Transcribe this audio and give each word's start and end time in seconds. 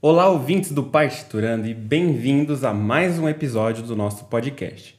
Olá, 0.00 0.28
ouvintes 0.28 0.70
do 0.70 0.84
Partiturando 0.84 1.66
e 1.66 1.74
bem-vindos 1.74 2.62
a 2.62 2.72
mais 2.72 3.18
um 3.18 3.28
episódio 3.28 3.82
do 3.82 3.96
nosso 3.96 4.26
podcast. 4.26 4.96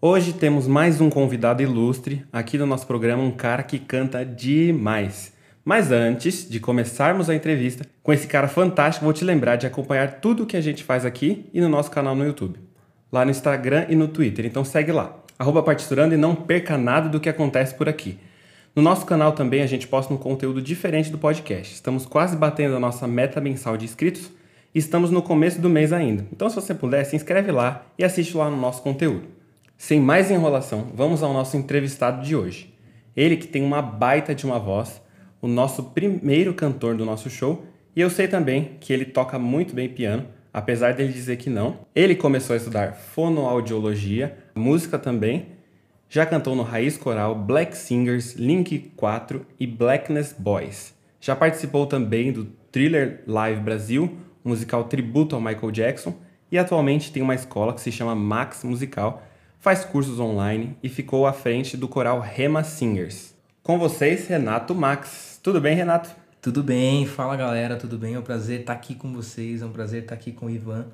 Hoje 0.00 0.32
temos 0.32 0.66
mais 0.66 0.98
um 0.98 1.10
convidado 1.10 1.62
ilustre 1.62 2.24
aqui 2.32 2.56
no 2.56 2.64
nosso 2.64 2.86
programa, 2.86 3.22
um 3.22 3.32
cara 3.32 3.62
que 3.62 3.78
canta 3.78 4.24
demais. 4.24 5.34
Mas 5.62 5.92
antes 5.92 6.48
de 6.48 6.58
começarmos 6.58 7.28
a 7.28 7.34
entrevista 7.34 7.84
com 8.02 8.14
esse 8.14 8.26
cara 8.26 8.48
fantástico, 8.48 9.04
vou 9.04 9.12
te 9.12 9.26
lembrar 9.26 9.56
de 9.56 9.66
acompanhar 9.66 10.20
tudo 10.22 10.44
o 10.44 10.46
que 10.46 10.56
a 10.56 10.62
gente 10.62 10.82
faz 10.82 11.04
aqui 11.04 11.44
e 11.52 11.60
no 11.60 11.68
nosso 11.68 11.90
canal 11.90 12.16
no 12.16 12.24
YouTube, 12.24 12.58
lá 13.12 13.26
no 13.26 13.30
Instagram 13.30 13.84
e 13.90 13.94
no 13.94 14.08
Twitter. 14.08 14.46
Então 14.46 14.64
segue 14.64 14.90
lá, 14.90 15.16
arroba 15.38 15.62
Partiturando 15.62 16.14
e 16.14 16.16
não 16.16 16.34
perca 16.34 16.78
nada 16.78 17.10
do 17.10 17.20
que 17.20 17.28
acontece 17.28 17.74
por 17.74 17.90
aqui. 17.90 18.18
No 18.74 18.82
nosso 18.82 19.04
canal 19.04 19.32
também 19.32 19.62
a 19.62 19.66
gente 19.66 19.88
posta 19.88 20.14
um 20.14 20.16
conteúdo 20.16 20.62
diferente 20.62 21.10
do 21.10 21.18
podcast. 21.18 21.74
Estamos 21.74 22.06
quase 22.06 22.36
batendo 22.36 22.76
a 22.76 22.80
nossa 22.80 23.04
meta 23.06 23.40
mensal 23.40 23.76
de 23.76 23.84
inscritos 23.84 24.30
e 24.72 24.78
estamos 24.78 25.10
no 25.10 25.20
começo 25.20 25.60
do 25.60 25.68
mês 25.68 25.92
ainda. 25.92 26.24
Então, 26.32 26.48
se 26.48 26.54
você 26.54 26.72
puder, 26.72 27.02
se 27.04 27.16
inscreve 27.16 27.50
lá 27.50 27.84
e 27.98 28.04
assiste 28.04 28.36
lá 28.36 28.48
no 28.48 28.56
nosso 28.56 28.80
conteúdo. 28.80 29.26
Sem 29.76 29.98
mais 30.00 30.30
enrolação, 30.30 30.86
vamos 30.94 31.20
ao 31.20 31.32
nosso 31.32 31.56
entrevistado 31.56 32.22
de 32.22 32.36
hoje. 32.36 32.72
Ele 33.16 33.36
que 33.36 33.48
tem 33.48 33.62
uma 33.62 33.82
baita 33.82 34.36
de 34.36 34.46
uma 34.46 34.58
voz, 34.58 35.02
o 35.42 35.48
nosso 35.48 35.82
primeiro 35.82 36.54
cantor 36.54 36.94
do 36.94 37.04
nosso 37.04 37.28
show, 37.28 37.64
e 37.96 38.00
eu 38.00 38.08
sei 38.08 38.28
também 38.28 38.76
que 38.78 38.92
ele 38.92 39.04
toca 39.04 39.36
muito 39.36 39.74
bem 39.74 39.88
piano, 39.88 40.26
apesar 40.52 40.94
dele 40.94 41.12
dizer 41.12 41.38
que 41.38 41.50
não. 41.50 41.78
Ele 41.92 42.14
começou 42.14 42.54
a 42.54 42.56
estudar 42.56 42.92
fonoaudiologia, 42.92 44.38
música 44.54 44.96
também, 44.96 45.46
já 46.12 46.26
cantou 46.26 46.56
no 46.56 46.64
Raiz 46.64 46.98
Coral, 46.98 47.36
Black 47.36 47.76
Singers, 47.76 48.34
Link 48.34 48.90
4 48.96 49.46
e 49.60 49.64
Blackness 49.64 50.34
Boys. 50.36 50.92
Já 51.20 51.36
participou 51.36 51.86
também 51.86 52.32
do 52.32 52.46
Thriller 52.72 53.22
Live 53.28 53.60
Brasil, 53.60 54.18
um 54.44 54.48
musical 54.48 54.82
tributo 54.84 55.36
ao 55.36 55.40
Michael 55.40 55.70
Jackson, 55.70 56.12
e 56.50 56.58
atualmente 56.58 57.12
tem 57.12 57.22
uma 57.22 57.36
escola 57.36 57.72
que 57.72 57.80
se 57.80 57.92
chama 57.92 58.16
Max 58.16 58.64
Musical, 58.64 59.22
faz 59.60 59.84
cursos 59.84 60.18
online 60.18 60.76
e 60.82 60.88
ficou 60.88 61.28
à 61.28 61.32
frente 61.32 61.76
do 61.76 61.86
coral 61.86 62.18
Rema 62.18 62.64
Singers. 62.64 63.32
Com 63.62 63.78
vocês, 63.78 64.26
Renato 64.26 64.74
Max. 64.74 65.38
Tudo 65.40 65.60
bem, 65.60 65.76
Renato? 65.76 66.10
Tudo 66.42 66.60
bem, 66.60 67.06
fala 67.06 67.36
galera, 67.36 67.76
tudo 67.76 67.96
bem? 67.96 68.14
É 68.14 68.18
um 68.18 68.22
prazer 68.22 68.62
estar 68.62 68.72
aqui 68.72 68.96
com 68.96 69.12
vocês, 69.12 69.62
é 69.62 69.64
um 69.64 69.70
prazer 69.70 70.02
estar 70.02 70.16
aqui 70.16 70.32
com 70.32 70.46
o 70.46 70.50
Ivan 70.50 70.86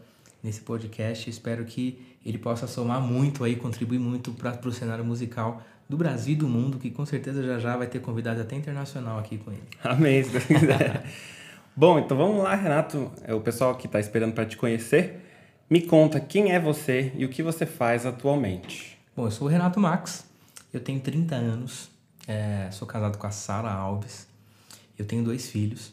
nesse 0.47 0.61
podcast. 0.61 1.29
Espero 1.29 1.65
que 1.65 2.17
ele 2.25 2.39
possa 2.39 2.69
somar 2.69 3.01
muito 3.01 3.43
aí, 3.43 3.57
contribuir 3.57 3.99
muito 3.99 4.31
para 4.33 4.57
o 4.67 4.73
cenário 4.73 5.05
musical 5.05 5.61
do 5.89 5.97
Brasil 5.97 6.35
e 6.35 6.37
do 6.37 6.49
mundo, 6.49 6.79
que 6.79 6.91
com 6.91 7.05
certeza 7.05 7.43
já 7.43 7.59
já 7.59 7.77
vai 7.77 7.89
ter 7.89 8.01
convidado 8.01 8.41
até 8.41 8.55
internacional 8.57 9.19
aqui 9.19 9.39
com 9.39 9.51
ele. 9.51 9.63
Amém, 9.83 10.23
se 10.23 10.31
Deus 10.31 10.45
quiser. 10.45 11.05
Bom, 11.77 11.99
então 11.99 12.17
vamos 12.17 12.43
lá, 12.43 12.55
Renato. 12.55 13.11
É 13.25 13.35
o 13.35 13.41
pessoal 13.41 13.75
que 13.75 13.87
está 13.87 14.01
esperando 14.01 14.33
para 14.33 14.47
te 14.47 14.57
conhecer. 14.57 15.21
Me 15.69 15.83
conta 15.83 16.21
quem 16.21 16.53
é 16.53 16.61
você 16.61 17.13
e 17.17 17.25
o 17.25 17.29
que 17.29 17.43
você 17.43 17.67
faz 17.67 18.07
atualmente. 18.07 18.97
Bom, 19.17 19.27
eu 19.27 19.31
sou 19.31 19.49
o 19.49 19.51
Renato 19.51 19.81
Max, 19.81 20.25
eu 20.73 20.79
tenho 20.79 21.01
30 21.01 21.35
anos, 21.35 21.91
é, 22.29 22.69
sou 22.71 22.87
casado 22.87 23.19
com 23.19 23.27
a 23.27 23.31
Sara 23.31 23.71
Alves, 23.71 24.29
eu 24.97 25.05
tenho 25.05 25.25
dois 25.25 25.51
filhos. 25.51 25.93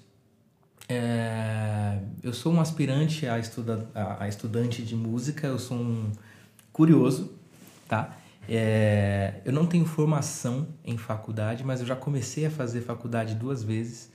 É, 0.88 2.00
eu 2.22 2.34
sou 2.34 2.54
um 2.54 2.60
aspirante 2.60 3.26
a, 3.26 3.40
estuda, 3.40 3.90
a, 3.96 4.24
a, 4.24 4.28
estudante 4.28 4.82
de 4.82 4.96
música, 4.96 5.48
eu 5.48 5.58
sou 5.58 5.78
um 5.78 6.12
curioso, 6.72 7.34
tá? 7.88 8.18
É, 8.48 9.42
eu 9.46 9.54
não 9.54 9.66
tenho 9.66 9.86
formação 9.86 10.68
em 10.84 10.98
faculdade, 10.98 11.64
mas 11.64 11.80
eu 11.80 11.86
já 11.86 11.96
comecei 11.96 12.46
a 12.46 12.52
fazer 12.52 12.82
faculdade 12.82 13.36
duas 13.36 13.64
vezes, 13.64 14.12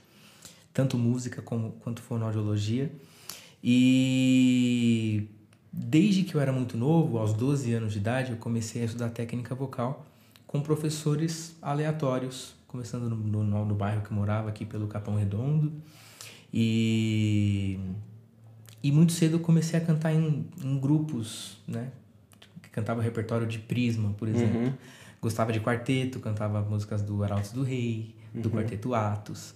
tanto 0.73 0.97
música 0.97 1.41
como, 1.41 1.71
quanto 1.79 2.01
fonoaudiologia. 2.01 2.91
E 3.63 5.27
desde 5.73 6.23
que 6.23 6.35
eu 6.35 6.41
era 6.41 6.51
muito 6.51 6.77
novo, 6.77 7.17
aos 7.17 7.33
12 7.33 7.73
anos 7.73 7.93
de 7.93 7.99
idade, 7.99 8.31
eu 8.31 8.37
comecei 8.37 8.83
a 8.83 8.85
estudar 8.85 9.09
técnica 9.09 9.55
vocal 9.55 10.05
com 10.45 10.61
professores 10.61 11.55
aleatórios, 11.61 12.53
começando 12.67 13.09
no, 13.09 13.43
no, 13.43 13.65
no 13.65 13.75
bairro 13.75 14.01
que 14.01 14.11
eu 14.11 14.15
morava, 14.15 14.49
aqui 14.49 14.65
pelo 14.65 14.87
Capão 14.87 15.15
Redondo. 15.15 15.73
E, 16.53 17.79
e 18.81 18.91
muito 18.91 19.13
cedo 19.13 19.35
eu 19.35 19.39
comecei 19.39 19.79
a 19.79 19.81
cantar 19.81 20.13
em, 20.13 20.47
em 20.63 20.79
grupos, 20.79 21.57
né? 21.67 21.89
Cantava 22.71 23.01
repertório 23.01 23.47
de 23.47 23.59
Prisma, 23.59 24.13
por 24.17 24.27
exemplo. 24.27 24.59
Uhum. 24.59 24.73
Gostava 25.21 25.51
de 25.51 25.59
quarteto, 25.59 26.19
cantava 26.19 26.61
músicas 26.61 27.01
do 27.01 27.23
Arautos 27.23 27.51
do 27.51 27.63
Rei, 27.63 28.15
do 28.33 28.47
uhum. 28.47 28.55
Quarteto 28.55 28.93
Atos. 28.93 29.53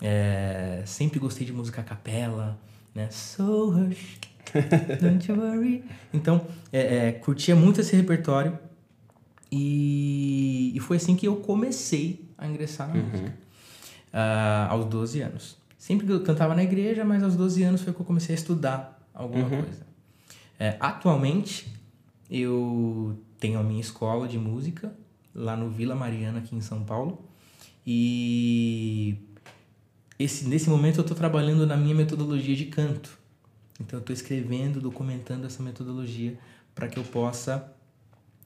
É, 0.00 0.82
sempre 0.86 1.18
gostei 1.18 1.46
de 1.46 1.52
música 1.52 1.80
a 1.80 1.84
capela, 1.84 2.58
né? 2.94 3.08
So 3.10 3.70
hush, 3.70 4.18
don't 5.00 5.30
you 5.30 5.38
worry. 5.38 5.84
Então, 6.12 6.46
é, 6.72 7.08
é, 7.08 7.12
curtia 7.12 7.56
muito 7.56 7.80
esse 7.80 7.96
repertório 7.96 8.58
e, 9.50 10.72
e 10.74 10.80
foi 10.80 10.98
assim 10.98 11.16
que 11.16 11.26
eu 11.26 11.36
comecei 11.36 12.28
a 12.36 12.46
ingressar 12.46 12.88
na 12.88 12.94
uhum. 12.94 13.08
música, 13.08 13.34
uh, 14.12 14.72
aos 14.72 14.84
12 14.86 15.20
anos. 15.22 15.57
Sempre 15.78 16.12
eu 16.12 16.20
cantava 16.22 16.54
na 16.54 16.62
igreja, 16.64 17.04
mas 17.04 17.22
aos 17.22 17.36
12 17.36 17.62
anos 17.62 17.82
foi 17.82 17.94
que 17.94 18.00
eu 18.00 18.04
comecei 18.04 18.34
a 18.34 18.38
estudar 18.38 19.08
alguma 19.14 19.44
uhum. 19.44 19.62
coisa. 19.62 19.86
É, 20.58 20.76
atualmente, 20.80 21.72
eu 22.28 23.16
tenho 23.38 23.60
a 23.60 23.62
minha 23.62 23.80
escola 23.80 24.26
de 24.26 24.36
música 24.36 24.92
lá 25.32 25.56
no 25.56 25.70
Vila 25.70 25.94
Mariana, 25.94 26.40
aqui 26.40 26.56
em 26.56 26.60
São 26.60 26.82
Paulo. 26.82 27.24
E 27.86 29.16
esse, 30.18 30.46
nesse 30.48 30.68
momento 30.68 30.98
eu 30.98 31.02
estou 31.02 31.16
trabalhando 31.16 31.64
na 31.64 31.76
minha 31.76 31.94
metodologia 31.94 32.56
de 32.56 32.66
canto. 32.66 33.16
Então 33.80 33.98
eu 33.98 34.00
estou 34.00 34.12
escrevendo, 34.12 34.80
documentando 34.80 35.46
essa 35.46 35.62
metodologia 35.62 36.36
para 36.74 36.88
que 36.88 36.98
eu 36.98 37.04
possa 37.04 37.72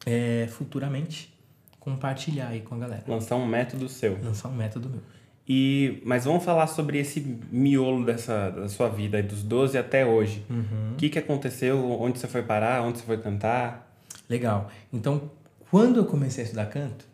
é, 0.04 0.46
futuramente 0.50 1.32
compartilhar 1.80 2.48
aí 2.48 2.60
com 2.60 2.74
a 2.74 2.78
galera. 2.78 3.04
Lançar 3.08 3.36
um 3.36 3.46
método 3.46 3.88
seu. 3.88 4.22
Lançar 4.22 4.48
um 4.50 4.54
método 4.54 4.90
meu. 4.90 5.00
E, 5.48 6.00
mas 6.04 6.24
vamos 6.24 6.44
falar 6.44 6.68
sobre 6.68 6.98
esse 6.98 7.20
miolo 7.50 8.04
dessa, 8.04 8.50
da 8.50 8.68
sua 8.68 8.88
vida, 8.88 9.22
dos 9.22 9.42
12 9.42 9.76
até 9.76 10.06
hoje. 10.06 10.44
Uhum. 10.48 10.92
O 10.92 10.96
que, 10.96 11.08
que 11.08 11.18
aconteceu? 11.18 12.00
Onde 12.00 12.18
você 12.18 12.28
foi 12.28 12.42
parar? 12.42 12.82
Onde 12.82 12.98
você 12.98 13.04
foi 13.04 13.18
cantar? 13.18 13.92
Legal. 14.28 14.70
Então, 14.92 15.30
quando 15.70 15.98
eu 15.98 16.04
comecei 16.04 16.42
a 16.42 16.44
estudar 16.44 16.66
canto, 16.66 17.04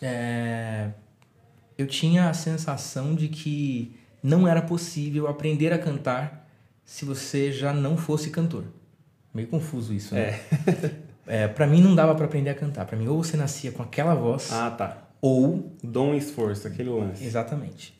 é... 0.00 0.90
eu 1.76 1.86
tinha 1.86 2.28
a 2.28 2.34
sensação 2.34 3.14
de 3.14 3.28
que 3.28 3.96
não 4.22 4.46
era 4.46 4.62
possível 4.62 5.26
aprender 5.26 5.72
a 5.72 5.78
cantar 5.78 6.48
se 6.84 7.04
você 7.04 7.50
já 7.50 7.72
não 7.72 7.96
fosse 7.96 8.30
cantor. 8.30 8.64
Meio 9.34 9.48
confuso 9.48 9.92
isso, 9.92 10.14
né? 10.14 10.40
É. 11.26 11.44
é 11.44 11.48
para 11.48 11.66
mim 11.66 11.82
não 11.82 11.94
dava 11.94 12.14
para 12.14 12.26
aprender 12.26 12.50
a 12.50 12.54
cantar. 12.54 12.86
Para 12.86 12.96
mim, 12.96 13.08
ou 13.08 13.22
você 13.22 13.36
nascia 13.36 13.72
com 13.72 13.82
aquela 13.82 14.14
voz. 14.14 14.52
Ah, 14.52 14.70
tá 14.70 15.01
ou 15.22 15.72
dom 15.82 16.14
e 16.14 16.18
esforço, 16.18 16.66
aquele 16.66 16.90
lance. 16.90 17.24
Exatamente. 17.24 17.96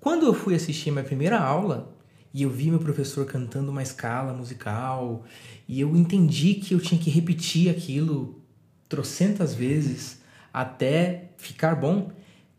Quando 0.00 0.24
eu 0.24 0.32
fui 0.32 0.54
assistir 0.54 0.90
minha 0.90 1.04
primeira 1.04 1.38
aula 1.38 1.94
e 2.32 2.42
eu 2.42 2.50
vi 2.50 2.70
meu 2.70 2.78
professor 2.78 3.26
cantando 3.26 3.70
uma 3.70 3.82
escala 3.82 4.32
musical 4.32 5.24
e 5.68 5.80
eu 5.80 5.94
entendi 5.94 6.54
que 6.54 6.74
eu 6.74 6.80
tinha 6.80 6.98
que 6.98 7.10
repetir 7.10 7.70
aquilo 7.70 8.42
trocentas 8.88 9.54
vezes 9.54 10.22
até 10.52 11.30
ficar 11.36 11.74
bom, 11.74 12.10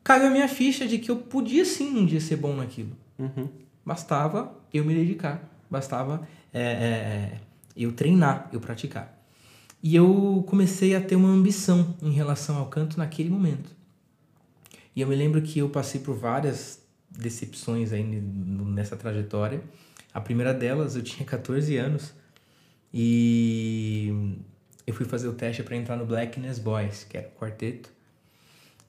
caiu 0.03 0.27
a 0.27 0.29
minha 0.29 0.47
ficha 0.47 0.87
de 0.87 0.99
que 0.99 1.09
eu 1.09 1.17
podia 1.17 1.65
sim 1.65 1.97
um 1.97 2.05
dia 2.05 2.21
ser 2.21 2.35
bom 2.35 2.55
naquilo. 2.55 2.95
Uhum. 3.17 3.49
Bastava 3.83 4.55
eu 4.71 4.85
me 4.85 4.93
dedicar, 4.93 5.41
bastava 5.69 6.27
é, 6.53 6.61
é, 6.61 7.39
eu 7.75 7.91
treinar, 7.91 8.49
eu 8.53 8.59
praticar. 8.59 9.15
E 9.81 9.95
eu 9.95 10.43
comecei 10.47 10.95
a 10.95 11.01
ter 11.01 11.15
uma 11.15 11.29
ambição 11.29 11.95
em 12.01 12.11
relação 12.11 12.57
ao 12.57 12.67
canto 12.67 12.97
naquele 12.97 13.29
momento. 13.29 13.75
E 14.95 15.01
eu 15.01 15.07
me 15.07 15.15
lembro 15.15 15.41
que 15.41 15.59
eu 15.59 15.69
passei 15.69 15.99
por 15.99 16.15
várias 16.15 16.81
decepções 17.09 17.91
aí 17.91 18.03
nessa 18.03 18.95
trajetória. 18.95 19.61
A 20.13 20.21
primeira 20.21 20.53
delas, 20.53 20.95
eu 20.95 21.03
tinha 21.03 21.25
14 21.25 21.75
anos 21.77 22.13
e 22.93 24.37
eu 24.87 24.93
fui 24.93 25.05
fazer 25.05 25.27
o 25.27 25.33
teste 25.33 25.61
para 25.63 25.75
entrar 25.75 25.97
no 25.97 26.05
Blackness 26.05 26.59
Boys, 26.59 27.03
que 27.03 27.17
era 27.17 27.27
o 27.27 27.31
quarteto. 27.31 27.91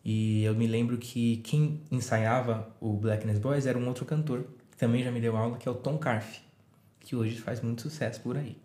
E 0.05 0.45
eu 0.45 0.55
me 0.55 0.69
lembro 0.69 0.97
que 0.99 1.39
quem 1.39 1.81
ensaiava 1.91 2.73
o 2.81 2.93
Blackness 2.93 3.41
Boys 3.41 3.67
era 3.67 3.77
um 3.77 3.89
outro 3.89 4.05
cantor, 4.05 4.47
que 4.71 4.77
também 4.77 5.03
já 5.03 5.11
me 5.11 5.21
deu 5.21 5.37
aula, 5.37 5.57
que 5.57 5.69
é 5.69 5.71
o 5.73 5.75
Tom 5.75 5.99
Carf, 5.99 6.39
que 7.01 7.17
hoje 7.17 7.37
faz 7.41 7.61
muito 7.61 7.83
sucesso 7.83 8.21
por 8.21 8.37
aí. 8.37 8.57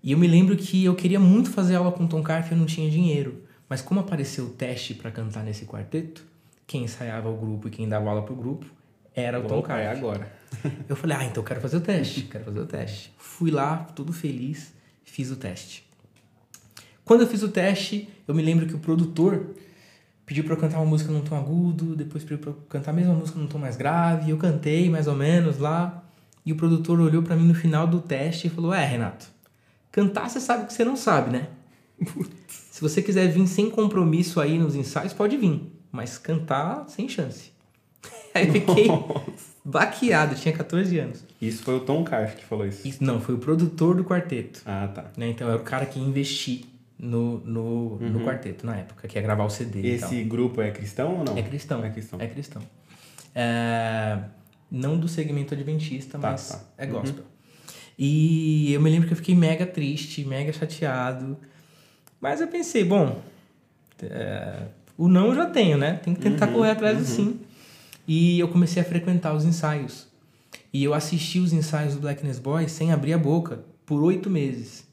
E 0.00 0.12
eu 0.12 0.18
me 0.18 0.28
lembro 0.28 0.56
que 0.56 0.84
eu 0.84 0.94
queria 0.94 1.18
muito 1.18 1.50
fazer 1.50 1.74
aula 1.74 1.90
com 1.90 2.04
o 2.04 2.08
Tom 2.08 2.22
Carf 2.22 2.48
e 2.48 2.54
eu 2.54 2.58
não 2.58 2.66
tinha 2.66 2.88
dinheiro. 2.88 3.42
Mas 3.68 3.82
como 3.82 4.00
apareceu 4.00 4.46
o 4.46 4.50
teste 4.50 4.94
para 4.94 5.10
cantar 5.10 5.44
nesse 5.44 5.66
quarteto, 5.66 6.24
quem 6.66 6.84
ensaiava 6.84 7.28
o 7.28 7.36
grupo 7.36 7.68
e 7.68 7.70
quem 7.70 7.88
dava 7.88 8.08
aula 8.08 8.22
pro 8.22 8.34
grupo 8.34 8.66
era 9.14 9.40
o 9.40 9.44
Tom 9.44 9.62
Carter. 9.62 9.86
É 9.86 9.90
agora. 9.90 10.32
eu 10.88 10.96
falei, 10.96 11.16
ah, 11.16 11.24
então 11.24 11.42
eu 11.42 11.46
quero 11.46 11.60
fazer 11.60 11.76
o 11.76 11.80
teste, 11.80 12.22
quero 12.22 12.44
fazer 12.44 12.60
o 12.60 12.66
teste. 12.66 13.12
Fui 13.18 13.50
lá, 13.50 13.78
tudo 13.94 14.12
feliz, 14.12 14.72
fiz 15.04 15.30
o 15.30 15.36
teste. 15.36 15.86
Quando 17.04 17.22
eu 17.22 17.26
fiz 17.26 17.42
o 17.42 17.48
teste, 17.48 18.08
eu 18.26 18.34
me 18.34 18.42
lembro 18.42 18.66
que 18.66 18.74
o 18.74 18.78
produtor 18.78 19.54
pediu 20.24 20.44
para 20.44 20.52
eu 20.52 20.58
cantar 20.58 20.76
uma 20.78 20.86
música 20.86 21.10
num 21.10 21.22
tom 21.22 21.36
agudo, 21.36 21.96
depois 21.96 22.22
pediu 22.22 22.38
para 22.38 22.50
eu 22.50 22.54
cantar 22.68 22.90
a 22.90 22.94
mesma 22.94 23.14
música 23.14 23.38
num 23.38 23.46
tom 23.46 23.58
mais 23.58 23.76
grave, 23.76 24.30
eu 24.30 24.36
cantei 24.36 24.90
mais 24.90 25.06
ou 25.06 25.14
menos 25.14 25.58
lá, 25.58 26.04
E 26.44 26.52
o 26.52 26.56
produtor 26.56 27.00
olhou 27.00 27.22
para 27.22 27.34
mim 27.34 27.46
no 27.46 27.54
final 27.54 27.86
do 27.86 28.00
teste 28.00 28.46
e 28.46 28.50
falou: 28.50 28.72
É, 28.72 28.84
Renato, 28.84 29.26
cantar 29.90 30.28
você 30.28 30.38
sabe 30.38 30.66
que 30.66 30.72
você 30.72 30.84
não 30.84 30.96
sabe, 30.96 31.30
né? 31.30 31.48
Se 32.78 32.82
você 32.82 33.02
quiser 33.02 33.26
vir 33.26 33.44
sem 33.48 33.68
compromisso 33.68 34.40
aí 34.40 34.56
nos 34.56 34.76
ensaios, 34.76 35.12
pode 35.12 35.36
vir. 35.36 35.62
Mas 35.90 36.16
cantar, 36.16 36.88
sem 36.88 37.08
chance. 37.08 37.50
Aí 38.32 38.46
eu 38.46 38.52
fiquei 38.52 38.86
baqueado, 39.64 40.36
tinha 40.36 40.56
14 40.56 40.96
anos. 40.96 41.24
Isso 41.42 41.64
foi 41.64 41.74
o 41.74 41.80
Tom 41.80 42.04
Carf 42.04 42.36
que 42.36 42.44
falou 42.44 42.64
isso. 42.64 42.86
Isso, 42.86 43.02
não, 43.02 43.20
foi 43.20 43.34
o 43.34 43.38
produtor 43.38 43.96
do 43.96 44.04
quarteto. 44.04 44.62
Ah, 44.64 44.86
tá. 44.94 45.10
Né? 45.16 45.30
Então 45.30 45.48
era 45.48 45.56
o 45.56 45.64
cara 45.64 45.86
que 45.86 45.98
ia 45.98 46.06
investir 46.06 46.66
no, 46.96 47.38
no, 47.40 47.98
no 47.98 48.20
quarteto 48.20 48.64
na 48.64 48.76
época, 48.76 49.08
que 49.08 49.18
ia 49.18 49.22
gravar 49.22 49.42
o 49.44 49.50
CD. 49.50 49.84
Esse 49.84 50.22
grupo 50.22 50.62
é 50.62 50.70
cristão 50.70 51.18
ou 51.18 51.24
não? 51.24 51.36
É 51.36 51.42
cristão. 51.42 51.84
É 51.84 51.90
cristão. 51.90 52.20
É 52.20 52.28
cristão. 52.28 52.62
É, 53.34 54.20
não 54.70 54.96
do 54.96 55.08
segmento 55.08 55.52
adventista, 55.52 56.16
Tá, 56.16 56.30
mas 56.30 56.48
tá. 56.48 56.64
é 56.78 56.86
gospel. 56.86 57.24
E 57.98 58.72
eu 58.72 58.80
me 58.80 58.88
lembro 58.88 59.08
que 59.08 59.14
eu 59.14 59.18
fiquei 59.18 59.34
mega 59.34 59.66
triste, 59.66 60.24
mega 60.24 60.52
chateado. 60.52 61.36
Mas 62.20 62.40
eu 62.40 62.48
pensei, 62.48 62.84
bom, 62.84 63.20
é, 64.02 64.62
o 64.96 65.08
não 65.08 65.26
eu 65.26 65.34
já 65.34 65.46
tenho, 65.46 65.78
né? 65.78 65.94
Tem 66.02 66.14
que 66.14 66.20
tentar 66.20 66.48
correr 66.48 66.70
atrás 66.70 66.98
do 66.98 67.04
sim. 67.04 67.40
E 68.06 68.40
eu 68.40 68.48
comecei 68.48 68.82
a 68.82 68.84
frequentar 68.84 69.34
os 69.34 69.44
ensaios. 69.44 70.08
E 70.72 70.82
eu 70.82 70.94
assisti 70.94 71.38
os 71.38 71.52
ensaios 71.52 71.94
do 71.94 72.00
Blackness 72.00 72.38
Boys 72.38 72.72
sem 72.72 72.92
abrir 72.92 73.12
a 73.12 73.18
boca 73.18 73.60
por 73.84 74.02
oito 74.02 74.28
meses. 74.28 74.86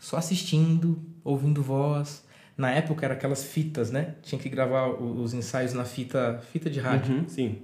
Só 0.00 0.16
assistindo, 0.16 1.00
ouvindo 1.24 1.62
voz. 1.62 2.24
Na 2.56 2.70
época 2.70 3.04
era 3.04 3.14
aquelas 3.14 3.44
fitas, 3.44 3.90
né? 3.90 4.14
Tinha 4.22 4.40
que 4.40 4.48
gravar 4.48 4.88
os 4.88 5.34
ensaios 5.34 5.72
na 5.72 5.84
fita, 5.84 6.42
fita 6.52 6.70
de 6.70 6.80
rádio. 6.80 7.14
Uhum, 7.14 7.28
sim. 7.28 7.58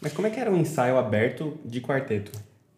Mas 0.00 0.12
como 0.12 0.26
é 0.26 0.30
que 0.30 0.38
era 0.38 0.50
um 0.50 0.56
ensaio 0.56 0.98
aberto 0.98 1.58
de 1.64 1.80
quarteto? 1.80 2.32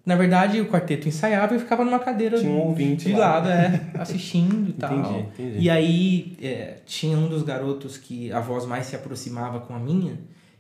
Na 0.07 0.15
verdade, 0.15 0.61
o 0.61 0.67
quarteto 0.67 1.09
ensaiava 1.09 1.53
e 1.53 1.57
eu 1.57 1.61
ficava 1.61 1.85
numa 1.85 1.99
cadeira 1.99 2.39
Tinha 2.39 2.53
um 2.53 2.61
ouvinte 2.61 3.07
de 3.07 3.13
lá. 3.13 3.41
lado, 3.41 3.49
é, 3.49 3.91
assistindo 3.99 4.71
e 4.71 4.73
tal. 4.73 4.97
Entendi, 4.97 5.19
entendi. 5.19 5.59
E 5.59 5.69
aí 5.69 6.37
é, 6.41 6.77
tinha 6.87 7.19
um 7.19 7.29
dos 7.29 7.43
garotos 7.43 7.99
que 7.99 8.33
a 8.33 8.39
voz 8.39 8.65
mais 8.65 8.87
se 8.87 8.95
aproximava 8.95 9.59
com 9.59 9.75
a 9.75 9.81
minha 9.81 10.17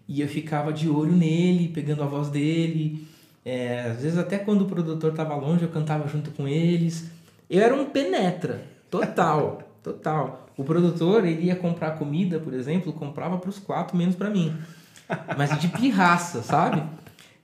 e 0.08 0.20
eu 0.20 0.26
ficava 0.26 0.72
de 0.72 0.88
olho 0.88 1.12
nele, 1.12 1.68
pegando 1.68 2.02
a 2.02 2.06
voz 2.06 2.28
dele. 2.28 3.06
É, 3.44 3.82
às 3.92 4.02
vezes 4.02 4.18
até 4.18 4.36
quando 4.36 4.62
o 4.62 4.66
produtor 4.66 5.12
estava 5.12 5.36
longe 5.36 5.62
eu 5.62 5.68
cantava 5.68 6.08
junto 6.08 6.32
com 6.32 6.48
eles. 6.48 7.08
Eu 7.48 7.62
era 7.62 7.72
um 7.72 7.84
penetra, 7.84 8.64
total, 8.90 9.62
total. 9.80 10.48
O 10.56 10.64
produtor 10.64 11.24
ele 11.24 11.46
ia 11.46 11.54
comprar 11.54 11.92
comida, 11.92 12.40
por 12.40 12.52
exemplo, 12.52 12.92
comprava 12.92 13.38
para 13.38 13.50
os 13.50 13.60
quatro 13.60 13.96
menos 13.96 14.16
para 14.16 14.28
mim, 14.28 14.56
mas 15.36 15.56
de 15.60 15.68
pirraça, 15.68 16.42
sabe? 16.42 16.82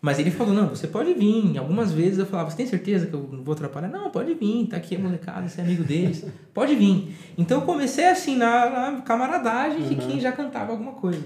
Mas 0.02 0.19
ele 0.19 0.32
falou, 0.32 0.52
não, 0.52 0.70
você 0.70 0.88
pode 0.88 1.14
vir. 1.14 1.56
Algumas 1.56 1.93
vezes 1.93 2.19
eu 2.19 2.26
falava, 2.26 2.50
você 2.50 2.56
tem 2.56 2.66
certeza 2.66 3.06
que 3.06 3.14
eu 3.14 3.28
não 3.31 3.44
vou 3.44 3.54
atrapalhar? 3.54 3.87
Não, 3.87 4.10
pode 4.10 4.34
vir, 4.34 4.66
tá 4.66 4.76
aqui 4.76 4.96
a 4.96 4.99
molecada, 4.99 5.49
você 5.49 5.60
é 5.60 5.64
amigo 5.64 5.84
deles. 5.84 6.25
Pode 6.52 6.75
vir. 6.75 7.16
Então 7.38 7.60
eu 7.60 7.64
comecei 7.64 8.08
assim, 8.08 8.34
na, 8.34 8.69
na 8.69 9.00
camaradagem 9.02 9.88
de 9.88 9.94
quem 9.94 10.19
já 10.19 10.32
cantava 10.32 10.72
alguma 10.72 10.93
coisa. 10.93 11.22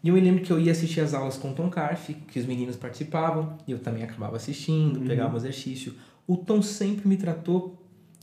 E 0.00 0.08
eu 0.08 0.14
me 0.14 0.20
lembro 0.20 0.44
que 0.44 0.52
eu 0.52 0.60
ia 0.60 0.70
assistir 0.70 1.00
as 1.00 1.12
aulas 1.12 1.36
com 1.36 1.50
o 1.50 1.54
Tom 1.54 1.68
Carf, 1.68 2.14
que 2.28 2.38
os 2.38 2.46
meninos 2.46 2.76
participavam, 2.76 3.58
e 3.66 3.72
eu 3.72 3.80
também 3.80 4.04
acabava 4.04 4.36
assistindo, 4.36 5.00
pegava 5.00 5.34
um 5.34 5.36
exercício. 5.36 5.92
O 6.24 6.36
Tom 6.36 6.62
sempre 6.62 7.08
me 7.08 7.16
tratou 7.16 7.76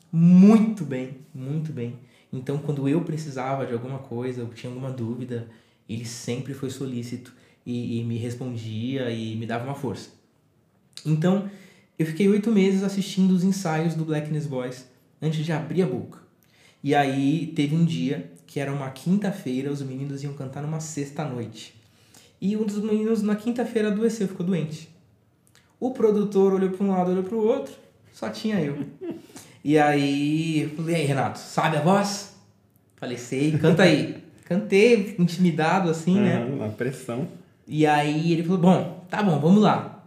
muito 0.09 0.85
bem, 0.85 1.17
muito 1.35 1.73
bem. 1.73 1.95
Então, 2.31 2.57
quando 2.59 2.88
eu 2.88 3.01
precisava 3.01 3.65
de 3.65 3.73
alguma 3.73 4.00
coisa, 4.00 4.39
eu 4.39 4.47
tinha 4.47 4.71
alguma 4.71 4.89
dúvida, 4.89 5.47
ele 5.88 6.05
sempre 6.05 6.53
foi 6.53 6.69
solícito 6.69 7.33
e, 7.65 8.00
e 8.00 8.03
me 8.03 8.17
respondia 8.17 9.09
e 9.11 9.35
me 9.35 9.45
dava 9.45 9.65
uma 9.65 9.75
força. 9.75 10.09
Então, 11.06 11.50
eu 11.97 12.06
fiquei 12.06 12.27
oito 12.27 12.51
meses 12.51 12.83
assistindo 12.83 13.31
os 13.31 13.44
ensaios 13.44 13.95
do 13.95 14.06
Blackness 14.06 14.45
Boys 14.45 14.85
antes 15.21 15.45
de 15.45 15.51
abrir 15.51 15.83
a 15.83 15.88
boca. 15.88 16.19
E 16.83 16.95
aí 16.95 17.47
teve 17.56 17.75
um 17.75 17.83
dia 17.83 18.31
que 18.47 18.59
era 18.59 18.71
uma 18.71 18.89
quinta-feira, 18.89 19.71
os 19.71 19.81
meninos 19.81 20.23
iam 20.23 20.33
cantar 20.33 20.63
numa 20.63 20.79
sexta-noite. 20.79 21.75
E 22.41 22.56
um 22.56 22.63
dos 22.63 22.79
meninos 22.79 23.21
na 23.21 23.35
quinta-feira 23.35 23.89
adoeceu, 23.89 24.27
ficou 24.27 24.45
doente. 24.45 24.89
O 25.79 25.91
produtor 25.91 26.53
olhou 26.53 26.69
para 26.69 26.85
um 26.85 26.89
lado, 26.89 27.12
olhou 27.12 27.23
para 27.23 27.35
o 27.35 27.45
outro, 27.45 27.73
só 28.13 28.29
tinha 28.29 28.59
eu. 28.62 28.77
E 29.63 29.77
aí, 29.77 30.62
eu 30.62 30.69
falei, 30.69 30.95
aí, 30.95 31.05
Renato, 31.05 31.38
sabe 31.38 31.77
a 31.77 31.81
voz? 31.81 32.33
Falei, 32.95 33.17
sei, 33.17 33.57
canta 33.57 33.83
aí. 33.83 34.23
Cantei, 34.45 35.15
intimidado 35.19 35.89
assim, 35.89 36.19
né? 36.19 36.38
Aham, 36.38 36.55
na 36.55 36.69
pressão. 36.69 37.27
E 37.71 37.86
aí 37.86 38.33
ele 38.33 38.42
falou, 38.44 38.57
bom, 38.57 39.06
tá 39.10 39.21
bom, 39.21 39.39
vamos 39.39 39.62
lá. 39.62 40.04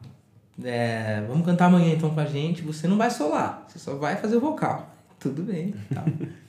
É, 0.63 1.25
vamos 1.29 1.47
cantar 1.47 1.67
amanhã 1.67 1.95
então 1.95 2.11
com 2.11 2.19
a 2.21 2.27
gente. 2.27 2.61
Você 2.63 2.89
não 2.89 2.99
vai 2.99 3.09
solar, 3.11 3.65
você 3.69 3.79
só 3.79 3.95
vai 3.95 4.17
fazer 4.17 4.37
o 4.37 4.41
vocal. 4.41 4.93
Tudo 5.21 5.43
bem. 5.45 5.73
Tá. 5.95 6.05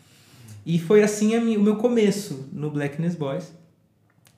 e 0.66 0.80
foi 0.80 1.04
assim 1.04 1.36
a 1.36 1.40
mi- 1.42 1.56
o 1.56 1.62
meu 1.62 1.76
começo 1.76 2.50
no 2.52 2.72
Blackness 2.72 3.14
Boys. 3.16 3.54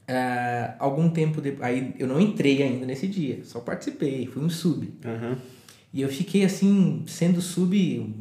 É, 0.08 0.74
algum 0.78 1.10
tempo 1.10 1.40
depois. 1.40 1.64
Aí 1.66 1.96
eu 1.98 2.08
não 2.08 2.20
entrei 2.20 2.62
ainda 2.62 2.86
nesse 2.86 3.08
dia, 3.08 3.44
só 3.46 3.60
participei, 3.62 4.28
fui 4.28 4.44
um 4.44 4.50
sub. 4.50 4.94
Aham. 5.04 5.38
E 5.94 6.02
eu 6.02 6.10
fiquei 6.10 6.44
assim, 6.44 7.04
sendo 7.08 7.42
sub 7.42 8.14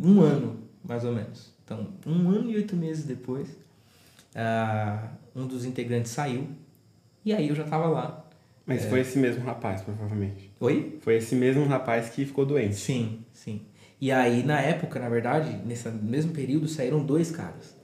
um 0.00 0.20
ano, 0.20 0.60
mais 0.88 1.04
ou 1.04 1.12
menos. 1.12 1.52
Então, 1.64 1.88
um 2.06 2.30
ano 2.30 2.48
e 2.48 2.54
oito 2.54 2.76
meses 2.76 3.04
depois, 3.04 3.48
ah, 4.32 5.08
um 5.34 5.44
dos 5.44 5.64
integrantes 5.64 6.12
saiu. 6.12 6.46
E 7.26 7.32
aí 7.32 7.48
eu 7.48 7.56
já 7.56 7.64
tava 7.64 7.88
lá. 7.88 8.24
Mas 8.64 8.84
foi 8.84 9.00
esse 9.00 9.18
mesmo 9.18 9.44
rapaz, 9.44 9.82
provavelmente. 9.82 10.48
Oi? 10.60 10.96
Foi 11.00 11.16
esse 11.16 11.34
mesmo 11.34 11.66
rapaz 11.66 12.08
que 12.08 12.24
ficou 12.24 12.46
doente. 12.46 12.76
Sim, 12.76 13.24
sim. 13.32 13.62
E 14.00 14.12
aí, 14.12 14.44
na 14.44 14.60
época, 14.60 15.00
na 15.00 15.08
verdade, 15.08 15.60
nesse 15.66 15.88
mesmo 15.88 16.32
período, 16.32 16.68
saíram 16.68 17.04
dois 17.04 17.32
caras. 17.32 17.74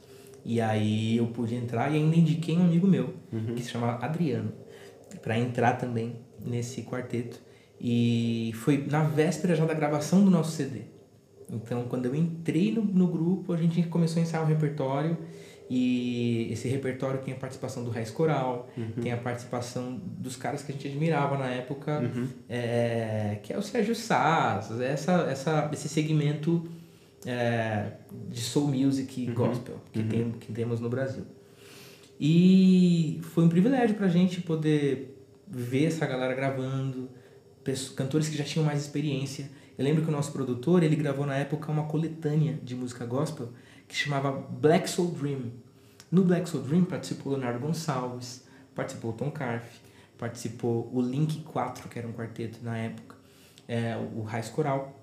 E 0.44 0.60
aí 0.60 1.16
eu 1.16 1.26
pude 1.26 1.56
entrar 1.56 1.90
e 1.90 1.96
ainda 1.96 2.14
indiquei 2.14 2.56
um 2.56 2.62
amigo 2.62 2.86
meu, 2.86 3.14
que 3.56 3.62
se 3.62 3.70
chama 3.70 3.98
Adriano, 4.00 4.52
para 5.20 5.36
entrar 5.36 5.72
também 5.72 6.16
nesse 6.44 6.82
quarteto. 6.82 7.40
E 7.80 8.52
foi 8.54 8.86
na 8.88 9.02
véspera 9.02 9.56
já 9.56 9.64
da 9.64 9.74
gravação 9.74 10.24
do 10.24 10.30
nosso 10.30 10.52
CD. 10.52 10.82
Então, 11.50 11.84
quando 11.88 12.06
eu 12.06 12.14
entrei 12.14 12.72
no, 12.72 12.82
no 12.82 13.08
grupo, 13.08 13.52
a 13.52 13.56
gente 13.56 13.82
começou 13.84 14.20
a 14.20 14.22
ensaiar 14.22 14.44
um 14.44 14.48
repertório. 14.48 15.18
E 15.70 16.48
esse 16.52 16.68
repertório 16.68 17.20
tem 17.20 17.32
a 17.32 17.36
participação 17.36 17.82
do 17.82 17.90
Raiz 17.90 18.10
Coral, 18.10 18.68
tem 19.00 19.10
a 19.12 19.16
participação 19.16 19.98
dos 20.18 20.36
caras 20.36 20.62
que 20.62 20.70
a 20.70 20.74
gente 20.74 20.86
admirava 20.88 21.38
na 21.38 21.46
época, 21.46 22.00
é, 22.48 23.38
que 23.42 23.52
é 23.52 23.58
o 23.58 23.62
Sérgio 23.62 23.94
Sass, 23.94 24.70
essa, 24.80 25.12
essa, 25.30 25.70
esse 25.72 25.88
segmento 25.88 26.68
é, 27.24 27.92
de 28.28 28.40
soul 28.40 28.68
music 28.68 29.22
e 29.22 29.26
gospel 29.32 29.76
que, 29.92 30.02
tem, 30.02 30.30
que 30.32 30.52
temos 30.52 30.78
no 30.80 30.90
Brasil. 30.90 31.24
E 32.20 33.20
foi 33.32 33.44
um 33.44 33.48
privilégio 33.48 33.96
pra 33.96 34.08
gente 34.08 34.40
poder 34.42 35.16
ver 35.48 35.86
essa 35.86 36.06
galera 36.06 36.34
gravando, 36.34 37.08
pesso- 37.64 37.94
cantores 37.94 38.28
que 38.28 38.36
já 38.36 38.44
tinham 38.44 38.64
mais 38.64 38.80
experiência. 38.80 39.50
Eu 39.78 39.84
lembro 39.84 40.02
que 40.02 40.08
o 40.08 40.12
nosso 40.12 40.30
produtor, 40.32 40.82
ele 40.82 40.96
gravou 40.96 41.24
na 41.26 41.36
época 41.36 41.72
uma 41.72 41.84
coletânea 41.84 42.58
de 42.62 42.74
música 42.74 43.04
gospel 43.06 43.48
que 43.92 43.98
chamava 43.98 44.32
Black 44.32 44.88
Soul 44.88 45.10
Dream. 45.10 45.52
No 46.10 46.24
Black 46.24 46.48
Soul 46.48 46.62
Dream 46.62 46.84
participou 46.84 47.34
Leonardo 47.34 47.60
Gonçalves, 47.60 48.42
participou 48.74 49.12
Tom 49.12 49.30
Carf, 49.30 49.66
participou 50.16 50.90
o 50.90 51.02
Link 51.02 51.42
4, 51.42 51.90
que 51.90 51.98
era 51.98 52.08
um 52.08 52.12
quarteto 52.12 52.58
na 52.62 52.78
época, 52.78 53.16
é, 53.68 53.94
o 54.14 54.22
Raiz 54.22 54.48
Coral, 54.48 54.98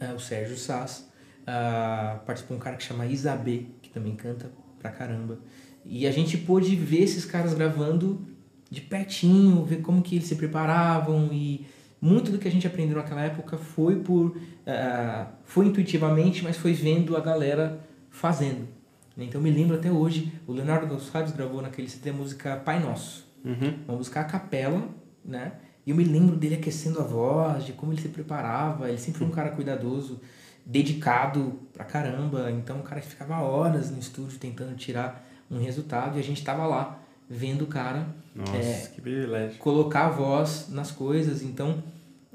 é, 0.00 0.14
o 0.14 0.18
Sérgio 0.18 0.56
Sass, 0.56 1.10
ah, 1.46 2.20
participou 2.24 2.56
um 2.56 2.60
cara 2.60 2.76
que 2.76 2.84
chama 2.84 3.04
Isabê, 3.04 3.66
que 3.82 3.90
também 3.90 4.16
canta 4.16 4.50
pra 4.78 4.90
caramba. 4.90 5.38
E 5.84 6.06
a 6.06 6.10
gente 6.10 6.38
pôde 6.38 6.74
ver 6.74 7.02
esses 7.02 7.26
caras 7.26 7.52
gravando 7.52 8.26
de 8.70 8.80
pertinho, 8.80 9.62
ver 9.62 9.82
como 9.82 10.00
que 10.00 10.16
eles 10.16 10.26
se 10.26 10.36
preparavam 10.36 11.28
e 11.30 11.66
muito 12.00 12.32
do 12.32 12.38
que 12.38 12.48
a 12.48 12.50
gente 12.50 12.66
aprendeu 12.66 12.96
naquela 12.96 13.20
época 13.20 13.58
foi 13.58 13.96
por 13.96 14.40
ah, 14.66 15.32
foi 15.44 15.66
intuitivamente, 15.66 16.42
mas 16.42 16.56
foi 16.56 16.72
vendo 16.72 17.14
a 17.14 17.20
galera 17.20 17.84
fazendo. 18.16 18.66
Então 19.16 19.40
me 19.40 19.50
lembro 19.50 19.76
até 19.76 19.90
hoje, 19.90 20.32
o 20.46 20.52
Leonardo 20.52 20.86
Gonçalves 20.86 21.32
gravou 21.32 21.62
naquele 21.62 21.88
CD 21.88 22.10
a 22.10 22.12
música 22.12 22.56
Pai 22.56 22.80
Nosso. 22.80 23.26
Uhum. 23.44 23.78
Uma 23.88 23.96
música 23.98 24.20
a 24.20 24.24
capela, 24.24 24.88
né? 25.24 25.52
E 25.86 25.90
eu 25.90 25.96
me 25.96 26.04
lembro 26.04 26.34
dele 26.36 26.56
aquecendo 26.56 26.98
a 27.00 27.04
voz, 27.04 27.64
de 27.64 27.72
como 27.72 27.92
ele 27.92 28.00
se 28.02 28.08
preparava. 28.08 28.88
Ele 28.88 28.98
sempre 28.98 29.18
foi 29.20 29.26
um 29.28 29.30
cara 29.30 29.50
cuidadoso, 29.50 30.20
dedicado 30.64 31.60
pra 31.72 31.84
caramba. 31.84 32.50
Então, 32.50 32.78
um 32.78 32.82
cara 32.82 33.00
que 33.00 33.06
ficava 33.06 33.38
horas 33.40 33.90
no 33.90 33.98
estúdio 33.98 34.38
tentando 34.38 34.74
tirar 34.74 35.24
um 35.50 35.58
resultado. 35.62 36.16
E 36.16 36.20
a 36.20 36.24
gente 36.24 36.42
tava 36.42 36.66
lá, 36.66 36.98
vendo 37.30 37.62
o 37.62 37.66
cara 37.68 38.06
Nossa, 38.34 38.56
É. 38.56 38.90
colocar 39.58 40.06
a 40.06 40.10
voz 40.10 40.68
nas 40.70 40.90
coisas. 40.90 41.42
Então, 41.42 41.82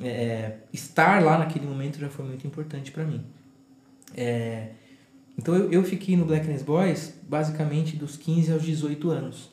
é, 0.02 0.58
estar 0.72 1.22
lá 1.22 1.38
naquele 1.38 1.68
momento 1.68 2.00
já 2.00 2.10
foi 2.10 2.26
muito 2.26 2.48
importante 2.48 2.92
para 2.92 3.04
mim. 3.04 3.24
É, 4.16 4.70
então, 5.42 5.56
eu, 5.56 5.72
eu 5.72 5.84
fiquei 5.84 6.16
no 6.16 6.26
Blackness 6.26 6.62
Boys 6.64 7.14
basicamente 7.28 7.96
dos 7.98 8.16
15 8.18 8.52
aos 8.52 8.64
18 8.64 9.10
anos. 9.10 9.52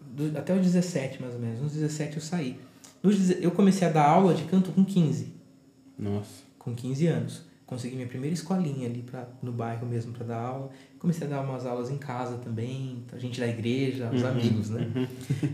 Do- 0.00 0.36
até 0.36 0.54
os 0.54 0.62
17, 0.62 1.20
mais 1.20 1.34
ou 1.34 1.40
menos. 1.40 1.60
Nos 1.60 1.72
17 1.72 2.16
eu 2.16 2.22
saí. 2.22 2.58
Eu 3.40 3.50
comecei 3.52 3.86
a 3.86 3.90
dar 3.90 4.06
aula 4.08 4.34
de 4.34 4.42
canto 4.44 4.72
com 4.72 4.84
15. 4.84 5.32
Nossa. 5.98 6.42
Com 6.58 6.74
15 6.74 7.06
anos. 7.06 7.42
Consegui 7.66 7.96
minha 7.96 8.08
primeira 8.08 8.32
escolinha 8.34 8.88
ali 8.88 9.02
pra, 9.02 9.28
no 9.42 9.52
bairro 9.52 9.86
mesmo 9.86 10.12
para 10.12 10.24
dar 10.26 10.38
aula. 10.40 10.70
Comecei 10.98 11.26
a 11.26 11.30
dar 11.30 11.42
umas 11.42 11.66
aulas 11.66 11.90
em 11.90 11.98
casa 11.98 12.38
também, 12.38 13.04
a 13.12 13.18
gente 13.18 13.38
da 13.38 13.46
igreja, 13.46 14.10
os 14.12 14.22
uhum, 14.22 14.28
amigos, 14.28 14.70
né? 14.70 14.90
Uhum. 14.96 15.06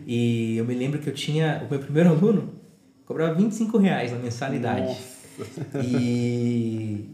E 0.06 0.56
eu 0.56 0.64
me 0.64 0.74
lembro 0.74 1.00
que 1.00 1.08
eu 1.10 1.14
tinha. 1.14 1.64
O 1.66 1.70
meu 1.70 1.80
primeiro 1.80 2.10
aluno 2.10 2.54
cobrava 3.04 3.34
25 3.34 3.76
reais 3.78 4.12
na 4.12 4.18
mensalidade. 4.18 4.86
Nossa. 4.86 5.84
E 5.84 7.04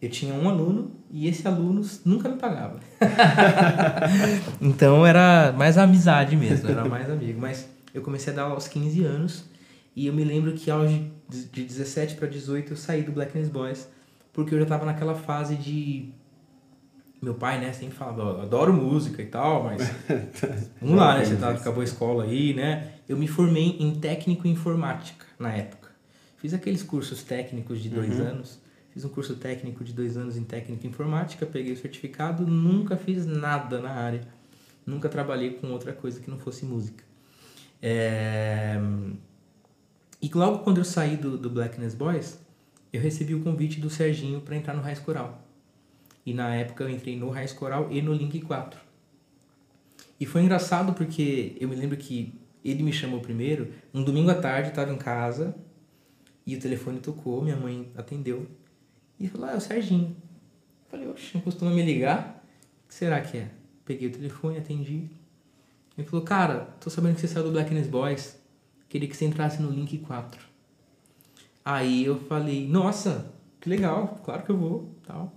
eu 0.00 0.08
tinha 0.08 0.34
um 0.34 0.48
aluno 0.48 0.92
e 1.10 1.28
esse 1.28 1.46
aluno 1.46 1.82
nunca 2.04 2.28
me 2.28 2.36
pagava. 2.36 2.80
então 4.60 5.06
era 5.06 5.52
mais 5.52 5.76
amizade 5.76 6.36
mesmo, 6.36 6.70
era 6.70 6.84
mais 6.84 7.10
amigo. 7.10 7.40
Mas 7.40 7.68
eu 7.92 8.02
comecei 8.02 8.32
a 8.32 8.36
dar 8.36 8.42
aula 8.42 8.54
aos 8.54 8.68
15 8.68 9.04
anos 9.04 9.44
e 9.94 10.06
eu 10.06 10.12
me 10.12 10.24
lembro 10.24 10.52
que 10.52 10.70
aos 10.70 10.90
de 10.90 11.64
17 11.64 12.16
para 12.16 12.26
18 12.26 12.72
eu 12.72 12.76
saí 12.76 13.02
do 13.02 13.12
Black 13.12 13.38
Boys 13.46 13.88
porque 14.32 14.54
eu 14.54 14.60
já 14.60 14.66
tava 14.66 14.84
naquela 14.84 15.14
fase 15.14 15.56
de. 15.56 16.08
Meu 17.20 17.34
pai, 17.34 17.60
né, 17.60 17.70
sempre 17.72 17.94
falava, 17.94 18.42
adoro 18.42 18.72
música 18.72 19.20
e 19.20 19.26
tal, 19.26 19.64
mas. 19.64 19.82
Vamos 20.80 20.96
lá, 20.96 21.18
né? 21.18 21.24
Você 21.24 21.36
tá, 21.36 21.50
acabou 21.50 21.82
a 21.82 21.84
escola 21.84 22.24
aí, 22.24 22.54
né? 22.54 22.92
Eu 23.06 23.16
me 23.18 23.28
formei 23.28 23.76
em 23.78 23.94
técnico 23.96 24.46
em 24.46 24.52
informática 24.52 25.26
na 25.38 25.52
época. 25.52 25.90
Fiz 26.38 26.54
aqueles 26.54 26.82
cursos 26.82 27.22
técnicos 27.22 27.82
de 27.82 27.90
dois 27.90 28.18
uhum. 28.18 28.26
anos. 28.26 28.58
Fiz 28.92 29.04
um 29.04 29.08
curso 29.08 29.36
técnico 29.36 29.84
de 29.84 29.92
dois 29.92 30.16
anos 30.16 30.36
em 30.36 30.42
técnica 30.42 30.86
informática, 30.86 31.46
peguei 31.46 31.72
o 31.72 31.76
certificado, 31.76 32.46
nunca 32.46 32.96
fiz 32.96 33.24
nada 33.24 33.80
na 33.80 33.90
área. 33.90 34.26
Nunca 34.84 35.08
trabalhei 35.08 35.50
com 35.54 35.68
outra 35.68 35.92
coisa 35.92 36.20
que 36.20 36.30
não 36.30 36.38
fosse 36.38 36.64
música. 36.64 37.04
É... 37.80 38.78
E 40.20 40.28
logo 40.34 40.58
quando 40.58 40.78
eu 40.78 40.84
saí 40.84 41.16
do, 41.16 41.38
do 41.38 41.48
Blackness 41.48 41.94
Boys, 41.94 42.38
eu 42.92 43.00
recebi 43.00 43.34
o 43.34 43.42
convite 43.42 43.80
do 43.80 43.88
Serginho 43.88 44.40
para 44.40 44.56
entrar 44.56 44.74
no 44.74 44.82
Raiz 44.82 44.98
Coral. 44.98 45.46
E 46.26 46.34
na 46.34 46.54
época 46.54 46.84
eu 46.84 46.90
entrei 46.90 47.16
no 47.16 47.30
Raiz 47.30 47.52
Coral 47.52 47.88
e 47.90 48.02
no 48.02 48.12
Link 48.12 48.40
4. 48.40 48.80
E 50.18 50.26
foi 50.26 50.42
engraçado 50.42 50.92
porque 50.92 51.56
eu 51.60 51.68
me 51.68 51.76
lembro 51.76 51.96
que 51.96 52.34
ele 52.64 52.82
me 52.82 52.92
chamou 52.92 53.20
primeiro, 53.20 53.72
um 53.94 54.02
domingo 54.02 54.30
à 54.30 54.34
tarde, 54.34 54.68
eu 54.68 54.70
estava 54.70 54.92
em 54.92 54.98
casa 54.98 55.54
e 56.46 56.56
o 56.56 56.60
telefone 56.60 56.98
tocou, 56.98 57.42
minha 57.42 57.56
mãe 57.56 57.90
atendeu 57.96 58.46
e 59.20 59.28
falou: 59.28 59.48
Ah, 59.48 59.52
é 59.52 59.56
o 59.56 59.60
Serginho. 59.60 60.16
Eu 60.16 60.90
falei: 60.90 61.08
Oxe, 61.08 61.30
não 61.34 61.42
costuma 61.42 61.70
me 61.70 61.82
ligar? 61.82 62.42
O 62.84 62.88
que 62.88 62.94
será 62.94 63.20
que 63.20 63.38
é? 63.38 63.50
Peguei 63.84 64.08
o 64.08 64.12
telefone, 64.12 64.58
atendi. 64.58 65.08
Ele 65.96 66.06
falou: 66.08 66.24
Cara, 66.24 66.68
tô 66.80 66.88
sabendo 66.88 67.14
que 67.14 67.20
você 67.20 67.28
saiu 67.28 67.44
do 67.44 67.52
Blackness 67.52 67.86
Boys, 67.86 68.40
queria 68.88 69.08
que 69.08 69.16
você 69.16 69.26
entrasse 69.26 69.62
no 69.62 69.70
Link 69.70 69.98
4. 69.98 70.50
Aí 71.64 72.04
eu 72.04 72.18
falei, 72.18 72.66
nossa, 72.66 73.32
que 73.60 73.68
legal, 73.68 74.20
claro 74.24 74.42
que 74.42 74.50
eu 74.50 74.56
vou, 74.56 74.94
tal. 75.06 75.32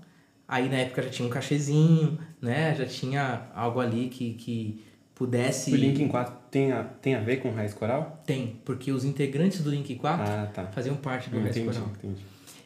Aí 0.47 0.69
na 0.69 0.77
época 0.77 1.03
já 1.03 1.09
tinha 1.09 1.27
um 1.27 1.31
cachezinho, 1.31 2.17
né? 2.41 2.73
Já 2.75 2.85
tinha 2.85 3.47
algo 3.53 3.79
ali 3.79 4.07
que, 4.07 4.33
que 4.33 4.83
pudesse... 5.13 5.71
O 5.71 5.75
Link 5.75 6.07
4 6.07 6.35
tem 6.49 6.71
a, 6.71 6.83
tem 6.83 7.15
a 7.15 7.19
ver 7.19 7.37
com 7.37 7.49
o 7.49 7.53
Raiz 7.53 7.73
Coral? 7.73 8.21
Tem, 8.25 8.59
porque 8.63 8.91
os 8.91 9.03
integrantes 9.03 9.61
do 9.61 9.69
Link 9.69 9.93
4 9.95 10.25
ah, 10.25 10.47
tá. 10.47 10.65
faziam 10.67 10.95
parte 10.95 11.29
do 11.29 11.39
Raiz 11.39 11.55
entendi, 11.55 11.73
Coral. 11.73 11.91
Entendi. 11.97 12.21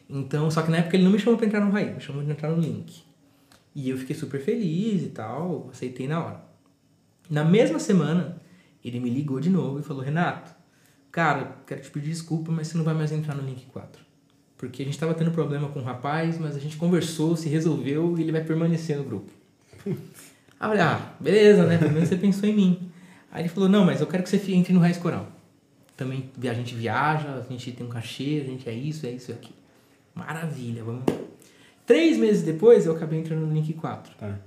Então, 0.08 0.50
só 0.50 0.62
que 0.62 0.70
na 0.70 0.78
época 0.78 0.96
ele 0.96 1.04
não 1.04 1.10
me 1.10 1.18
chamou 1.18 1.36
pra 1.36 1.46
entrar 1.46 1.60
no 1.60 1.70
Raiz, 1.70 1.94
me 1.94 2.00
chamou 2.00 2.22
pra 2.22 2.32
entrar 2.32 2.50
no 2.50 2.60
Link. 2.60 3.02
E 3.74 3.90
eu 3.90 3.98
fiquei 3.98 4.16
super 4.16 4.40
feliz 4.40 5.02
e 5.02 5.08
tal, 5.08 5.68
aceitei 5.70 6.08
na 6.08 6.24
hora. 6.24 6.40
Na 7.28 7.44
mesma 7.44 7.78
semana, 7.78 8.40
ele 8.82 8.98
me 8.98 9.10
ligou 9.10 9.38
de 9.38 9.50
novo 9.50 9.80
e 9.80 9.82
falou, 9.82 10.02
Renato, 10.02 10.50
cara, 11.12 11.58
quero 11.66 11.82
te 11.82 11.90
pedir 11.90 12.08
desculpa, 12.08 12.50
mas 12.50 12.68
você 12.68 12.78
não 12.78 12.84
vai 12.84 12.94
mais 12.94 13.12
entrar 13.12 13.34
no 13.34 13.42
Link 13.42 13.66
4. 13.66 14.02
Porque 14.56 14.82
a 14.82 14.84
gente 14.84 14.94
estava 14.94 15.14
tendo 15.14 15.30
problema 15.30 15.68
com 15.68 15.78
o 15.78 15.84
rapaz, 15.84 16.38
mas 16.38 16.56
a 16.56 16.58
gente 16.58 16.76
conversou, 16.76 17.36
se 17.36 17.48
resolveu 17.48 18.18
e 18.18 18.22
ele 18.22 18.32
vai 18.32 18.42
permanecer 18.42 18.96
no 18.96 19.04
grupo. 19.04 19.30
Aí 19.86 19.92
eu 19.92 19.96
falei, 20.58 20.80
ah, 20.80 21.12
beleza, 21.20 21.64
né? 21.64 21.78
Pelo 21.78 21.92
menos 21.92 22.08
você 22.08 22.16
pensou 22.16 22.48
em 22.48 22.54
mim. 22.54 22.90
Aí 23.30 23.42
ele 23.42 23.48
falou, 23.48 23.68
não, 23.68 23.84
mas 23.84 24.00
eu 24.00 24.06
quero 24.06 24.22
que 24.24 24.28
você 24.28 24.52
entre 24.52 24.72
no 24.72 24.80
Raiz 24.80 24.96
Coral. 24.96 25.28
Também 25.96 26.30
a 26.42 26.54
gente 26.54 26.74
viaja, 26.74 27.34
a 27.34 27.52
gente 27.52 27.70
tem 27.72 27.86
um 27.86 27.90
cachê, 27.90 28.42
a 28.42 28.50
gente 28.50 28.68
é 28.68 28.72
isso, 28.72 29.06
é 29.06 29.10
isso, 29.10 29.30
é 29.30 29.34
aquilo. 29.34 29.58
Maravilha, 30.18 30.82
vamos. 30.82 31.04
Três 31.86 32.18
meses 32.18 32.42
depois 32.42 32.84
eu 32.86 32.94
acabei 32.94 33.20
entrando 33.20 33.46
no 33.46 33.54
Link 33.54 33.72
4. 33.72 34.14
Tá. 34.16 34.38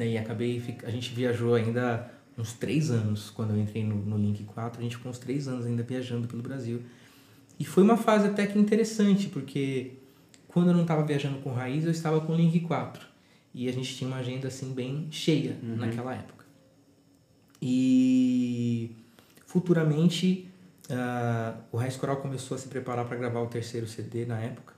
E 0.00 0.16
acabei, 0.16 0.62
a 0.82 0.90
gente 0.90 1.14
viajou 1.14 1.54
ainda 1.54 2.10
uns 2.36 2.54
três 2.54 2.90
anos, 2.90 3.30
quando 3.30 3.50
eu 3.50 3.60
entrei 3.60 3.84
no, 3.84 3.96
no 3.96 4.16
Link 4.16 4.42
4, 4.44 4.80
a 4.80 4.82
gente 4.82 4.96
ficou 4.96 5.10
uns 5.10 5.18
três 5.18 5.46
anos 5.46 5.66
ainda 5.66 5.82
viajando 5.82 6.26
pelo 6.26 6.42
Brasil. 6.42 6.82
E 7.58 7.64
foi 7.64 7.82
uma 7.82 7.96
fase 7.96 8.28
até 8.28 8.46
que 8.46 8.58
interessante, 8.58 9.28
porque 9.28 9.92
quando 10.46 10.68
eu 10.68 10.74
não 10.74 10.82
estava 10.82 11.04
viajando 11.04 11.38
com 11.38 11.52
Raiz, 11.52 11.84
eu 11.84 11.90
estava 11.90 12.20
com 12.20 12.32
o 12.32 12.36
Link 12.36 12.58
4. 12.60 13.06
E 13.52 13.68
a 13.68 13.72
gente 13.72 13.94
tinha 13.94 14.08
uma 14.08 14.18
agenda 14.18 14.48
assim 14.48 14.72
bem 14.72 15.08
cheia 15.10 15.58
uhum. 15.62 15.76
naquela 15.76 16.14
época. 16.14 16.44
E 17.60 18.96
futuramente 19.44 20.48
uh, 20.88 21.58
o 21.72 21.76
Raiz 21.76 21.96
Coral 21.96 22.16
começou 22.16 22.56
a 22.56 22.58
se 22.58 22.68
preparar 22.68 23.06
para 23.06 23.16
gravar 23.16 23.40
o 23.40 23.46
terceiro 23.46 23.86
CD 23.86 24.24
na 24.24 24.38
época. 24.40 24.77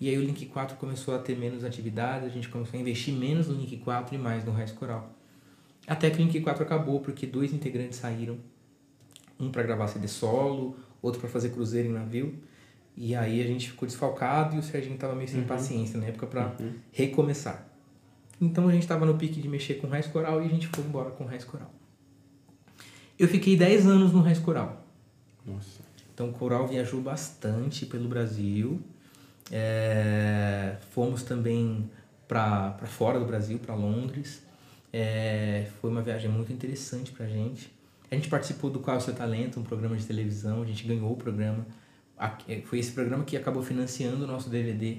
E 0.00 0.08
aí 0.08 0.16
o 0.16 0.22
Link 0.22 0.46
4 0.46 0.78
começou 0.78 1.14
a 1.14 1.18
ter 1.18 1.36
menos 1.36 1.62
atividade, 1.62 2.24
a 2.24 2.30
gente 2.30 2.48
começou 2.48 2.78
a 2.78 2.80
investir 2.80 3.14
menos 3.14 3.48
no 3.48 3.54
Link 3.54 3.76
4 3.76 4.14
e 4.14 4.18
mais 4.18 4.44
no 4.44 4.50
Raiz 4.50 4.72
Coral. 4.72 5.14
Até 5.86 6.08
que 6.08 6.16
o 6.16 6.24
Link 6.24 6.40
4 6.40 6.62
acabou 6.62 7.00
porque 7.00 7.26
dois 7.26 7.52
integrantes 7.52 7.98
saíram. 7.98 8.38
Um 9.38 9.50
para 9.50 9.62
gravar 9.62 9.88
CD 9.88 10.08
solo, 10.08 10.76
outro 11.02 11.20
para 11.20 11.28
fazer 11.28 11.50
cruzeiro 11.50 11.88
em 11.88 11.92
navio. 11.92 12.34
E 12.96 13.14
aí 13.14 13.42
a 13.42 13.46
gente 13.46 13.70
ficou 13.70 13.86
desfalcado 13.86 14.56
e 14.56 14.58
o 14.58 14.62
Serginho 14.62 14.96
tava 14.96 15.14
meio 15.14 15.28
sem 15.28 15.40
uhum. 15.40 15.46
paciência 15.46 15.98
na 15.98 16.06
época 16.06 16.26
para 16.26 16.56
uhum. 16.58 16.72
recomeçar. 16.92 17.68
Então 18.40 18.68
a 18.68 18.72
gente 18.72 18.86
tava 18.86 19.04
no 19.04 19.18
pique 19.18 19.40
de 19.40 19.48
mexer 19.48 19.74
com 19.74 19.86
raiz 19.86 20.06
coral 20.06 20.42
e 20.42 20.46
a 20.46 20.48
gente 20.48 20.66
foi 20.66 20.82
embora 20.82 21.10
com 21.10 21.24
raiz 21.24 21.44
coral. 21.44 21.70
Eu 23.18 23.28
fiquei 23.28 23.54
10 23.54 23.86
anos 23.86 24.12
no 24.12 24.22
raiz 24.22 24.38
coral. 24.38 24.86
Nossa. 25.44 25.82
Então 26.14 26.30
o 26.30 26.32
coral 26.32 26.66
viajou 26.66 27.02
bastante 27.02 27.84
pelo 27.84 28.08
Brasil. 28.08 28.80
É, 29.50 30.76
fomos 30.92 31.22
também 31.22 31.90
para 32.28 32.76
fora 32.86 33.18
do 33.18 33.26
Brasil, 33.26 33.58
para 33.58 33.74
Londres. 33.74 34.42
É, 34.92 35.68
foi 35.80 35.90
uma 35.90 36.02
viagem 36.02 36.30
muito 36.30 36.52
interessante 36.52 37.10
pra 37.12 37.26
gente. 37.26 37.72
A 38.10 38.14
gente 38.14 38.28
participou 38.28 38.70
do 38.70 38.80
Qual 38.80 38.96
é 38.96 38.98
o 38.98 39.02
Seu 39.02 39.14
Talento, 39.14 39.60
um 39.60 39.62
programa 39.62 39.96
de 39.96 40.04
televisão, 40.04 40.62
a 40.62 40.66
gente 40.66 40.86
ganhou 40.86 41.12
o 41.12 41.16
programa. 41.16 41.66
É, 42.48 42.60
foi 42.62 42.78
esse 42.78 42.92
programa 42.92 43.24
que 43.24 43.36
acabou 43.36 43.62
financiando 43.62 44.24
o 44.24 44.26
nosso 44.26 44.50
DVD. 44.50 44.98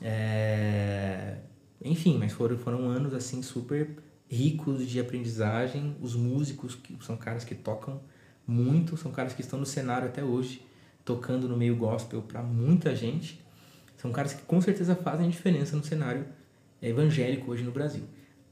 É, 0.00 1.36
enfim, 1.82 2.18
mas 2.18 2.32
foram, 2.32 2.56
foram 2.58 2.88
anos 2.88 3.14
assim 3.14 3.42
super 3.42 3.96
ricos 4.28 4.86
de 4.86 5.00
aprendizagem. 5.00 5.96
Os 6.00 6.14
músicos, 6.14 6.74
que 6.74 6.96
são 7.02 7.16
caras 7.16 7.44
que 7.44 7.54
tocam 7.54 8.00
muito, 8.46 8.96
são 8.96 9.10
caras 9.10 9.32
que 9.32 9.40
estão 9.40 9.58
no 9.58 9.66
cenário 9.66 10.08
até 10.08 10.22
hoje, 10.22 10.62
tocando 11.04 11.48
no 11.48 11.56
meio 11.56 11.76
gospel 11.76 12.22
para 12.22 12.42
muita 12.42 12.94
gente. 12.94 13.42
São 13.98 14.10
caras 14.10 14.32
que 14.32 14.42
com 14.42 14.60
certeza 14.62 14.96
fazem 14.96 15.28
diferença 15.28 15.76
no 15.76 15.84
cenário 15.84 16.24
evangélico 16.80 17.50
hoje 17.50 17.62
no 17.62 17.70
Brasil 17.70 18.04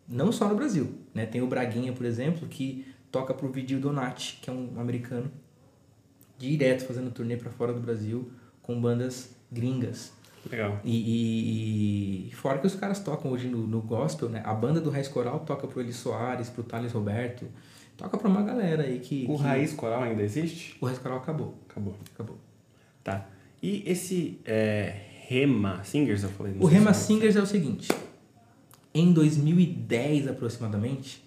não 0.08 0.30
só 0.30 0.48
no 0.48 0.54
Brasil. 0.54 0.94
Né? 1.14 1.26
Tem 1.26 1.42
o 1.42 1.46
Braguinha, 1.46 1.92
por 1.92 2.06
exemplo, 2.06 2.46
que 2.48 2.86
toca 3.10 3.34
pro 3.34 3.50
Vigil 3.50 3.80
Donati, 3.80 4.38
que 4.40 4.50
é 4.50 4.52
um 4.52 4.78
americano, 4.78 5.30
direto 6.38 6.84
fazendo 6.84 7.10
turnê 7.10 7.36
para 7.36 7.50
fora 7.50 7.72
do 7.72 7.80
Brasil 7.80 8.30
com 8.62 8.80
bandas 8.80 9.34
gringas. 9.50 10.12
Legal. 10.50 10.80
E, 10.84 10.96
e, 10.96 12.28
e, 12.28 12.34
fora 12.34 12.58
que 12.58 12.66
os 12.66 12.76
caras 12.76 13.00
tocam 13.00 13.32
hoje 13.32 13.48
no, 13.48 13.66
no 13.66 13.80
gospel, 13.80 14.28
né? 14.28 14.42
A 14.44 14.54
banda 14.54 14.80
do 14.80 14.90
Raiz 14.90 15.08
Coral 15.08 15.40
toca 15.40 15.66
pro 15.66 15.80
Eli 15.80 15.92
Soares, 15.92 16.48
pro 16.48 16.62
Thales 16.62 16.92
Roberto, 16.92 17.46
toca 17.96 18.16
pra 18.16 18.28
uma 18.28 18.42
galera 18.42 18.84
aí 18.84 19.00
que... 19.00 19.26
O 19.28 19.36
que... 19.36 19.42
Raiz 19.42 19.72
Coral 19.72 20.04
ainda 20.04 20.22
existe? 20.22 20.76
O 20.80 20.86
Raiz 20.86 20.98
Coral 20.98 21.18
acabou. 21.18 21.58
Acabou. 21.68 21.96
Acabou. 22.14 22.38
Tá. 23.02 23.26
E 23.60 23.82
esse 23.90 24.40
é, 24.44 25.00
Rema 25.28 25.82
Singers, 25.82 26.22
eu 26.22 26.28
falei? 26.28 26.54
O 26.60 26.66
Rema 26.66 26.94
Singers 26.94 27.34
é 27.34 27.42
o 27.42 27.46
seguinte, 27.46 27.88
em 28.94 29.12
2010 29.12 30.28
aproximadamente, 30.28 31.20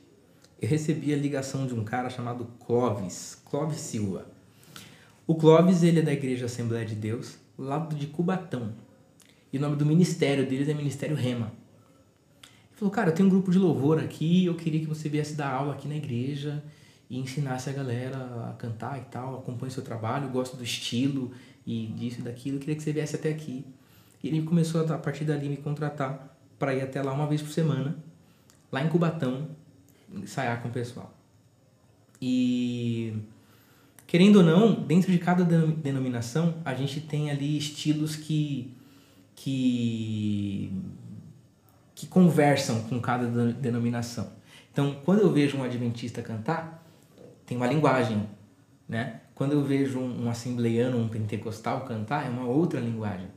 eu 0.61 0.69
recebi 0.69 1.13
a 1.13 1.17
ligação 1.17 1.67
de 1.67 1.73
um 1.73 1.83
cara 1.83 2.09
chamado 2.09 2.47
Clóvis, 2.65 3.37
Clóvis 3.43 3.81
Silva. 3.81 4.25
O 5.27 5.35
Clóvis, 5.35 5.83
ele 5.83 5.99
é 5.99 6.01
da 6.01 6.13
Igreja 6.13 6.45
Assembleia 6.45 6.85
de 6.85 6.95
Deus, 6.95 7.37
lado 7.57 7.93
de 7.93 8.07
Cubatão. 8.07 8.71
E 9.51 9.57
o 9.57 9.61
nome 9.61 9.75
do 9.75 9.85
ministério 9.85 10.47
deles 10.47 10.69
é 10.69 10.73
Ministério 10.73 11.17
Rema. 11.17 11.51
Ele 12.41 12.77
falou, 12.77 12.93
cara, 12.93 13.09
eu 13.09 13.13
tenho 13.13 13.27
um 13.27 13.29
grupo 13.29 13.51
de 13.51 13.59
louvor 13.59 13.99
aqui, 13.99 14.45
eu 14.45 14.55
queria 14.55 14.79
que 14.79 14.87
você 14.87 15.09
viesse 15.09 15.35
dar 15.35 15.51
aula 15.51 15.73
aqui 15.73 15.89
na 15.89 15.97
igreja 15.97 16.63
e 17.09 17.19
ensinasse 17.19 17.69
a 17.69 17.73
galera 17.73 18.49
a 18.49 18.53
cantar 18.53 18.97
e 18.97 19.03
tal, 19.11 19.39
acompanhe 19.39 19.73
seu 19.73 19.83
trabalho, 19.83 20.29
gosto 20.29 20.55
do 20.55 20.63
estilo 20.63 21.33
e 21.67 21.87
disso 21.87 22.21
e 22.21 22.23
daquilo, 22.23 22.55
eu 22.55 22.59
queria 22.61 22.75
que 22.77 22.81
você 22.81 22.93
viesse 22.93 23.17
até 23.17 23.29
aqui. 23.29 23.65
E 24.23 24.27
ele 24.27 24.41
começou 24.41 24.85
a, 24.85 24.95
a 24.95 24.97
partir 24.97 25.25
dali 25.25 25.47
me 25.49 25.57
contratar 25.57 26.37
para 26.57 26.73
ir 26.73 26.81
até 26.81 27.01
lá 27.01 27.13
uma 27.13 27.27
vez 27.27 27.41
por 27.41 27.51
semana, 27.51 27.95
lá 28.71 28.83
em 28.83 28.89
Cubatão, 28.89 29.47
ensaiar 30.13 30.61
com 30.61 30.67
o 30.67 30.71
pessoal. 30.71 31.13
E 32.21 33.13
querendo 34.05 34.37
ou 34.37 34.43
não, 34.43 34.73
dentro 34.73 35.11
de 35.11 35.17
cada 35.17 35.43
denominação, 35.43 36.55
a 36.65 36.73
gente 36.73 36.99
tem 36.99 37.31
ali 37.31 37.57
estilos 37.57 38.15
que 38.15 38.73
que 39.35 40.71
que 41.95 42.07
conversam 42.07 42.81
com 42.83 42.99
cada 42.99 43.51
denominação. 43.53 44.31
Então, 44.71 44.97
quando 45.03 45.19
eu 45.19 45.31
vejo 45.31 45.57
um 45.57 45.63
adventista 45.63 46.21
cantar, 46.21 46.85
tem 47.45 47.57
uma 47.57 47.67
linguagem, 47.67 48.25
né? 48.87 49.21
Quando 49.35 49.53
eu 49.53 49.63
vejo 49.63 49.99
um, 49.99 50.25
um 50.25 50.29
assembleiano, 50.29 50.97
um 50.97 51.09
pentecostal 51.09 51.81
cantar, 51.81 52.25
é 52.25 52.29
uma 52.29 52.45
outra 52.45 52.79
linguagem. 52.79 53.27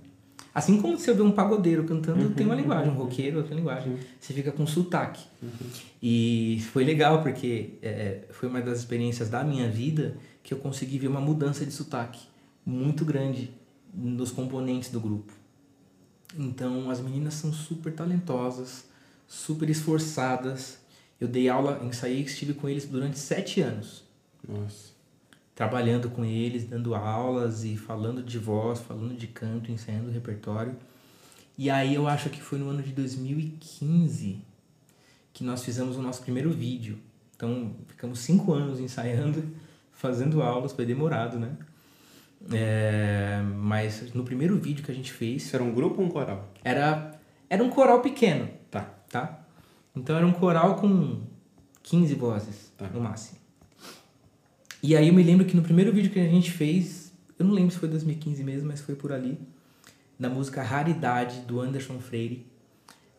Assim 0.55 0.81
como 0.81 0.99
se 0.99 1.09
eu 1.09 1.15
ver 1.15 1.23
um 1.23 1.33
pagodeiro 1.33 1.85
cantando, 1.85 2.25
uhum, 2.25 2.33
tem 2.33 2.45
uma 2.45 2.55
linguagem, 2.55 2.93
um 2.93 2.95
roqueiro, 2.95 3.39
outra 3.39 3.55
linguagem. 3.55 3.93
Uhum. 3.93 3.99
Você 4.21 4.35
fica 4.35 4.53
com 4.53 4.67
sotaque. 4.67 5.25
Uhum. 5.43 5.51
E 6.03 6.63
foi 6.73 6.85
legal, 6.85 7.23
porque 7.23 7.75
é, 7.81 8.25
foi 8.31 8.49
uma 8.49 8.61
das 8.61 8.81
experiências 8.81 9.31
da 9.31 9.43
minha 9.43 9.69
vida 9.71 10.17
que 10.43 10.53
eu 10.53 10.59
consegui 10.59 10.99
ver 10.99 11.09
uma 11.09 11.21
mudança 11.21 11.65
de 11.65 11.73
sotaque 11.73 12.21
muito 12.67 13.05
grande 13.05 13.51
nos 13.95 14.31
componentes 14.31 14.91
do 14.91 15.01
grupo. 15.01 15.33
Então, 16.39 16.91
as 16.91 17.01
meninas 17.01 17.35
são 17.35 17.53
super 17.53 17.93
talentosas, 17.93 18.85
super 19.27 19.69
esforçadas. 19.71 20.79
Eu 21.21 21.29
dei 21.29 21.49
aula, 21.49 21.81
ensaiei, 21.83 22.23
estive 22.23 22.55
com 22.55 22.69
eles 22.69 22.85
durante 22.85 23.19
sete 23.19 23.61
anos. 23.61 24.05
Nossa. 24.47 24.92
Trabalhando 25.55 26.09
com 26.11 26.25
eles, 26.25 26.65
dando 26.65 26.95
aulas 26.95 27.65
e 27.65 27.77
falando 27.77 28.23
de 28.23 28.39
voz, 28.39 28.81
falando 28.81 29.15
de 29.15 29.27
canto, 29.27 29.71
ensaiando 29.71 30.09
o 30.09 30.13
repertório. 30.13 30.75
E 31.59 31.69
aí 31.69 31.95
eu 31.95 32.09
acho 32.09 32.31
que 32.31 32.41
foi 32.41 32.59
no 32.59 32.69
ano 32.71 32.83
de 32.83 32.93
2015 32.93 34.43
que 35.33 35.45
nós 35.45 35.65
fizemos 35.65 35.97
o 35.97 36.03
nosso 36.03 36.23
primeiro 36.23 36.51
vídeo. 36.51 36.99
Então, 37.37 37.75
ficamos 37.89 38.21
cinco 38.21 38.53
anos 38.53 38.81
ensaiando, 38.81 39.45
fazendo 39.93 40.43
aulas, 40.43 40.73
foi 40.73 40.85
demorado, 40.87 41.39
né? 41.39 41.57
É, 42.51 43.41
mas 43.57 44.13
no 44.15 44.25
primeiro 44.25 44.59
vídeo 44.59 44.85
que 44.85 44.91
a 44.91 44.95
gente 44.95 45.13
fez. 45.13 45.43
Isso 45.43 45.57
era 45.57 45.65
um 45.65 45.73
grupo 45.73 46.01
ou 46.01 46.07
um 46.07 46.11
coral? 46.11 46.51
Era, 46.65 47.19
era 47.49 47.63
um 47.63 47.71
coral 47.71 48.01
pequeno. 48.01 48.49
Tá. 48.71 48.83
Tá? 49.09 49.45
Então 49.95 50.17
era 50.17 50.27
um 50.27 50.33
coral 50.33 50.77
com 50.77 51.21
15 51.83 52.15
vozes, 52.15 52.73
tá. 52.77 52.89
no 52.89 53.01
máximo. 53.01 53.39
E 54.83 54.97
aí 54.97 55.09
eu 55.09 55.15
me 55.15 55.23
lembro 55.23 55.47
que 55.47 55.55
no 55.55 55.63
primeiro 55.63 55.93
vídeo 55.93 56.11
que 56.11 56.19
a 56.19 56.29
gente 56.29 56.51
fez, 56.51 57.13
eu 57.39 57.45
não 57.45 57.55
lembro 57.55 57.71
se 57.71 57.79
foi 57.79 57.89
2015 57.89 58.43
mesmo, 58.43 58.69
mas 58.69 58.81
foi 58.81 58.97
por 58.97 59.13
ali, 59.13 59.39
na 60.19 60.29
música 60.29 60.63
Raridade, 60.63 61.41
do 61.41 61.61
Anderson 61.61 61.99
Freire. 62.01 62.47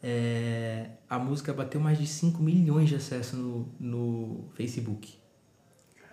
É, 0.01 0.89
a 1.09 1.17
música 1.17 1.53
bateu 1.53 1.79
mais 1.79 1.97
de 1.97 2.05
5 2.05 2.43
milhões 2.43 2.89
de 2.89 2.95
acessos 2.95 3.39
no, 3.39 3.69
no 3.79 4.45
Facebook. 4.55 5.13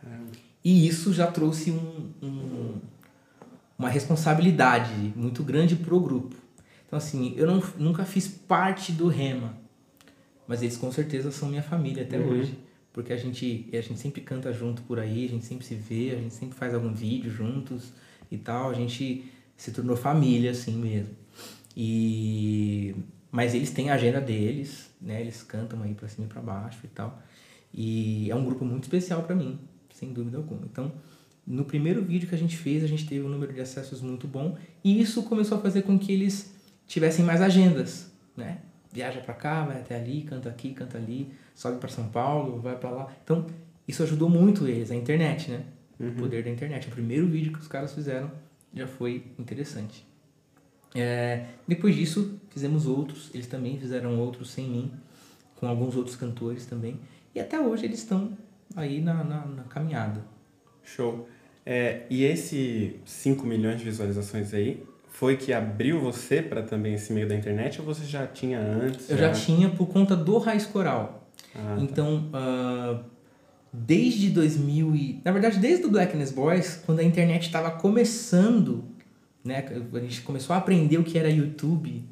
Caramba. 0.01 0.31
E 0.65 0.87
isso 0.87 1.13
já 1.13 1.27
trouxe 1.27 1.73
um, 1.73 2.13
um 2.23 2.81
uma 3.81 3.89
responsabilidade 3.89 4.93
muito 5.17 5.43
grande 5.43 5.75
para 5.75 5.95
o 5.95 6.01
grupo. 6.01 6.37
Então, 6.87 6.99
assim, 6.99 7.33
eu 7.35 7.47
não, 7.47 7.63
nunca 7.79 8.05
fiz 8.05 8.29
parte 8.29 8.93
do 8.93 9.09
Rema, 9.09 9.57
mas 10.47 10.61
eles 10.61 10.77
com 10.77 10.93
certeza 10.93 11.33
são 11.33 11.49
minha 11.49 11.63
família 11.63 12.03
até 12.03 12.19
uhum. 12.19 12.29
hoje. 12.29 12.59
Porque 12.93 13.13
a 13.13 13.17
gente, 13.17 13.69
a 13.73 13.81
gente 13.81 13.99
sempre 13.99 14.21
canta 14.21 14.53
junto 14.53 14.83
por 14.83 14.99
aí, 14.99 15.25
a 15.25 15.29
gente 15.29 15.45
sempre 15.45 15.65
se 15.65 15.75
vê, 15.75 16.11
a 16.11 16.19
gente 16.19 16.35
sempre 16.35 16.57
faz 16.57 16.75
algum 16.75 16.93
vídeo 16.93 17.31
juntos 17.31 17.93
e 18.31 18.37
tal. 18.37 18.71
A 18.71 18.75
gente 18.75 19.31
se 19.57 19.71
tornou 19.71 19.97
família 19.97 20.51
assim 20.51 20.77
mesmo. 20.77 21.15
E 21.77 22.95
mas 23.31 23.55
eles 23.55 23.71
têm 23.71 23.91
a 23.91 23.95
agenda 23.95 24.21
deles, 24.21 24.91
né? 25.01 25.21
Eles 25.21 25.43
cantam 25.43 25.83
aí 25.83 25.95
para 25.95 26.09
cima 26.09 26.27
e 26.27 26.29
para 26.29 26.43
baixo 26.43 26.81
e 26.83 26.89
tal. 26.89 27.23
E 27.73 28.31
é 28.31 28.35
um 28.35 28.45
grupo 28.45 28.65
muito 28.65 28.85
especial 28.85 29.23
para 29.23 29.37
mim, 29.37 29.59
sem 29.95 30.13
dúvida 30.13 30.37
alguma. 30.39 30.63
Então, 30.65 30.93
no 31.47 31.65
primeiro 31.65 32.05
vídeo 32.05 32.29
que 32.29 32.35
a 32.35 32.39
gente 32.39 32.57
fez, 32.57 32.83
a 32.83 32.89
gente 32.89 33.07
teve 33.07 33.25
um 33.25 33.29
número 33.29 33.53
de 33.53 33.61
acessos 33.61 34.01
muito 34.01 34.27
bom 34.27 34.59
e 34.83 35.01
isso 35.01 35.23
começou 35.23 35.59
a 35.59 35.61
fazer 35.61 35.83
com 35.83 35.99
que 35.99 36.13
eles 36.13 36.55
tivessem 36.87 37.25
mais 37.25 37.41
agendas, 37.41 38.11
né? 38.37 38.63
Viaja 38.93 39.21
para 39.21 39.35
cá, 39.35 39.65
vai 39.65 39.81
até 39.81 39.97
ali, 39.97 40.23
canta 40.23 40.49
aqui, 40.49 40.73
canta 40.73 40.99
ali, 40.99 41.33
sobe 41.55 41.79
para 41.79 41.89
São 41.89 42.09
Paulo, 42.09 42.61
vai 42.61 42.77
para 42.77 42.91
lá. 42.91 43.13
Então, 43.23 43.47
isso 43.87 44.03
ajudou 44.03 44.29
muito 44.29 44.67
eles, 44.67 44.91
a 44.91 44.97
internet, 44.97 45.51
né? 45.51 45.65
Uhum. 45.99 46.11
O 46.11 46.13
poder 46.15 46.43
da 46.43 46.51
internet. 46.51 46.89
O 46.89 46.91
primeiro 46.91 47.27
vídeo 47.27 47.53
que 47.53 47.59
os 47.59 47.69
caras 47.69 47.93
fizeram 47.93 48.31
já 48.75 48.87
foi 48.87 49.27
interessante. 49.39 50.07
É, 50.95 51.47
depois 51.69 51.95
disso, 51.95 52.41
fizemos 52.49 52.87
outros, 52.87 53.31
eles 53.33 53.47
também 53.47 53.79
fizeram 53.79 54.19
outros 54.19 54.51
sem 54.51 54.69
mim, 54.69 54.93
com 55.57 55.67
alguns 55.67 55.95
outros 55.95 56.17
cantores 56.17 56.67
também. 56.67 56.99
E 57.35 57.41
até 57.41 57.61
hoje 57.61 57.85
eles 57.85 58.01
estão 58.01 58.37
aí 58.75 59.01
na, 59.01 59.23
na, 59.23 59.47
na 59.47 59.63
caminhada. 59.65 60.25
Show. 60.83 61.29
É, 61.65 62.07
e 62.11 62.25
esse 62.25 62.99
5 63.05 63.47
milhões 63.47 63.79
de 63.79 63.85
visualizações 63.85 64.53
aí, 64.55 64.83
foi 65.11 65.37
que 65.37 65.53
abriu 65.53 66.01
você 66.01 66.41
para 66.41 66.63
também 66.63 66.95
esse 66.95 67.13
meio 67.13 67.29
da 67.29 67.35
internet 67.35 67.81
ou 67.81 67.87
você 67.87 68.05
já 68.05 68.27
tinha 68.27 68.59
antes? 68.59 69.11
Eu 69.11 69.19
já, 69.19 69.33
já 69.33 69.41
tinha 69.41 69.69
por 69.69 69.87
conta 69.87 70.17
do 70.17 70.39
Raiz 70.39 70.65
Coral. 70.65 71.29
Ah, 71.55 71.77
tá. 71.77 71.83
então, 71.83 72.29
tá. 72.31 72.39
uh, 72.39 73.05
desde 73.73 74.31
2000 74.31 74.95
e... 74.95 75.21
Na 75.25 75.33
verdade, 75.33 75.59
desde 75.59 75.85
o 75.85 75.91
Blackness 75.91 76.31
Boys, 76.31 76.81
quando 76.87 77.01
a 77.01 77.05
internet 77.05 77.43
estava 77.47 77.73
começando, 77.73 78.85
né? 79.45 79.67
A 79.93 79.99
gente 79.99 80.23
começou 80.23 80.55
a 80.55 80.59
aprender 80.59 80.97
o 80.97 81.05
que 81.05 81.19
era 81.19 81.29
YouTube, 81.29 82.05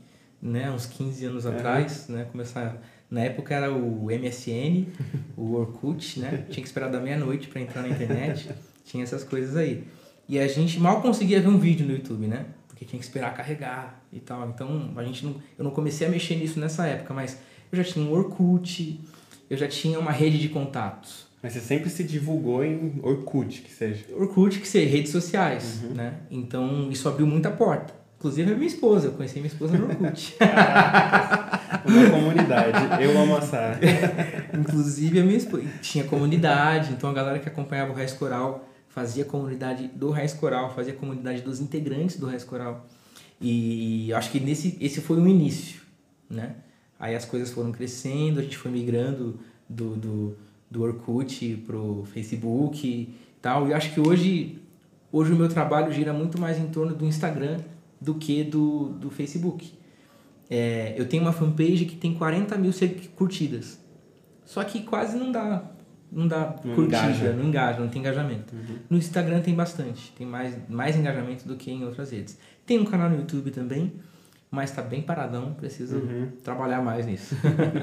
né? 0.42 0.70
Uns 0.70 0.84
15 0.84 1.24
anos 1.24 1.46
é. 1.46 1.48
atrás, 1.50 2.08
né? 2.08 2.26
Começar... 2.30 2.82
Na 3.10 3.22
época 3.22 3.54
era 3.54 3.72
o 3.72 4.08
MSN, 4.10 4.86
o 5.34 5.54
Orkut, 5.54 6.20
né? 6.20 6.44
Tinha 6.50 6.62
que 6.62 6.68
esperar 6.68 6.90
da 6.90 7.00
meia-noite 7.00 7.48
para 7.48 7.62
entrar 7.62 7.80
na 7.80 7.88
internet. 7.88 8.50
Tinha 8.84 9.02
essas 9.02 9.24
coisas 9.24 9.56
aí. 9.56 9.84
E 10.28 10.38
a 10.38 10.46
gente 10.46 10.78
mal 10.78 11.00
conseguia 11.00 11.40
ver 11.40 11.48
um 11.48 11.58
vídeo 11.58 11.86
no 11.86 11.92
YouTube, 11.92 12.26
né? 12.26 12.44
Porque 12.78 12.84
tinha 12.84 13.00
que 13.00 13.04
esperar 13.04 13.34
carregar 13.34 14.00
e 14.12 14.20
tal. 14.20 14.48
Então, 14.50 14.92
a 14.94 15.02
gente 15.02 15.26
não, 15.26 15.34
eu 15.58 15.64
não 15.64 15.72
comecei 15.72 16.06
a 16.06 16.10
mexer 16.10 16.36
nisso 16.36 16.60
nessa 16.60 16.86
época, 16.86 17.12
mas 17.12 17.36
eu 17.72 17.82
já 17.82 17.82
tinha 17.82 18.04
um 18.04 18.12
Orkut, 18.12 19.00
eu 19.50 19.56
já 19.56 19.66
tinha 19.66 19.98
uma 19.98 20.12
rede 20.12 20.38
de 20.38 20.48
contatos. 20.48 21.26
Mas 21.42 21.54
você 21.54 21.60
sempre 21.60 21.90
se 21.90 22.04
divulgou 22.04 22.64
em 22.64 23.00
Orkut, 23.02 23.62
que 23.62 23.72
seja. 23.72 24.04
Orkut, 24.14 24.60
que 24.60 24.68
seja, 24.68 24.88
redes 24.88 25.10
sociais, 25.10 25.80
uhum. 25.82 25.94
né? 25.94 26.14
Então, 26.30 26.88
isso 26.88 27.08
abriu 27.08 27.26
muita 27.26 27.50
porta. 27.50 27.92
Inclusive 28.16 28.52
a 28.52 28.54
minha 28.54 28.68
esposa, 28.68 29.08
eu 29.08 29.12
conheci 29.12 29.40
minha 29.40 29.48
esposa 29.48 29.76
no 29.76 29.86
Orkut. 29.88 30.36
Uma 31.84 32.10
comunidade, 32.10 33.02
eu 33.02 33.20
amo 33.20 33.36
assar. 33.38 33.80
Inclusive 34.54 35.18
a 35.18 35.24
minha 35.24 35.36
esposa, 35.36 35.64
tinha 35.82 36.04
comunidade, 36.04 36.92
então 36.92 37.10
a 37.10 37.12
galera 37.12 37.40
que 37.40 37.48
acompanhava 37.48 37.90
o 37.90 37.94
Raiz 37.96 38.12
Coral 38.12 38.67
fazia 38.88 39.24
comunidade 39.24 39.88
do 39.88 40.10
Raiz 40.10 40.32
Coral, 40.32 40.74
fazia 40.74 40.92
comunidade 40.92 41.42
dos 41.42 41.60
integrantes 41.60 42.16
do 42.16 42.26
Raiz 42.26 42.44
Coral. 42.44 42.86
E 43.40 44.12
acho 44.12 44.30
que 44.30 44.40
nesse, 44.40 44.76
esse 44.80 45.00
foi 45.00 45.18
o 45.18 45.28
início, 45.28 45.80
né? 46.28 46.56
Aí 46.98 47.14
as 47.14 47.24
coisas 47.24 47.50
foram 47.50 47.70
crescendo, 47.70 48.40
a 48.40 48.42
gente 48.42 48.56
foi 48.56 48.70
migrando 48.70 49.38
do, 49.68 49.94
do, 49.94 50.36
do 50.68 50.82
Orkut 50.82 51.62
pro 51.64 52.04
Facebook 52.12 52.86
e 52.86 53.14
tal. 53.40 53.68
E 53.68 53.74
acho 53.74 53.94
que 53.94 54.00
hoje, 54.00 54.60
hoje 55.12 55.32
o 55.32 55.36
meu 55.36 55.48
trabalho 55.48 55.92
gira 55.92 56.12
muito 56.12 56.40
mais 56.40 56.58
em 56.58 56.66
torno 56.66 56.94
do 56.94 57.04
Instagram 57.04 57.60
do 58.00 58.14
que 58.14 58.42
do, 58.42 58.88
do 58.90 59.10
Facebook. 59.10 59.72
É, 60.50 60.94
eu 60.96 61.08
tenho 61.08 61.22
uma 61.22 61.32
fanpage 61.32 61.84
que 61.84 61.96
tem 61.96 62.14
40 62.14 62.56
mil 62.56 62.72
curtidas. 63.14 63.78
Só 64.44 64.64
que 64.64 64.82
quase 64.82 65.16
não 65.16 65.30
dá 65.30 65.70
não 66.10 66.26
dá 66.26 66.56
não 66.64 66.74
curtida, 66.74 66.98
engaja. 66.98 67.32
não 67.32 67.44
engaja, 67.44 67.80
não 67.80 67.88
tem 67.88 68.00
engajamento. 68.00 68.54
Uhum. 68.54 68.78
No 68.90 68.98
Instagram 68.98 69.40
tem 69.40 69.54
bastante, 69.54 70.12
tem 70.16 70.26
mais, 70.26 70.56
mais 70.68 70.96
engajamento 70.96 71.46
do 71.46 71.56
que 71.56 71.70
em 71.70 71.84
outras 71.84 72.10
redes. 72.10 72.38
Tem 72.66 72.78
um 72.78 72.84
canal 72.84 73.10
no 73.10 73.16
YouTube 73.16 73.50
também, 73.50 73.92
mas 74.50 74.70
tá 74.70 74.82
bem 74.82 75.02
paradão, 75.02 75.54
preciso 75.54 75.96
uhum. 75.96 76.28
trabalhar 76.42 76.82
mais 76.82 77.06
nisso. 77.06 77.36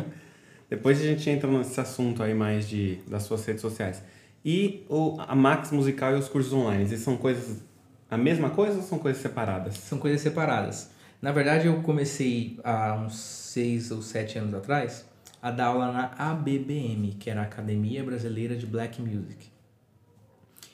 Depois 0.70 1.00
a 1.00 1.04
gente 1.04 1.30
entra 1.30 1.50
nesse 1.50 1.80
assunto 1.80 2.24
aí 2.24 2.34
mais 2.34 2.68
de, 2.68 3.00
das 3.08 3.24
suas 3.24 3.46
redes 3.46 3.62
sociais. 3.62 4.04
E 4.44 4.84
o, 4.90 5.16
a 5.20 5.36
Max 5.36 5.72
Musical 5.72 6.16
e 6.16 6.20
os 6.20 6.28
cursos 6.28 6.54
online, 6.54 6.84
eles 6.84 7.00
são 7.00 7.18
coisas 7.18 7.64
a 8.10 8.18
mesma 8.18 8.50
coisa 8.52 8.78
ou 8.78 8.84
são 8.84 9.00
coisas 9.00 9.22
separadas? 9.22 9.78
São 9.78 9.98
coisas 9.98 10.22
separadas. 10.22 10.90
Na 11.22 11.32
verdade, 11.32 11.68
eu 11.68 11.82
comecei 11.82 12.60
há 12.64 12.94
uns 12.94 13.18
seis 13.18 13.92
ou 13.92 14.02
sete 14.02 14.38
anos 14.38 14.54
atrás 14.54 15.06
a 15.46 15.52
dar 15.52 15.68
aula 15.68 15.92
na 15.92 16.06
ABBM, 16.18 17.18
que 17.20 17.30
era 17.30 17.42
a 17.42 17.44
Academia 17.44 18.04
Brasileira 18.04 18.56
de 18.56 18.66
Black 18.66 19.00
Music. 19.00 19.46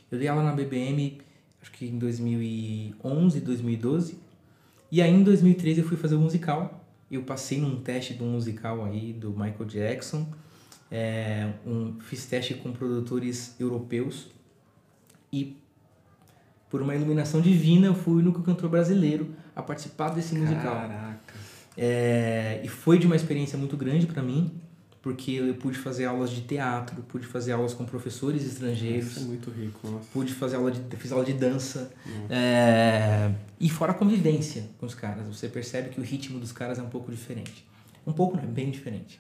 Eu 0.10 0.18
dei 0.18 0.30
aula 0.30 0.44
na 0.44 0.52
ABBM, 0.52 1.20
acho 1.62 1.74
que 1.74 1.86
em 1.88 2.00
2011, 2.00 3.42
2012. 3.42 4.18
E 4.90 5.02
aí 5.02 5.12
em 5.12 5.24
2013 5.24 5.82
eu 5.82 5.86
fui 5.86 5.98
fazer 5.98 6.16
o 6.16 6.20
um 6.20 6.22
musical. 6.22 6.86
Eu 7.12 7.24
passei 7.24 7.60
num 7.60 7.82
teste 7.82 8.18
um 8.24 8.32
musical 8.32 8.86
aí 8.86 9.12
do 9.12 9.32
Michael 9.32 9.66
Jackson. 9.66 10.26
É, 10.90 11.52
um, 11.68 12.00
fiz 12.00 12.26
teste 12.26 12.54
com 12.54 12.72
produtores 12.72 13.60
europeus 13.60 14.30
e 15.34 15.58
por 16.70 16.82
uma 16.82 16.96
iluminação 16.96 17.42
divina, 17.42 17.88
eu 17.88 17.94
fui 17.94 18.14
o 18.14 18.18
único 18.20 18.42
cantor 18.42 18.70
brasileiro 18.70 19.36
a 19.54 19.62
participar 19.62 20.12
desse 20.12 20.34
musical. 20.34 20.76
Caraca. 20.76 21.34
É, 21.84 22.62
e 22.64 22.68
foi 22.68 23.00
de 23.00 23.08
uma 23.08 23.16
experiência 23.16 23.58
muito 23.58 23.76
grande 23.76 24.06
para 24.06 24.22
mim, 24.22 24.52
porque 25.02 25.32
eu 25.32 25.56
pude 25.56 25.80
fazer 25.80 26.06
aulas 26.06 26.30
de 26.30 26.42
teatro, 26.42 27.02
pude 27.02 27.26
fazer 27.26 27.54
aulas 27.54 27.74
com 27.74 27.84
professores 27.84 28.46
estrangeiros. 28.46 29.14
Isso 29.14 29.22
é 29.22 29.24
muito 29.24 29.50
rico, 29.50 29.90
nossa. 29.90 30.06
Pude 30.14 30.32
fazer 30.32 30.58
aula 30.58 30.70
de, 30.70 30.96
fiz 30.98 31.12
aula 31.12 31.26
de 31.26 31.34
dança. 31.34 31.92
É, 32.30 33.32
e 33.60 33.68
fora 33.68 33.94
a 33.94 33.96
convivência 33.96 34.70
com 34.80 34.86
os 34.86 34.94
caras. 34.94 35.26
Você 35.26 35.48
percebe 35.48 35.90
que 35.90 36.00
o 36.00 36.04
ritmo 36.04 36.40
dos 36.40 36.52
caras 36.52 36.78
é 36.78 36.84
um 36.84 36.90
pouco 36.90 37.12
diferente. 37.12 37.68
Um 38.06 38.14
pouco, 38.14 38.38
não, 38.38 38.44
é 38.44 38.48
bem 38.48 38.70
diferente. 38.70 39.20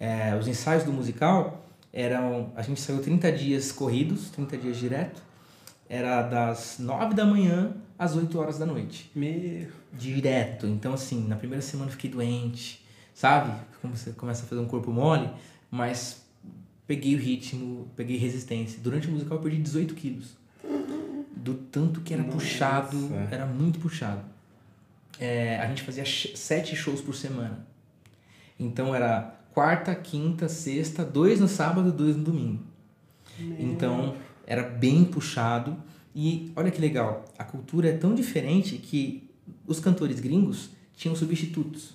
É, 0.00 0.34
os 0.34 0.48
ensaios 0.48 0.84
do 0.84 0.92
musical 0.92 1.68
eram. 1.92 2.54
A 2.56 2.62
gente 2.62 2.80
saiu 2.80 3.02
30 3.02 3.30
dias 3.32 3.70
corridos, 3.70 4.30
30 4.30 4.56
dias 4.56 4.78
direto. 4.78 5.22
Era 5.86 6.22
das 6.22 6.76
9 6.78 7.14
da 7.14 7.26
manhã 7.26 7.74
às 7.98 8.14
8 8.14 8.38
horas 8.38 8.58
da 8.58 8.66
noite. 8.66 9.10
Meu. 9.14 9.68
Direto. 9.92 10.66
Então, 10.66 10.92
assim, 10.94 11.26
na 11.26 11.36
primeira 11.36 11.62
semana 11.62 11.88
eu 11.88 11.92
fiquei 11.92 12.10
doente, 12.10 12.84
sabe? 13.14 13.52
Como 13.82 13.96
você 13.96 14.12
começa 14.12 14.44
a 14.44 14.46
fazer 14.46 14.60
um 14.60 14.66
corpo 14.66 14.92
mole, 14.92 15.28
mas 15.70 16.22
peguei 16.86 17.14
o 17.14 17.18
ritmo, 17.18 17.88
peguei 17.96 18.16
resistência. 18.16 18.80
Durante 18.82 19.08
o 19.08 19.10
musical 19.10 19.38
eu 19.38 19.42
perdi 19.42 19.60
18 19.60 19.94
quilos. 19.94 20.36
Do 21.36 21.54
tanto 21.54 22.00
que 22.00 22.12
era 22.12 22.22
Nossa. 22.22 22.36
puxado, 22.36 23.10
era 23.30 23.46
muito 23.46 23.78
puxado. 23.78 24.22
É, 25.20 25.58
a 25.58 25.66
gente 25.66 25.82
fazia 25.82 26.04
sete 26.06 26.76
shows 26.76 27.00
por 27.00 27.14
semana. 27.14 27.66
Então 28.58 28.94
era 28.94 29.34
quarta, 29.52 29.94
quinta, 29.94 30.48
sexta, 30.48 31.04
dois 31.04 31.40
no 31.40 31.48
sábado, 31.48 31.92
dois 31.92 32.16
no 32.16 32.24
domingo. 32.24 32.62
Então 33.58 34.16
era 34.46 34.62
bem 34.62 35.04
puxado. 35.04 35.76
E 36.20 36.50
olha 36.56 36.68
que 36.68 36.80
legal, 36.80 37.24
a 37.38 37.44
cultura 37.44 37.90
é 37.90 37.96
tão 37.96 38.12
diferente 38.12 38.76
que 38.76 39.30
os 39.64 39.78
cantores 39.78 40.18
gringos 40.18 40.70
tinham 40.96 41.14
substitutos. 41.14 41.94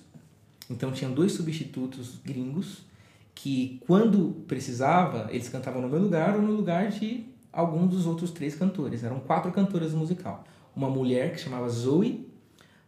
Então 0.70 0.90
tinham 0.92 1.12
dois 1.12 1.32
substitutos 1.32 2.18
gringos 2.24 2.86
que 3.34 3.78
quando 3.86 4.42
precisava, 4.48 5.28
eles 5.30 5.50
cantavam 5.50 5.82
no 5.82 5.90
meu 5.90 5.98
lugar 5.98 6.36
ou 6.36 6.40
no 6.40 6.52
lugar 6.52 6.88
de 6.88 7.26
algum 7.52 7.86
dos 7.86 8.06
outros 8.06 8.30
três 8.30 8.54
cantores. 8.54 9.04
Eram 9.04 9.20
quatro 9.20 9.52
cantoras 9.52 9.92
do 9.92 9.98
musical. 9.98 10.42
Uma 10.74 10.88
mulher 10.88 11.34
que 11.34 11.38
chamava 11.38 11.68
Zoe, 11.68 12.26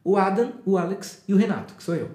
o 0.03 0.17
Adam, 0.17 0.55
o 0.65 0.79
Alex 0.79 1.23
e 1.29 1.35
o 1.35 1.37
Renato, 1.37 1.75
que 1.75 1.83
sou 1.83 1.95
eu. 1.95 2.13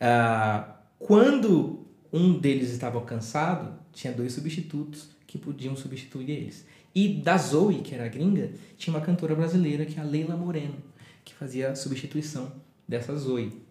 Ah, 0.00 0.74
quando 0.98 1.86
um 2.12 2.36
deles 2.36 2.70
estava 2.72 3.00
cansado, 3.02 3.78
tinha 3.92 4.12
dois 4.12 4.32
substitutos 4.32 5.10
que 5.24 5.38
podiam 5.38 5.76
substituir 5.76 6.28
eles. 6.28 6.66
E 6.94 7.08
da 7.08 7.36
Zoe, 7.36 7.80
que 7.82 7.94
era 7.94 8.08
gringa, 8.08 8.50
tinha 8.76 8.94
uma 8.96 9.04
cantora 9.04 9.34
brasileira, 9.34 9.84
que 9.84 9.98
é 9.98 10.02
a 10.02 10.06
Leila 10.06 10.36
Moreno, 10.36 10.76
que 11.24 11.34
fazia 11.34 11.70
a 11.70 11.76
substituição 11.76 12.52
dessa 12.86 13.14
Zoe. 13.16 13.62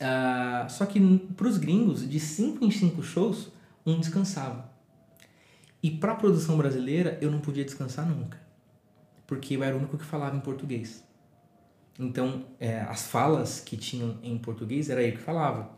Ah, 0.00 0.66
só 0.70 0.86
que 0.86 1.00
para 1.36 1.46
os 1.46 1.58
gringos, 1.58 2.08
de 2.08 2.18
5 2.18 2.64
em 2.64 2.70
5 2.70 3.02
shows, 3.02 3.52
um 3.84 3.98
descansava. 4.00 4.70
E 5.82 5.90
para 5.90 6.12
a 6.12 6.16
produção 6.16 6.56
brasileira, 6.56 7.18
eu 7.20 7.30
não 7.30 7.40
podia 7.40 7.64
descansar 7.64 8.08
nunca. 8.08 8.40
Porque 9.26 9.56
eu 9.56 9.62
era 9.62 9.74
o 9.74 9.78
único 9.78 9.98
que 9.98 10.04
falava 10.04 10.36
em 10.36 10.40
português. 10.40 11.04
Então, 11.98 12.44
é, 12.58 12.80
as 12.80 13.08
falas 13.08 13.60
que 13.60 13.76
tinham 13.76 14.18
em 14.22 14.38
português 14.38 14.88
era 14.88 15.02
eu 15.02 15.12
que 15.12 15.18
falava. 15.18 15.70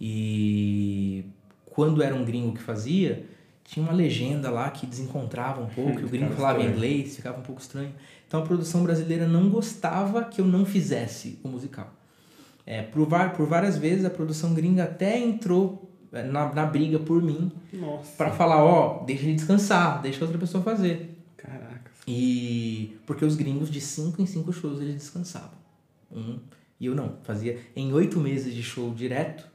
E 0.00 1.24
quando 1.66 2.02
era 2.02 2.14
um 2.14 2.24
gringo 2.24 2.54
que 2.54 2.62
fazia, 2.62 3.26
tinha 3.70 3.84
uma 3.84 3.92
legenda 3.92 4.50
lá 4.50 4.68
que 4.68 4.84
desencontrava 4.84 5.62
um 5.62 5.66
pouco, 5.70 6.00
e 6.00 6.04
o 6.04 6.08
gringo 6.08 6.34
falava 6.34 6.58
estranho. 6.58 6.76
inglês, 6.76 7.14
ficava 7.14 7.38
um 7.38 7.42
pouco 7.42 7.60
estranho. 7.60 7.94
Então 8.26 8.40
a 8.40 8.42
produção 8.42 8.82
brasileira 8.82 9.28
não 9.28 9.48
gostava 9.48 10.24
que 10.24 10.40
eu 10.40 10.44
não 10.44 10.66
fizesse 10.66 11.38
o 11.44 11.48
musical. 11.48 11.94
É, 12.66 12.82
por, 12.82 13.06
por 13.36 13.46
várias 13.46 13.78
vezes 13.78 14.04
a 14.04 14.10
produção 14.10 14.54
gringa 14.54 14.84
até 14.84 15.16
entrou 15.16 15.88
é, 16.12 16.24
na, 16.24 16.52
na 16.52 16.66
briga 16.66 16.98
por 16.98 17.22
mim 17.22 17.52
para 18.18 18.32
falar, 18.32 18.64
ó, 18.64 19.04
deixa 19.04 19.22
ele 19.22 19.34
descansar, 19.34 20.02
deixa 20.02 20.24
outra 20.24 20.38
pessoa 20.38 20.64
fazer. 20.64 21.16
Caraca. 21.36 21.92
E 22.08 22.98
porque 23.06 23.24
os 23.24 23.36
gringos 23.36 23.70
de 23.70 23.80
5 23.80 24.20
em 24.20 24.26
5 24.26 24.52
shows 24.52 24.80
eles 24.80 24.96
descansavam. 24.96 25.58
Um, 26.10 26.40
e 26.80 26.86
eu 26.86 26.94
não. 26.96 27.18
Fazia 27.22 27.56
em 27.76 27.92
oito 27.92 28.18
meses 28.18 28.52
de 28.52 28.64
show 28.64 28.92
direto, 28.92 29.48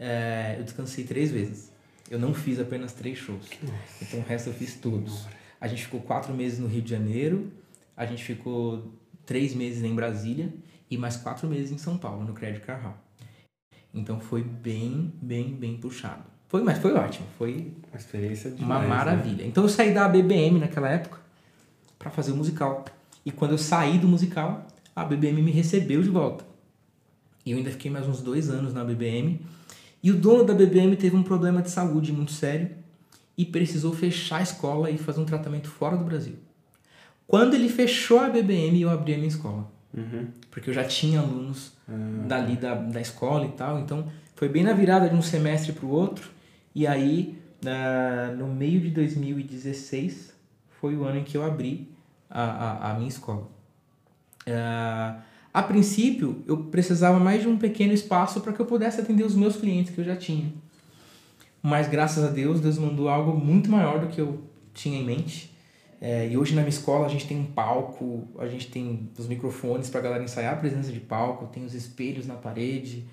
é, 0.00 0.56
eu 0.58 0.64
descansei 0.64 1.04
três 1.04 1.30
vezes. 1.30 1.71
Eu 2.12 2.18
não 2.18 2.34
fiz 2.34 2.60
apenas 2.60 2.92
três 2.92 3.16
shows. 3.16 3.48
Então 4.02 4.20
o 4.20 4.22
resto 4.22 4.50
eu 4.50 4.52
fiz 4.52 4.74
todos. 4.74 5.26
A 5.58 5.66
gente 5.66 5.84
ficou 5.84 5.98
quatro 6.02 6.34
meses 6.34 6.58
no 6.58 6.66
Rio 6.66 6.82
de 6.82 6.90
Janeiro, 6.90 7.50
a 7.96 8.04
gente 8.04 8.22
ficou 8.22 8.92
três 9.24 9.54
meses 9.54 9.82
em 9.82 9.94
Brasília 9.94 10.52
e 10.90 10.98
mais 10.98 11.16
quatro 11.16 11.48
meses 11.48 11.72
em 11.72 11.78
São 11.78 11.96
Paulo, 11.96 12.22
no 12.22 12.34
Credit 12.34 12.60
Car 12.66 12.82
Hall. 12.82 12.96
Então 13.94 14.20
foi 14.20 14.42
bem, 14.42 15.10
bem, 15.22 15.54
bem 15.54 15.78
puxado. 15.78 16.22
Foi, 16.48 16.62
mas 16.62 16.76
foi 16.76 16.92
ótimo. 16.92 17.26
Foi 17.38 17.72
Uma 17.90 17.98
experiência 17.98 18.50
uma 18.50 18.56
demais. 18.58 18.82
né? 18.82 18.88
maravilha. 18.88 19.46
Então 19.46 19.62
eu 19.64 19.68
saí 19.70 19.94
da 19.94 20.06
BBM 20.06 20.58
naquela 20.58 20.90
época 20.90 21.18
para 21.98 22.10
fazer 22.10 22.32
o 22.32 22.36
musical. 22.36 22.84
E 23.24 23.32
quando 23.32 23.52
eu 23.52 23.58
saí 23.58 23.98
do 23.98 24.06
musical, 24.06 24.66
a 24.94 25.02
BBM 25.02 25.40
me 25.40 25.50
recebeu 25.50 26.02
de 26.02 26.10
volta. 26.10 26.44
E 27.46 27.52
eu 27.52 27.56
ainda 27.56 27.70
fiquei 27.70 27.90
mais 27.90 28.06
uns 28.06 28.20
dois 28.20 28.50
anos 28.50 28.74
na 28.74 28.84
BBM. 28.84 29.40
E 30.02 30.10
o 30.10 30.16
dono 30.16 30.44
da 30.44 30.52
BBM 30.54 30.96
teve 30.96 31.14
um 31.16 31.22
problema 31.22 31.62
de 31.62 31.70
saúde 31.70 32.12
muito 32.12 32.32
sério 32.32 32.70
e 33.38 33.44
precisou 33.44 33.92
fechar 33.94 34.38
a 34.38 34.42
escola 34.42 34.90
e 34.90 34.98
fazer 34.98 35.20
um 35.20 35.24
tratamento 35.24 35.68
fora 35.68 35.96
do 35.96 36.04
Brasil. 36.04 36.34
Quando 37.26 37.54
ele 37.54 37.68
fechou 37.68 38.18
a 38.18 38.28
BBM, 38.28 38.80
eu 38.82 38.90
abri 38.90 39.14
a 39.14 39.16
minha 39.16 39.28
escola. 39.28 39.70
Uhum. 39.94 40.28
Porque 40.50 40.70
eu 40.70 40.74
já 40.74 40.84
tinha 40.84 41.20
alunos 41.20 41.72
Ah. 41.88 41.92
dali 42.26 42.56
da, 42.56 42.74
da 42.74 43.00
escola 43.00 43.46
e 43.46 43.52
tal. 43.52 43.78
Então, 43.78 44.06
foi 44.34 44.48
bem 44.48 44.62
na 44.64 44.72
virada 44.72 45.08
de 45.08 45.14
um 45.14 45.22
semestre 45.22 45.72
para 45.72 45.86
o 45.86 45.90
outro. 45.90 46.30
E 46.74 46.86
aí, 46.86 47.38
na- 47.62 48.32
no 48.36 48.48
meio 48.48 48.80
de 48.80 48.90
2016, 48.90 50.34
foi 50.80 50.96
o 50.96 51.04
ano 51.04 51.18
em 51.18 51.24
que 51.24 51.36
eu 51.36 51.44
abri 51.44 51.88
a, 52.28 52.42
a, 52.42 52.90
a 52.90 52.94
minha 52.94 53.08
escola. 53.08 53.46
Ah, 54.48 55.20
a 55.52 55.62
princípio, 55.62 56.42
eu 56.46 56.56
precisava 56.56 57.18
mais 57.18 57.42
de 57.42 57.48
um 57.48 57.58
pequeno 57.58 57.92
espaço 57.92 58.40
para 58.40 58.52
que 58.52 58.60
eu 58.60 58.66
pudesse 58.66 59.00
atender 59.00 59.24
os 59.24 59.34
meus 59.34 59.56
clientes 59.56 59.94
que 59.94 60.00
eu 60.00 60.04
já 60.04 60.16
tinha. 60.16 60.52
Mas, 61.62 61.88
graças 61.88 62.24
a 62.24 62.28
Deus, 62.28 62.60
Deus 62.60 62.78
mandou 62.78 63.08
algo 63.08 63.38
muito 63.38 63.70
maior 63.70 64.00
do 64.00 64.06
que 64.08 64.20
eu 64.20 64.42
tinha 64.74 64.98
em 64.98 65.04
mente. 65.04 65.52
É, 66.00 66.28
e 66.28 66.36
hoje 66.36 66.52
na 66.52 66.62
minha 66.62 66.70
escola 66.70 67.06
a 67.06 67.08
gente 67.08 67.28
tem 67.28 67.38
um 67.38 67.44
palco, 67.44 68.26
a 68.36 68.48
gente 68.48 68.68
tem 68.68 69.08
os 69.16 69.28
microfones 69.28 69.88
para 69.88 70.00
a 70.00 70.02
galera 70.02 70.24
ensaiar 70.24 70.54
a 70.54 70.56
presença 70.56 70.90
de 70.90 70.98
palco, 70.98 71.46
tem 71.46 71.64
os 71.64 71.74
espelhos 71.74 72.26
na 72.26 72.34
parede, 72.34 73.04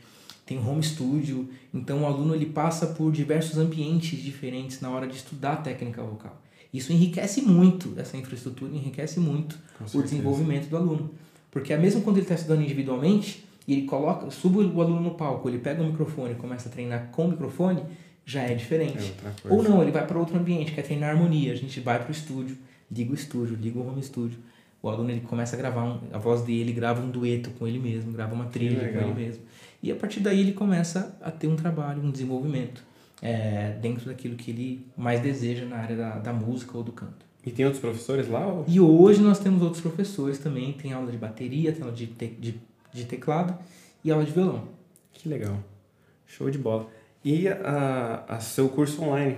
tem 0.44 0.58
o 0.58 0.68
home 0.68 0.82
studio. 0.82 1.48
Então 1.72 2.02
o 2.02 2.06
aluno 2.08 2.34
ele 2.34 2.48
passa 2.48 2.88
por 2.88 3.12
diversos 3.12 3.60
ambientes 3.60 4.20
diferentes 4.20 4.82
na 4.82 4.90
hora 4.90 5.06
de 5.06 5.16
estudar 5.16 5.54
a 5.54 5.58
técnica 5.58 6.02
vocal. 6.02 6.42
Isso 6.74 6.92
enriquece 6.92 7.44
muito, 7.44 7.94
essa 7.96 8.18
infraestrutura 8.18 8.74
enriquece 8.74 9.20
muito 9.20 9.60
o 9.94 10.02
desenvolvimento 10.02 10.68
do 10.68 10.78
aluno. 10.78 11.12
Porque 11.52 11.74
é 11.74 11.78
mesmo 11.78 12.02
quando 12.02 12.18
ele 12.18 12.26
está 12.26 12.36
estudando 12.36 12.62
individualmente, 12.62 13.46
e 13.68 13.74
ele 13.74 13.82
coloca, 13.84 14.32
suba 14.32 14.62
o 14.62 14.82
aluno 14.82 15.00
no 15.00 15.12
palco, 15.12 15.48
ele 15.48 15.60
pega 15.60 15.82
o 15.82 15.86
microfone 15.86 16.32
e 16.32 16.36
começa 16.36 16.70
a 16.70 16.72
treinar 16.72 17.10
com 17.12 17.26
o 17.26 17.30
microfone, 17.30 17.84
já 18.26 18.42
é 18.42 18.54
diferente. 18.54 19.14
É. 19.24 19.54
Ou 19.54 19.62
não, 19.62 19.82
ele 19.82 19.92
vai 19.92 20.06
para 20.06 20.18
outro 20.18 20.38
ambiente, 20.38 20.72
quer 20.72 20.84
treinar 20.84 21.12
harmonia. 21.12 21.52
A 21.52 21.56
gente 21.56 21.80
vai 21.80 22.00
para 22.00 22.10
o 22.10 22.12
estúdio, 22.12 22.58
liga 22.92 23.12
o 23.12 23.16
estúdio, 23.16 23.56
liga 23.56 23.80
o 23.80 23.88
home 23.88 24.02
studio. 24.02 24.38
O 24.82 24.90
aluno 24.90 25.12
ele 25.12 25.22
começa 25.22 25.56
a 25.56 25.60
gravar, 25.60 25.84
um, 25.84 26.00
a 26.12 26.18
voz 26.18 26.42
dele 26.42 26.72
grava 26.72 27.02
um 27.02 27.10
dueto 27.10 27.50
com 27.52 27.68
ele 27.68 27.80
mesmo, 27.80 28.12
grava 28.12 28.34
uma 28.34 28.46
trilha 28.46 28.92
com 28.92 29.00
ele 29.00 29.14
mesmo. 29.14 29.44
E 29.84 29.92
a 29.92 29.96
partir 29.96 30.20
daí 30.20 30.40
ele 30.40 30.54
começa 30.54 31.18
a 31.22 31.30
ter 31.30 31.48
um 31.48 31.56
trabalho, 31.56 32.02
um 32.02 32.12
desenvolvimento 32.12 32.84
é, 33.22 33.78
dentro 33.82 34.06
daquilo 34.06 34.36
que 34.36 34.52
ele 34.52 34.86
mais 34.96 35.22
deseja 35.22 35.66
na 35.66 35.78
área 35.78 35.96
da, 35.96 36.20
da 36.20 36.34
música 36.34 36.78
ou 36.78 36.84
do 36.84 36.92
canto. 36.92 37.29
E 37.50 37.52
tem 37.52 37.66
outros 37.66 37.82
professores 37.82 38.30
lá? 38.30 38.46
Ou... 38.46 38.64
E 38.68 38.80
hoje 38.80 39.24
nós 39.24 39.40
temos 39.40 39.64
outros 39.64 39.82
professores 39.82 40.38
também, 40.38 40.72
tem 40.72 40.94
aula 40.94 41.12
de 41.12 41.18
bateria, 41.18 41.72
tem 41.72 41.82
aula 41.82 41.96
de, 41.96 42.06
te, 42.06 42.28
de, 42.28 42.62
de 42.94 43.06
teclado 43.06 43.58
e 44.04 44.12
aula 44.12 44.24
de 44.24 44.32
violão. 44.32 44.68
Que 45.12 45.28
legal. 45.28 45.58
Show 46.28 46.52
de 46.52 46.60
bola. 46.60 46.88
E 47.26 47.48
a, 47.48 48.24
a 48.28 48.40
seu 48.40 48.70
curso 48.70 49.02
online? 49.02 49.38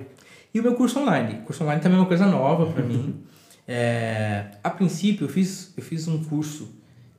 E 0.53 0.59
o 0.59 0.63
meu 0.63 0.75
curso 0.75 0.99
online. 0.99 1.39
O 1.39 1.43
curso 1.43 1.63
online 1.63 1.81
também 1.81 1.97
é 1.97 2.01
uma 2.01 2.07
coisa 2.07 2.27
nova 2.27 2.71
para 2.71 2.83
mim. 2.83 3.15
É, 3.67 4.57
a 4.61 4.69
princípio, 4.69 5.25
eu 5.25 5.29
fiz, 5.29 5.71
eu 5.77 5.83
fiz 5.83 6.05
um 6.05 6.21
curso 6.25 6.67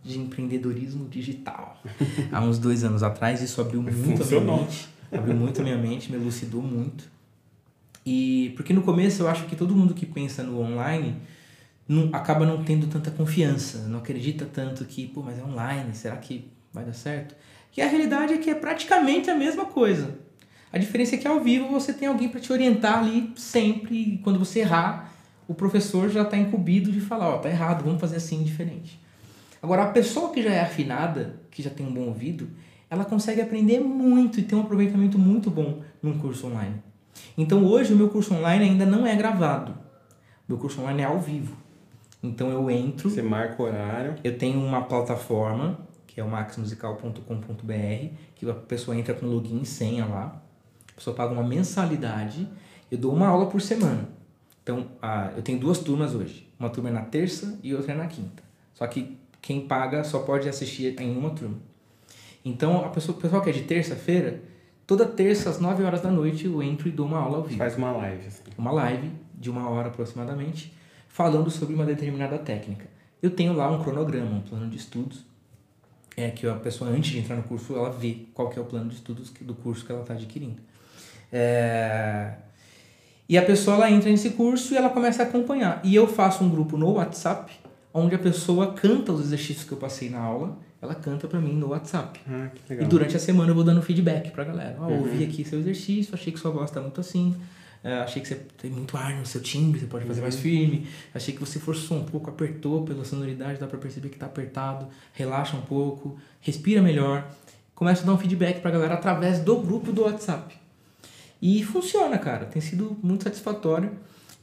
de 0.04 0.18
empreendedorismo 0.18 1.08
digital 1.08 1.80
há 2.30 2.42
uns 2.42 2.58
dois 2.58 2.84
anos 2.84 3.02
atrás. 3.02 3.40
Isso 3.40 3.58
abriu 3.58 3.80
muito 3.80 3.94
a 3.94 4.02
minha 4.02 4.16
Funcionou. 4.18 4.58
mente. 4.58 4.88
Abriu 5.10 5.34
muito 5.34 5.60
a 5.60 5.64
minha 5.64 5.78
mente, 5.78 6.10
me 6.10 6.18
elucidou 6.18 6.60
muito. 6.60 7.08
E 8.04 8.52
porque 8.56 8.72
no 8.72 8.82
começo 8.82 9.22
eu 9.22 9.28
acho 9.28 9.46
que 9.46 9.54
todo 9.54 9.74
mundo 9.74 9.94
que 9.94 10.04
pensa 10.04 10.42
no 10.42 10.60
online 10.60 11.16
não, 11.88 12.10
acaba 12.12 12.44
não 12.44 12.64
tendo 12.64 12.86
tanta 12.86 13.10
confiança, 13.10 13.86
não 13.88 13.98
acredita 13.98 14.44
tanto 14.44 14.84
que, 14.84 15.06
pô, 15.06 15.22
mas 15.22 15.38
é 15.38 15.44
online, 15.44 15.94
será 15.94 16.16
que 16.16 16.50
vai 16.72 16.84
dar 16.84 16.94
certo? 16.94 17.34
E 17.76 17.80
a 17.80 17.86
realidade 17.86 18.34
é 18.34 18.38
que 18.38 18.50
é 18.50 18.54
praticamente 18.54 19.30
a 19.30 19.34
mesma 19.34 19.64
coisa. 19.64 20.18
A 20.72 20.78
diferença 20.78 21.14
é 21.14 21.18
que 21.18 21.28
ao 21.28 21.40
vivo 21.40 21.68
você 21.68 21.92
tem 21.92 22.08
alguém 22.08 22.28
para 22.28 22.40
te 22.40 22.52
orientar 22.52 22.98
ali 22.98 23.32
sempre. 23.36 24.14
E 24.14 24.18
quando 24.18 24.38
você 24.38 24.60
errar, 24.60 25.12
o 25.46 25.54
professor 25.54 26.08
já 26.08 26.22
está 26.22 26.36
incumbido 26.36 26.90
de 26.90 27.00
falar: 27.00 27.28
ó, 27.28 27.38
tá 27.38 27.48
errado, 27.48 27.84
vamos 27.84 28.00
fazer 28.00 28.16
assim 28.16 28.42
diferente. 28.42 29.00
Agora, 29.62 29.84
a 29.84 29.90
pessoa 29.90 30.32
que 30.32 30.42
já 30.42 30.50
é 30.50 30.60
afinada, 30.60 31.40
que 31.50 31.62
já 31.62 31.70
tem 31.70 31.86
um 31.86 31.92
bom 31.92 32.06
ouvido, 32.06 32.48
ela 32.90 33.04
consegue 33.04 33.40
aprender 33.40 33.80
muito 33.80 34.40
e 34.40 34.42
ter 34.42 34.54
um 34.54 34.62
aproveitamento 34.62 35.18
muito 35.18 35.50
bom 35.50 35.82
num 36.02 36.18
curso 36.18 36.46
online. 36.46 36.74
Então 37.36 37.64
hoje 37.64 37.92
o 37.92 37.96
meu 37.96 38.08
curso 38.08 38.34
online 38.34 38.64
ainda 38.64 38.86
não 38.86 39.06
é 39.06 39.14
gravado. 39.16 39.74
Meu 40.48 40.58
curso 40.58 40.80
online 40.80 41.02
é 41.02 41.04
ao 41.04 41.18
vivo. 41.18 41.56
Então 42.22 42.50
eu 42.50 42.70
entro. 42.70 43.10
Você 43.10 43.22
marca 43.22 43.62
o 43.62 43.66
horário. 43.66 44.16
Eu 44.22 44.36
tenho 44.38 44.60
uma 44.60 44.82
plataforma, 44.82 45.78
que 46.06 46.20
é 46.20 46.24
o 46.24 46.28
maxmusical.com.br, 46.28 48.14
que 48.34 48.48
a 48.48 48.54
pessoa 48.54 48.96
entra 48.96 49.14
com 49.14 49.26
login 49.26 49.62
e 49.62 49.66
senha 49.66 50.04
lá. 50.06 50.42
A 50.92 50.94
pessoa 50.94 51.16
paga 51.16 51.32
uma 51.32 51.42
mensalidade. 51.42 52.48
Eu 52.90 52.98
dou 52.98 53.12
uma 53.12 53.26
aula 53.26 53.46
por 53.46 53.60
semana. 53.60 54.08
Então, 54.62 54.86
ah, 55.00 55.32
eu 55.36 55.42
tenho 55.42 55.58
duas 55.58 55.78
turmas 55.78 56.14
hoje. 56.14 56.48
Uma 56.58 56.70
turma 56.70 56.90
é 56.90 56.92
na 56.92 57.02
terça 57.02 57.58
e 57.62 57.74
outra 57.74 57.92
é 57.92 57.96
na 57.96 58.06
quinta. 58.06 58.42
Só 58.74 58.86
que 58.86 59.18
quem 59.40 59.66
paga 59.66 60.04
só 60.04 60.20
pode 60.20 60.48
assistir 60.48 61.00
em 61.00 61.16
uma 61.16 61.30
turma. 61.30 61.56
Então, 62.44 62.84
a 62.84 62.88
pessoa, 62.88 63.16
o 63.16 63.20
pessoal 63.20 63.42
que 63.42 63.50
é 63.50 63.52
de 63.52 63.62
terça-feira, 63.62 64.40
toda 64.92 65.06
terça 65.06 65.48
às 65.48 65.58
9 65.58 65.82
horas 65.84 66.02
da 66.02 66.10
noite 66.10 66.44
eu 66.44 66.62
entro 66.62 66.86
e 66.86 66.92
dou 66.92 67.06
uma 67.06 67.18
aula 67.18 67.38
ao 67.38 67.44
vivo. 67.44 67.56
Faz 67.56 67.78
uma 67.78 67.92
live. 67.92 68.26
Assim. 68.26 68.42
Uma 68.58 68.70
live 68.72 69.10
de 69.34 69.48
uma 69.48 69.70
hora 69.70 69.88
aproximadamente, 69.88 70.70
falando 71.08 71.50
sobre 71.50 71.74
uma 71.74 71.86
determinada 71.86 72.36
técnica. 72.36 72.84
Eu 73.22 73.30
tenho 73.30 73.54
lá 73.54 73.70
um 73.70 73.82
cronograma, 73.82 74.36
um 74.36 74.42
plano 74.42 74.68
de 74.68 74.76
estudos, 74.76 75.24
é 76.14 76.28
que 76.28 76.46
a 76.46 76.54
pessoa 76.56 76.90
antes 76.90 77.10
de 77.10 77.18
entrar 77.20 77.36
no 77.36 77.42
curso 77.44 77.74
ela 77.74 77.90
vê 77.90 78.26
qual 78.34 78.50
que 78.50 78.58
é 78.58 78.62
o 78.62 78.66
plano 78.66 78.90
de 78.90 78.96
estudos 78.96 79.32
do 79.40 79.54
curso 79.54 79.82
que 79.86 79.90
ela 79.90 80.02
está 80.02 80.12
adquirindo. 80.12 80.60
É... 81.32 82.34
E 83.26 83.38
a 83.38 83.42
pessoa 83.42 83.76
ela 83.76 83.90
entra 83.90 84.10
nesse 84.10 84.30
curso 84.30 84.74
e 84.74 84.76
ela 84.76 84.90
começa 84.90 85.22
a 85.22 85.26
acompanhar. 85.26 85.80
E 85.82 85.94
eu 85.94 86.06
faço 86.06 86.44
um 86.44 86.50
grupo 86.50 86.76
no 86.76 86.92
WhatsApp, 86.92 87.50
onde 87.94 88.14
a 88.14 88.18
pessoa 88.18 88.74
canta 88.74 89.10
os 89.10 89.22
exercícios 89.22 89.64
que 89.64 89.72
eu 89.72 89.78
passei 89.78 90.10
na 90.10 90.20
aula, 90.20 90.58
ela 90.82 90.96
canta 90.96 91.28
para 91.28 91.40
mim 91.40 91.54
no 91.54 91.68
WhatsApp. 91.68 92.20
Ah, 92.28 92.48
que 92.52 92.60
legal. 92.68 92.86
E 92.86 92.88
durante 92.90 93.16
a 93.16 93.20
semana 93.20 93.52
eu 93.52 93.54
vou 93.54 93.62
dando 93.62 93.80
feedback 93.80 94.32
pra 94.32 94.42
galera. 94.42 94.76
Ó, 94.80 94.88
oh, 94.88 94.94
ouvi 94.94 95.22
aqui 95.22 95.44
seu 95.44 95.60
exercício, 95.60 96.12
achei 96.12 96.32
que 96.32 96.40
sua 96.40 96.50
voz 96.50 96.72
tá 96.72 96.80
muito 96.80 97.00
assim. 97.00 97.36
Uh, 97.84 98.02
achei 98.02 98.20
que 98.20 98.26
você 98.26 98.34
tem 98.34 98.68
muito 98.68 98.96
ar 98.96 99.14
no 99.14 99.24
seu 99.24 99.40
timbre, 99.40 99.78
você 99.78 99.86
pode 99.86 100.04
fazer 100.04 100.20
mais 100.20 100.36
firme. 100.36 100.88
Achei 101.14 101.32
que 101.32 101.38
você 101.38 101.60
forçou 101.60 101.98
um 101.98 102.04
pouco, 102.04 102.28
apertou 102.28 102.84
pela 102.84 103.04
sonoridade, 103.04 103.60
dá 103.60 103.66
pra 103.68 103.78
perceber 103.78 104.08
que 104.08 104.18
tá 104.18 104.26
apertado. 104.26 104.88
Relaxa 105.12 105.56
um 105.56 105.62
pouco, 105.62 106.18
respira 106.40 106.82
melhor. 106.82 107.30
Começa 107.76 108.02
a 108.02 108.06
dar 108.06 108.14
um 108.14 108.18
feedback 108.18 108.60
pra 108.60 108.70
galera 108.72 108.94
através 108.94 109.38
do 109.38 109.56
grupo 109.58 109.92
do 109.92 110.02
WhatsApp. 110.02 110.52
E 111.40 111.62
funciona, 111.62 112.18
cara. 112.18 112.44
Tem 112.46 112.60
sido 112.60 112.96
muito 113.00 113.22
satisfatório. 113.22 113.92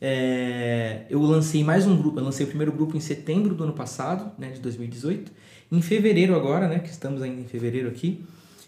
É, 0.02 1.06
eu 1.10 1.22
lancei 1.22 1.66
mais 1.66 1.86
um 1.86 1.98
grupo. 1.98 2.18
Eu 2.20 2.24
lancei 2.24 2.46
o 2.46 2.50
primeiro 2.50 2.72
grupo 2.72 2.96
em 2.96 3.02
setembro 3.02 3.54
do 3.54 3.66
ano 3.66 3.74
passado, 3.74 4.32
né, 4.38 4.52
de 4.52 4.62
2018. 4.62 5.32
Em 5.72 5.82
fevereiro 5.82 6.36
agora, 6.36 6.68
né, 6.68 6.80
que 6.80 6.90
estamos 6.90 7.22
ainda 7.22 7.42
em 7.42 7.46
fevereiro 7.46 7.88
aqui, 7.88 8.24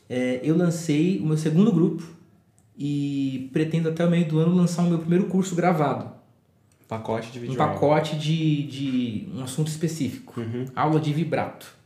é, 0.10 0.40
eu 0.44 0.56
lancei 0.56 1.20
o 1.20 1.26
meu 1.26 1.38
segundo 1.38 1.72
grupo 1.72 2.04
e 2.78 3.50
pretendo 3.52 3.90
até 3.90 4.06
o 4.06 4.10
meio 4.10 4.28
do 4.28 4.40
ano 4.40 4.56
lançar 4.56 4.84
o 4.84 4.90
meu 4.90 5.00
primeiro 5.00 5.26
curso 5.26 5.56
gravado. 5.56 6.12
Pacote 6.88 7.32
de 7.32 7.40
vídeo. 7.40 7.54
Um 7.54 7.58
pacote 7.58 8.18
de, 8.18 8.64
de 8.64 9.30
um 9.34 9.44
assunto 9.44 9.68
específico. 9.70 10.40
Uhum. 10.40 10.66
Aula 10.76 11.00
de 11.00 11.14
vibrato 11.14 11.82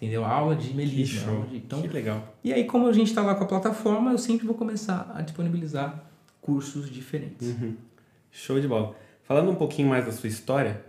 entendeu? 0.00 0.24
Aula 0.24 0.56
de 0.56 0.72
melisma. 0.74 1.20
Que 1.20 1.24
show. 1.26 1.46
De, 1.46 1.56
então, 1.58 1.82
que 1.82 1.88
legal. 1.88 2.34
E 2.42 2.52
aí, 2.52 2.64
como 2.64 2.88
a 2.88 2.92
gente 2.92 3.08
está 3.08 3.20
lá 3.20 3.34
com 3.34 3.44
a 3.44 3.46
plataforma, 3.46 4.10
eu 4.12 4.18
sempre 4.18 4.46
vou 4.46 4.56
começar 4.56 5.12
a 5.14 5.20
disponibilizar 5.20 6.02
cursos 6.40 6.90
diferentes. 6.90 7.48
Uhum. 7.48 7.76
Show 8.32 8.58
de 8.58 8.66
bola. 8.66 8.96
Falando 9.24 9.50
um 9.50 9.54
pouquinho 9.54 9.88
mais 9.88 10.06
da 10.06 10.12
sua 10.12 10.28
história, 10.28 10.82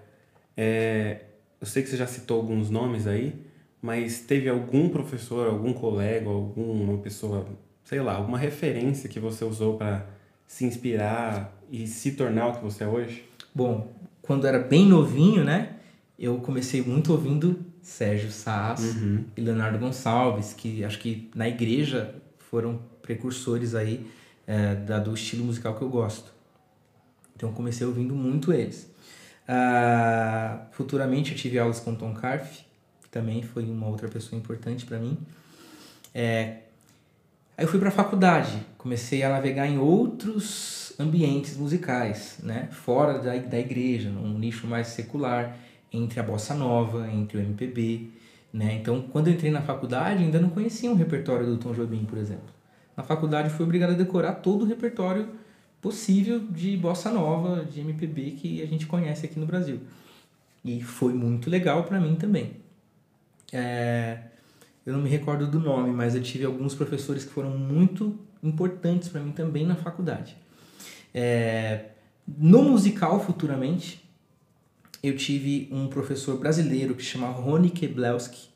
é, 0.56 1.26
eu 1.62 1.68
sei 1.68 1.84
que 1.84 1.90
você 1.90 1.98
já 1.98 2.08
citou 2.08 2.38
alguns 2.38 2.72
nomes 2.72 3.06
aí, 3.06 3.36
mas 3.80 4.22
teve 4.22 4.50
algum 4.50 4.90
professor, 4.90 5.48
algum 5.48 5.72
colega, 5.72 6.28
alguma 6.28 6.98
pessoa, 6.98 7.46
sei 7.84 8.02
lá, 8.02 8.16
alguma 8.16 8.38
referência 8.38 9.08
que 9.08 9.20
você 9.20 9.46
usou 9.46 9.78
para 9.78 10.08
se 10.48 10.66
inspirar 10.66 11.56
e 11.72 11.88
se 11.88 12.14
tornar 12.14 12.48
o 12.48 12.54
que 12.56 12.64
você 12.64 12.84
é 12.84 12.88
hoje? 12.88 13.24
Bom, 13.54 13.94
quando 14.22 14.48
era 14.48 14.60
bem 14.60 14.86
novinho, 14.86 15.44
né? 15.44 15.78
Eu 16.18 16.38
comecei 16.40 16.82
muito 16.82 17.12
ouvindo 17.12 17.60
Sérgio 17.82 18.32
Sass 18.32 18.82
uhum. 18.82 19.24
e 19.38 19.42
Leonardo 19.42 19.80
Gonçalves, 19.80 20.54
que 20.54 20.84
acho 20.84 21.00
que 21.00 21.30
na 21.36 21.48
igreja 21.48 22.16
foram 22.38 22.80
precursores 23.02 23.74
aí 23.74 24.06
é, 24.46 24.76
da, 24.76 25.00
do 25.00 25.14
estilo 25.14 25.46
musical 25.46 25.76
que 25.76 25.82
eu 25.82 25.90
gosto. 25.90 26.32
Então 27.36 27.52
comecei 27.54 27.88
ouvindo 27.88 28.14
muito 28.14 28.52
eles. 28.52 28.91
Ah, 29.54 30.62
futuramente 30.72 31.34
eu 31.34 31.38
tive 31.38 31.60
aulas 31.60 31.82
com 31.82 31.94
Tom 31.94 32.14
Carf, 32.14 32.60
que 33.04 33.10
também 33.10 33.44
foi 33.44 33.66
uma 33.66 33.86
outra 33.86 34.08
pessoa 34.08 34.40
importante 34.40 34.86
para 34.86 34.98
mim. 34.98 35.18
É, 36.16 36.60
aí 37.58 37.66
eu 37.66 37.68
fui 37.68 37.78
para 37.78 37.90
a 37.90 37.92
faculdade, 37.92 38.66
comecei 38.78 39.24
a 39.24 39.30
navegar 39.30 39.68
em 39.68 39.78
outros 39.78 40.94
ambientes 40.98 41.58
musicais, 41.58 42.38
né? 42.42 42.70
fora 42.72 43.20
da, 43.20 43.36
da 43.36 43.60
igreja, 43.60 44.10
num 44.10 44.40
nicho 44.40 44.66
mais 44.68 44.88
secular 44.88 45.58
entre 45.92 46.22
a 46.22 46.24
bossa 46.24 46.54
nova, 46.56 47.12
entre 47.12 47.38
o 47.38 47.42
MPB, 47.42 48.10
né? 48.54 48.76
Então, 48.76 49.02
quando 49.02 49.28
eu 49.28 49.34
entrei 49.34 49.52
na 49.52 49.62
faculdade, 49.62 50.24
ainda 50.24 50.40
não 50.40 50.50
conhecia 50.50 50.90
um 50.90 50.96
repertório 50.96 51.46
do 51.46 51.58
Tom 51.58 51.74
Jobim, 51.74 52.06
por 52.06 52.18
exemplo. 52.18 52.48
Na 52.96 53.04
faculdade 53.04 53.50
fui 53.50 53.66
obrigado 53.66 53.90
a 53.90 53.96
decorar 53.96 54.36
todo 54.36 54.64
o 54.64 54.66
repertório 54.66 55.28
possível 55.82 56.40
de 56.40 56.78
bossa 56.78 57.12
nova, 57.12 57.66
de 57.66 57.82
MPB 57.82 58.32
que 58.32 58.62
a 58.62 58.68
gente 58.68 58.86
conhece 58.86 59.26
aqui 59.26 59.40
no 59.40 59.46
Brasil. 59.46 59.80
E 60.64 60.82
foi 60.82 61.14
muito 61.14 61.50
legal 61.50 61.84
para 61.84 62.00
mim 62.00 62.16
também. 62.16 62.54
É... 63.52 64.20
Eu 64.86 64.94
não 64.94 65.02
me 65.02 65.10
recordo 65.10 65.48
do 65.48 65.60
nome, 65.60 65.92
mas 65.92 66.16
eu 66.16 66.22
tive 66.22 66.46
alguns 66.46 66.74
professores 66.76 67.24
que 67.24 67.32
foram 67.32 67.58
muito 67.58 68.18
importantes 68.44 69.10
para 69.10 69.22
mim 69.22 69.32
também 69.32 69.66
na 69.66 69.76
faculdade. 69.76 70.38
É... 71.14 71.86
No 72.28 72.64
musical, 72.64 73.20
futuramente, 73.24 74.08
eu 75.02 75.18
tive 75.18 75.68
um 75.72 75.88
professor 75.88 76.38
brasileiro 76.38 76.94
que 76.94 77.04
se 77.04 77.10
chama 77.10 77.28
Rony 77.28 77.72
Keblowski. 77.72 78.50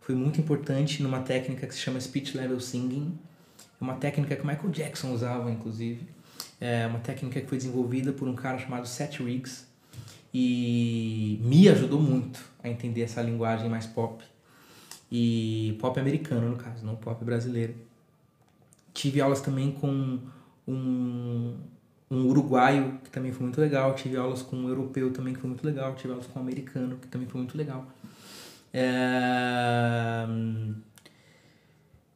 Foi 0.00 0.14
muito 0.14 0.40
importante 0.40 1.02
numa 1.02 1.20
técnica 1.20 1.66
que 1.66 1.74
se 1.74 1.80
chama 1.80 2.00
Speech 2.00 2.36
Level 2.36 2.60
Singing. 2.60 3.18
É 3.58 3.84
uma 3.84 3.94
técnica 3.94 4.36
que 4.36 4.46
Michael 4.46 4.70
Jackson 4.70 5.12
usava, 5.12 5.50
inclusive. 5.50 6.06
É 6.60 6.86
uma 6.86 6.98
técnica 6.98 7.40
que 7.40 7.46
foi 7.46 7.58
desenvolvida 7.58 8.12
por 8.12 8.28
um 8.28 8.34
cara 8.34 8.58
chamado 8.58 8.86
Seth 8.86 9.20
Riggs 9.20 9.66
e 10.32 11.38
me 11.42 11.68
ajudou 11.68 12.00
muito 12.00 12.44
a 12.62 12.68
entender 12.68 13.02
essa 13.02 13.22
linguagem 13.22 13.68
mais 13.68 13.86
pop. 13.86 14.24
E 15.10 15.76
pop 15.80 15.98
americano, 16.00 16.50
no 16.50 16.56
caso, 16.56 16.84
não 16.84 16.96
pop 16.96 17.24
brasileiro. 17.24 17.74
Tive 18.92 19.20
aulas 19.20 19.40
também 19.40 19.70
com 19.72 20.18
um, 20.66 21.54
um 22.10 22.26
uruguaio, 22.26 22.98
que 23.04 23.10
também 23.10 23.32
foi 23.32 23.44
muito 23.44 23.60
legal. 23.60 23.94
Tive 23.94 24.16
aulas 24.16 24.42
com 24.42 24.56
um 24.56 24.68
europeu 24.68 25.12
também, 25.12 25.34
que 25.34 25.40
foi 25.40 25.48
muito 25.48 25.64
legal. 25.64 25.94
Tive 25.94 26.12
aulas 26.12 26.26
com 26.26 26.38
um 26.38 26.42
americano, 26.42 26.96
que 26.96 27.06
também 27.06 27.28
foi 27.28 27.40
muito 27.40 27.56
legal. 27.56 27.86
É... 28.72 30.26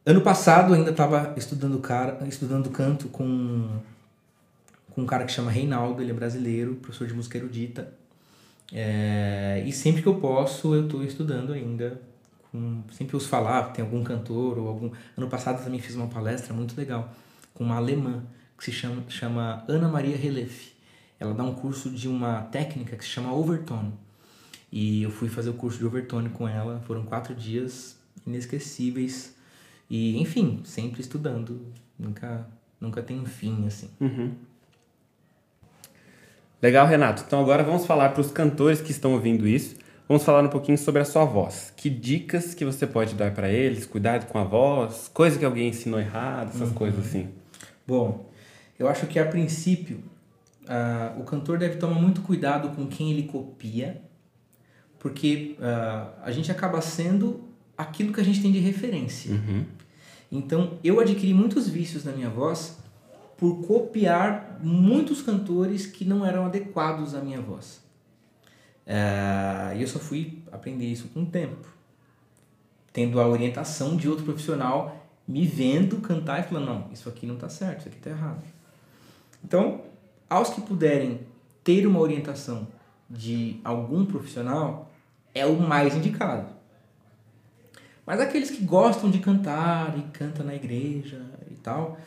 Ano 0.05 0.21
passado 0.21 0.73
ainda 0.73 0.91
estava 0.91 1.33
estudando, 1.37 1.79
cara, 1.79 2.27
estudando 2.27 2.69
canto 2.69 3.07
com, 3.09 3.79
com 4.99 5.03
um 5.03 5.05
cara 5.05 5.23
que 5.23 5.31
chama 5.31 5.49
Reinaldo, 5.49 6.01
ele 6.01 6.11
é 6.11 6.13
brasileiro, 6.13 6.75
professor 6.75 7.07
de 7.07 7.13
música 7.13 7.37
erudita. 7.37 7.93
É... 8.71 9.63
E 9.65 9.71
sempre 9.71 10.01
que 10.01 10.07
eu 10.07 10.15
posso, 10.15 10.75
eu 10.75 10.83
estou 10.83 11.03
estudando 11.03 11.53
ainda. 11.53 12.01
Com... 12.51 12.83
Sempre 12.91 13.15
ouço 13.15 13.29
falar, 13.29 13.71
tem 13.71 13.83
algum 13.83 14.03
cantor 14.03 14.57
ou 14.59 14.67
algum... 14.67 14.91
Ano 15.17 15.29
passado 15.29 15.63
também 15.63 15.79
fiz 15.79 15.95
uma 15.95 16.07
palestra 16.07 16.53
muito 16.53 16.77
legal 16.77 17.13
com 17.53 17.63
uma 17.63 17.77
alemã 17.77 18.23
que 18.57 18.65
se 18.65 18.71
chama, 18.73 19.03
chama 19.07 19.63
Ana 19.67 19.87
Maria 19.87 20.17
Relief. 20.17 20.73
Ela 21.17 21.33
dá 21.33 21.43
um 21.43 21.53
curso 21.53 21.89
de 21.89 22.07
uma 22.07 22.41
técnica 22.43 22.97
que 22.97 23.03
se 23.03 23.09
chama 23.09 23.33
overtone. 23.33 23.93
E 24.71 25.03
eu 25.03 25.09
fui 25.09 25.29
fazer 25.29 25.49
o 25.49 25.53
curso 25.53 25.77
de 25.77 25.85
overtone 25.85 26.29
com 26.29 26.47
ela. 26.47 26.81
Foram 26.85 27.03
quatro 27.03 27.33
dias 27.33 27.97
inesquecíveis. 28.27 29.35
E, 29.89 30.21
enfim, 30.21 30.61
sempre 30.65 31.01
estudando. 31.01 31.65
Nunca, 31.97 32.47
nunca 32.79 33.01
tem 33.01 33.25
fim, 33.25 33.65
assim. 33.65 33.89
Uhum. 33.99 34.48
Legal, 36.61 36.85
Renato. 36.85 37.23
Então 37.25 37.39
agora 37.39 37.63
vamos 37.63 37.85
falar 37.85 38.09
para 38.09 38.21
os 38.21 38.31
cantores 38.31 38.81
que 38.81 38.91
estão 38.91 39.13
ouvindo 39.13 39.47
isso. 39.47 39.77
Vamos 40.09 40.23
falar 40.23 40.43
um 40.43 40.49
pouquinho 40.49 40.77
sobre 40.77 41.01
a 41.01 41.05
sua 41.05 41.23
voz. 41.23 41.71
Que 41.77 41.89
dicas 41.89 42.53
que 42.53 42.65
você 42.65 42.85
pode 42.85 43.15
dar 43.15 43.31
para 43.31 43.49
eles? 43.49 43.85
Cuidado 43.85 44.25
com 44.25 44.37
a 44.39 44.43
voz, 44.43 45.09
coisa 45.13 45.37
que 45.37 45.45
alguém 45.45 45.69
ensinou 45.69 45.99
errado, 45.99 46.49
essas 46.49 46.69
uhum. 46.69 46.73
coisas 46.73 47.05
assim. 47.05 47.29
Bom, 47.87 48.29
eu 48.77 48.89
acho 48.89 49.07
que 49.07 49.19
a 49.19 49.25
princípio 49.25 50.03
uh, 50.65 51.19
o 51.19 51.23
cantor 51.23 51.59
deve 51.59 51.77
tomar 51.77 52.01
muito 52.01 52.21
cuidado 52.21 52.75
com 52.75 52.87
quem 52.87 53.11
ele 53.11 53.23
copia, 53.23 54.01
porque 54.97 55.55
uh, 55.59 56.11
a 56.23 56.31
gente 56.31 56.51
acaba 56.51 56.81
sendo 56.81 57.47
aquilo 57.77 58.11
que 58.11 58.19
a 58.19 58.23
gente 58.23 58.41
tem 58.41 58.51
de 58.51 58.59
referência. 58.59 59.31
Uhum. 59.31 59.63
Então 60.31 60.77
eu 60.83 60.99
adquiri 60.99 61.33
muitos 61.33 61.69
vícios 61.69 62.03
na 62.03 62.11
minha 62.11 62.29
voz 62.29 62.77
por 63.39 63.65
copiar 63.65 64.59
muitos 64.61 65.21
cantores 65.21 65.85
que 65.85 66.03
não 66.03 66.25
eram 66.25 66.45
adequados 66.45 67.15
à 67.15 67.21
minha 67.21 67.39
voz. 67.39 67.81
Uh, 68.85 69.77
e 69.77 69.81
eu 69.81 69.87
só 69.87 69.97
fui 69.97 70.39
aprender 70.51 70.85
isso 70.85 71.07
com 71.09 71.21
o 71.21 71.25
tempo, 71.25 71.67
tendo 72.91 73.19
a 73.21 73.27
orientação 73.27 73.95
de 73.95 74.09
outro 74.09 74.25
profissional 74.25 75.07
me 75.27 75.45
vendo 75.45 75.97
cantar 75.97 76.39
e 76.39 76.43
falando, 76.43 76.65
não, 76.65 76.91
isso 76.91 77.07
aqui 77.07 77.25
não 77.25 77.35
está 77.35 77.47
certo, 77.47 77.79
isso 77.79 77.87
aqui 77.87 77.97
está 77.97 78.09
errado. 78.09 78.43
Então, 79.43 79.81
aos 80.29 80.49
que 80.49 80.59
puderem 80.59 81.21
ter 81.63 81.85
uma 81.85 81.99
orientação 81.99 82.67
de 83.09 83.59
algum 83.63 84.05
profissional, 84.05 84.91
é 85.33 85.45
o 85.45 85.59
mais 85.59 85.95
indicado. 85.95 86.53
Mas 88.05 88.19
aqueles 88.19 88.49
que 88.49 88.63
gostam 88.65 89.09
de 89.09 89.19
cantar 89.19 89.97
e 89.97 90.01
cantam 90.11 90.45
na 90.45 90.55
igreja 90.55 91.21
e 91.49 91.55
tal, 91.55 91.97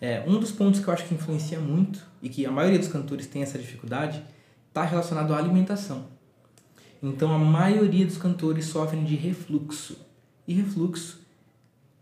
é, 0.00 0.24
um 0.26 0.40
dos 0.40 0.50
pontos 0.50 0.80
que 0.80 0.88
eu 0.88 0.94
acho 0.94 1.04
que 1.06 1.14
influencia 1.14 1.60
muito 1.60 2.00
e 2.22 2.28
que 2.28 2.46
a 2.46 2.50
maioria 2.50 2.78
dos 2.78 2.88
cantores 2.88 3.26
tem 3.26 3.42
essa 3.42 3.58
dificuldade 3.58 4.22
está 4.68 4.84
relacionado 4.84 5.34
à 5.34 5.38
alimentação. 5.38 6.06
Então 7.02 7.32
a 7.34 7.38
maioria 7.38 8.06
dos 8.06 8.16
cantores 8.16 8.66
sofrem 8.66 9.04
de 9.04 9.14
refluxo. 9.14 9.96
E 10.46 10.54
refluxo 10.54 11.20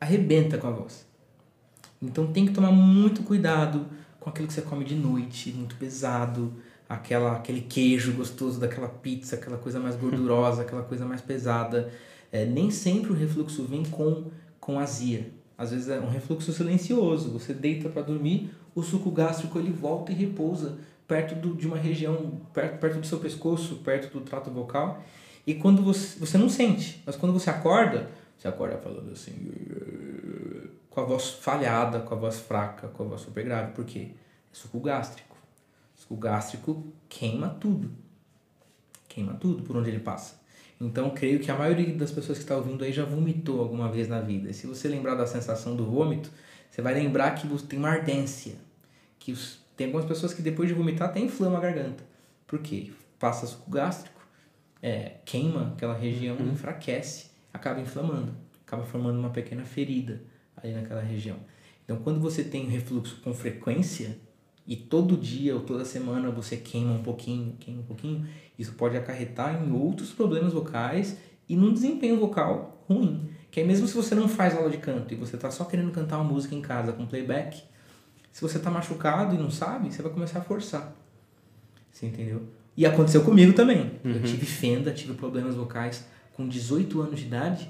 arrebenta 0.01 0.59
com 0.59 0.69
a 0.69 0.71
voz. 0.71 1.07
Então 2.01 2.33
tem 2.33 2.47
que 2.47 2.53
tomar 2.53 2.71
muito 2.71 3.23
cuidado 3.23 3.87
com 4.21 4.31
aquilo 4.31 4.47
que 4.47 4.55
você 4.55 4.63
come 4.63 4.85
de 4.85 4.95
noite, 4.95 5.51
muito 5.53 5.75
pesado, 5.77 6.53
aquela, 6.89 7.33
aquele 7.37 7.63
queijo 7.63 8.13
gostoso 8.13 8.61
daquela 8.61 8.89
pizza, 8.89 9.37
aquela 9.37 9.59
coisa 9.59 9.81
mais 9.81 9.97
gordurosa, 10.01 10.63
aquela 10.63 10.83
coisa 10.83 11.05
mais 11.05 11.21
pesada. 11.21 11.93
É, 12.31 12.45
nem 12.45 12.71
sempre 12.71 13.11
o 13.11 13.15
refluxo 13.15 13.65
vem 13.65 13.85
com, 13.85 14.27
com 14.61 14.79
azia. 14.79 15.33
Às 15.59 15.73
vezes 15.73 15.89
é 15.89 15.99
um 15.99 16.09
refluxo 16.09 16.53
silencioso. 16.53 17.31
Você 17.31 17.53
deita 17.53 17.89
para 17.89 18.03
dormir, 18.03 18.55
o 18.77 18.83
suco 18.83 19.11
gástrico 19.11 19.59
ele 19.59 19.73
volta 19.73 20.13
e 20.13 20.15
repousa 20.15 20.79
perto 21.09 21.35
do, 21.35 21.57
de 21.57 21.67
uma 21.67 21.77
região, 21.77 22.41
perto, 22.55 22.79
perto 22.79 23.01
do 23.01 23.07
seu 23.07 23.19
pescoço, 23.19 23.77
perto 23.77 24.17
do 24.17 24.25
trato 24.25 24.51
vocal. 24.51 25.03
E 25.45 25.55
quando 25.55 25.83
você, 25.83 26.17
você 26.21 26.39
não 26.39 26.49
sente, 26.49 27.03
mas 27.05 27.17
quando 27.17 27.33
você 27.33 27.51
acorda, 27.51 28.09
você 28.39 28.47
acorda 28.47 28.79
falando 28.79 29.11
assim, 29.11 29.51
com 30.89 31.01
a 31.01 31.05
voz 31.05 31.31
falhada, 31.31 32.01
com 32.01 32.15
a 32.15 32.19
voz 32.19 32.39
fraca, 32.39 32.87
com 32.89 33.03
a 33.03 33.07
voz 33.07 33.23
super 33.23 33.45
grave. 33.45 33.73
Por 33.73 33.85
quê? 33.85 34.11
É 34.53 34.55
suco 34.55 34.79
gástrico. 34.79 35.37
O 35.97 36.01
suco 36.01 36.17
gástrico 36.17 36.85
queima 37.09 37.49
tudo. 37.49 37.91
Queima 39.09 39.35
tudo 39.35 39.65
por 39.65 39.77
onde 39.77 39.91
ele 39.91 39.99
passa. 39.99 40.38
Então, 40.81 41.11
creio 41.11 41.41
que 41.41 41.51
a 41.51 41.57
maioria 41.57 41.93
das 41.95 42.13
pessoas 42.13 42.39
que 42.39 42.45
está 42.45 42.57
ouvindo 42.57 42.85
aí 42.85 42.93
já 42.93 43.05
vomitou 43.05 43.61
alguma 43.61 43.91
vez 43.91 44.09
na 44.09 44.21
vida. 44.21 44.51
E 44.51 44.55
se 44.55 44.67
você 44.67 44.87
lembrar 44.87 45.17
da 45.17 45.27
sensação 45.27 45.75
do 45.75 45.85
vômito, 45.85 46.31
você 46.71 46.81
vai 46.81 46.95
lembrar 46.95 47.33
que 47.33 47.47
você 47.47 47.67
tem 47.67 47.79
uma 47.79 47.89
ardência. 47.89 48.55
Que 49.19 49.35
tem 49.77 49.87
algumas 49.87 50.07
pessoas 50.07 50.33
que 50.33 50.41
depois 50.41 50.69
de 50.69 50.75
vomitar 50.75 51.09
até 51.09 51.19
inflama 51.19 51.59
a 51.59 51.61
garganta. 51.61 52.05
Por 52.47 52.61
quê? 52.61 52.93
Passa 53.19 53.47
suco 53.47 53.71
gástrico, 53.71 54.21
é, 54.81 55.17
queima 55.25 55.73
aquela 55.75 55.95
região, 55.95 56.37
uhum. 56.37 56.53
enfraquece, 56.53 57.31
acaba 57.53 57.81
inflamando, 57.81 58.33
acaba 58.65 58.85
formando 58.85 59.19
uma 59.19 59.31
pequena 59.31 59.65
ferida 59.65 60.23
ali 60.57 60.73
naquela 60.73 61.03
região. 61.03 61.37
Então, 61.85 61.97
quando 61.99 62.21
você 62.21 62.45
tem 62.45 62.67
refluxo 62.67 63.21
com 63.23 63.35
frequência, 63.35 64.17
e 64.69 64.77
todo 64.77 65.17
dia 65.17 65.55
ou 65.55 65.63
toda 65.63 65.83
semana 65.83 66.31
você 66.31 66.55
queima 66.55 66.93
um 66.93 67.03
pouquinho, 67.03 67.57
queima 67.59 67.81
um 67.81 67.85
pouquinho, 67.85 68.29
isso 68.59 68.73
pode 68.73 68.97
acarretar 68.97 69.63
em 69.63 69.73
outros 69.73 70.11
problemas 70.11 70.53
vocais 70.53 71.17
e 71.49 71.57
num 71.57 71.73
desempenho 71.73 72.19
vocal 72.19 72.85
ruim. 72.89 73.31
Que 73.51 73.61
é 73.61 73.65
mesmo 73.65 73.87
se 73.87 73.95
você 73.95 74.15
não 74.15 74.29
faz 74.29 74.57
aula 74.57 74.69
de 74.69 74.79
canto 74.79 75.15
e 75.15 75.17
você 75.17 75.37
está 75.37 75.51
só 75.51 75.65
querendo 75.65 75.93
cantar 75.93 76.19
uma 76.19 76.25
música 76.33 76.55
em 76.55 76.61
casa 76.61 76.93
com 76.93 77.07
playback, 77.07 77.63
se 78.33 78.43
você 78.43 78.59
está 78.59 78.71
machucado 78.71 79.35
e 79.35 79.39
não 79.39 79.51
sabe, 79.51 79.93
você 79.93 80.03
vai 80.03 80.13
começar 80.13 80.41
a 80.41 80.43
forçar. 80.43 80.95
Você 81.91 82.07
entendeu? 82.07 82.43
E 82.77 82.87
aconteceu 82.87 83.25
comigo 83.25 83.53
também. 83.53 83.93
Uhum. 84.05 84.13
Eu 84.13 84.23
tive 84.23 84.47
fenda, 84.47 84.93
tive 84.93 85.15
problemas 85.15 85.55
vocais. 85.55 86.07
Com 86.35 86.47
18 86.47 87.01
anos 87.01 87.19
de 87.19 87.27
idade, 87.27 87.69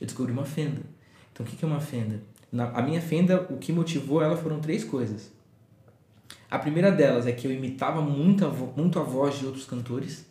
eu 0.00 0.06
descobri 0.06 0.32
uma 0.32 0.46
fenda. 0.46 0.80
Então, 1.32 1.44
o 1.44 1.48
que 1.48 1.62
é 1.62 1.68
uma 1.68 1.80
fenda? 1.80 2.22
Na, 2.50 2.70
a 2.70 2.80
minha 2.80 3.00
fenda, 3.00 3.46
o 3.50 3.58
que 3.58 3.72
motivou 3.72 4.22
ela 4.22 4.36
foram 4.36 4.58
três 4.60 4.82
coisas. 4.82 5.30
A 6.50 6.58
primeira 6.58 6.90
delas 6.90 7.26
é 7.26 7.32
que 7.32 7.46
eu 7.46 7.52
imitava 7.52 8.00
muito 8.00 8.46
a, 8.46 8.48
muito 8.48 8.98
a 8.98 9.02
voz 9.02 9.38
de 9.38 9.44
outros 9.44 9.66
cantores. 9.66 10.25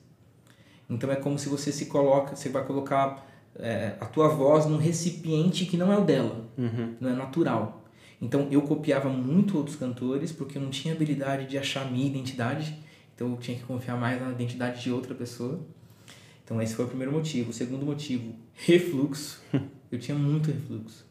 Então 0.89 1.11
é 1.11 1.15
como 1.15 1.37
se 1.39 1.49
você 1.49 1.71
se 1.71 1.87
coloca, 1.87 2.35
você 2.35 2.49
vai 2.49 2.63
colocar 2.65 3.25
é, 3.57 3.95
a 3.99 4.05
tua 4.05 4.27
voz 4.27 4.65
num 4.65 4.77
recipiente 4.77 5.65
que 5.65 5.77
não 5.77 5.91
é 5.91 5.97
o 5.97 6.03
dela, 6.03 6.45
uhum. 6.57 6.95
não 6.99 7.09
é 7.09 7.13
natural. 7.13 7.83
Então 8.21 8.47
eu 8.51 8.61
copiava 8.61 9.09
muito 9.09 9.57
outros 9.57 9.75
cantores 9.75 10.31
porque 10.31 10.57
eu 10.57 10.61
não 10.61 10.69
tinha 10.69 10.93
habilidade 10.93 11.47
de 11.47 11.57
achar 11.57 11.89
minha 11.91 12.07
identidade, 12.07 12.77
então 13.13 13.31
eu 13.31 13.37
tinha 13.37 13.57
que 13.57 13.63
confiar 13.63 13.97
mais 13.97 14.21
na 14.21 14.31
identidade 14.31 14.81
de 14.81 14.91
outra 14.91 15.15
pessoa. 15.15 15.59
Então 16.43 16.61
esse 16.61 16.75
foi 16.75 16.85
o 16.85 16.87
primeiro 16.87 17.11
motivo. 17.11 17.49
O 17.49 17.53
segundo 17.53 17.85
motivo, 17.85 18.33
refluxo. 18.53 19.41
Eu 19.91 19.99
tinha 19.99 20.17
muito 20.17 20.51
refluxo. 20.51 21.05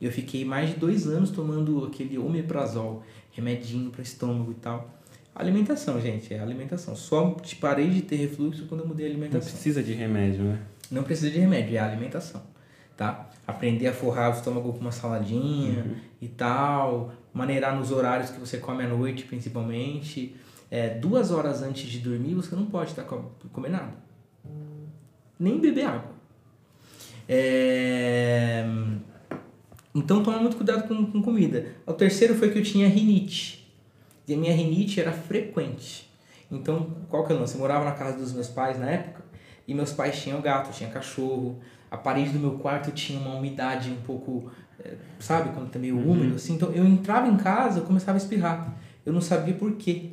Eu 0.00 0.12
fiquei 0.12 0.44
mais 0.44 0.70
de 0.70 0.76
dois 0.76 1.06
anos 1.06 1.30
tomando 1.30 1.84
aquele 1.84 2.16
omeprazol, 2.16 3.02
remedinho 3.32 3.90
para 3.90 4.02
estômago 4.02 4.52
e 4.52 4.54
tal. 4.54 4.99
Alimentação, 5.34 6.00
gente, 6.00 6.34
é 6.34 6.40
alimentação. 6.40 6.94
Só 6.96 7.36
parei 7.60 7.88
de 7.88 8.02
ter 8.02 8.16
refluxo 8.16 8.66
quando 8.66 8.82
eu 8.82 8.88
mudei 8.88 9.06
a 9.06 9.08
alimentação. 9.08 9.40
Não 9.40 9.52
precisa 9.52 9.82
de 9.82 9.92
remédio, 9.92 10.44
né? 10.44 10.58
Não 10.90 11.02
precisa 11.02 11.30
de 11.30 11.38
remédio, 11.38 11.76
é 11.76 11.78
a 11.78 11.86
alimentação, 11.86 12.42
tá? 12.96 13.30
Aprender 13.46 13.86
a 13.86 13.92
forrar 13.92 14.30
o 14.30 14.34
estômago 14.36 14.72
com 14.72 14.80
uma 14.80 14.90
saladinha 14.90 15.84
uhum. 15.84 15.94
e 16.20 16.28
tal, 16.28 17.12
maneirar 17.32 17.76
nos 17.76 17.92
horários 17.92 18.30
que 18.30 18.40
você 18.40 18.58
come 18.58 18.82
à 18.82 18.88
noite, 18.88 19.24
principalmente. 19.24 20.36
É, 20.70 20.88
duas 20.88 21.30
horas 21.30 21.62
antes 21.62 21.88
de 21.88 21.98
dormir, 21.98 22.34
você 22.34 22.54
não 22.54 22.66
pode 22.66 22.90
estar 22.90 23.04
com, 23.04 23.30
comer 23.52 23.70
nada. 23.70 23.94
Nem 25.38 25.58
beber 25.58 25.84
água. 25.84 26.12
É... 27.28 28.64
Então 29.94 30.22
toma 30.22 30.38
muito 30.38 30.56
cuidado 30.56 30.86
com, 30.86 31.06
com 31.06 31.22
comida. 31.22 31.66
O 31.86 31.92
terceiro 31.92 32.34
foi 32.34 32.50
que 32.50 32.58
eu 32.58 32.62
tinha 32.62 32.88
rinite. 32.88 33.59
E 34.30 34.34
a 34.34 34.36
minha 34.36 34.54
rinite 34.54 35.00
era 35.00 35.10
frequente. 35.10 36.08
Então, 36.52 36.88
qual 37.08 37.26
que 37.26 37.32
é 37.32 37.34
o 37.34 37.40
lance? 37.40 37.54
Eu 37.54 37.60
morava 37.60 37.84
na 37.84 37.90
casa 37.90 38.16
dos 38.16 38.32
meus 38.32 38.46
pais 38.46 38.78
na 38.78 38.88
época, 38.88 39.24
e 39.66 39.74
meus 39.74 39.92
pais 39.92 40.22
tinham 40.22 40.40
gato, 40.40 40.72
tinha 40.72 40.88
cachorro. 40.88 41.58
A 41.90 41.96
parede 41.96 42.30
do 42.30 42.38
meu 42.38 42.52
quarto 42.52 42.92
tinha 42.92 43.18
uma 43.18 43.34
umidade 43.34 43.90
um 43.90 44.00
pouco, 44.02 44.48
é, 44.78 44.94
sabe, 45.18 45.52
quando 45.52 45.68
tá 45.68 45.80
meio 45.80 45.96
uhum. 45.96 46.12
úmido 46.12 46.36
assim. 46.36 46.54
Então, 46.54 46.70
eu 46.70 46.86
entrava 46.86 47.26
em 47.26 47.36
casa, 47.36 47.80
eu 47.80 47.84
começava 47.84 48.18
a 48.18 48.20
espirrar. 48.20 48.72
Eu 49.04 49.12
não 49.12 49.20
sabia 49.20 49.54
por 49.54 49.72
quê. 49.72 50.10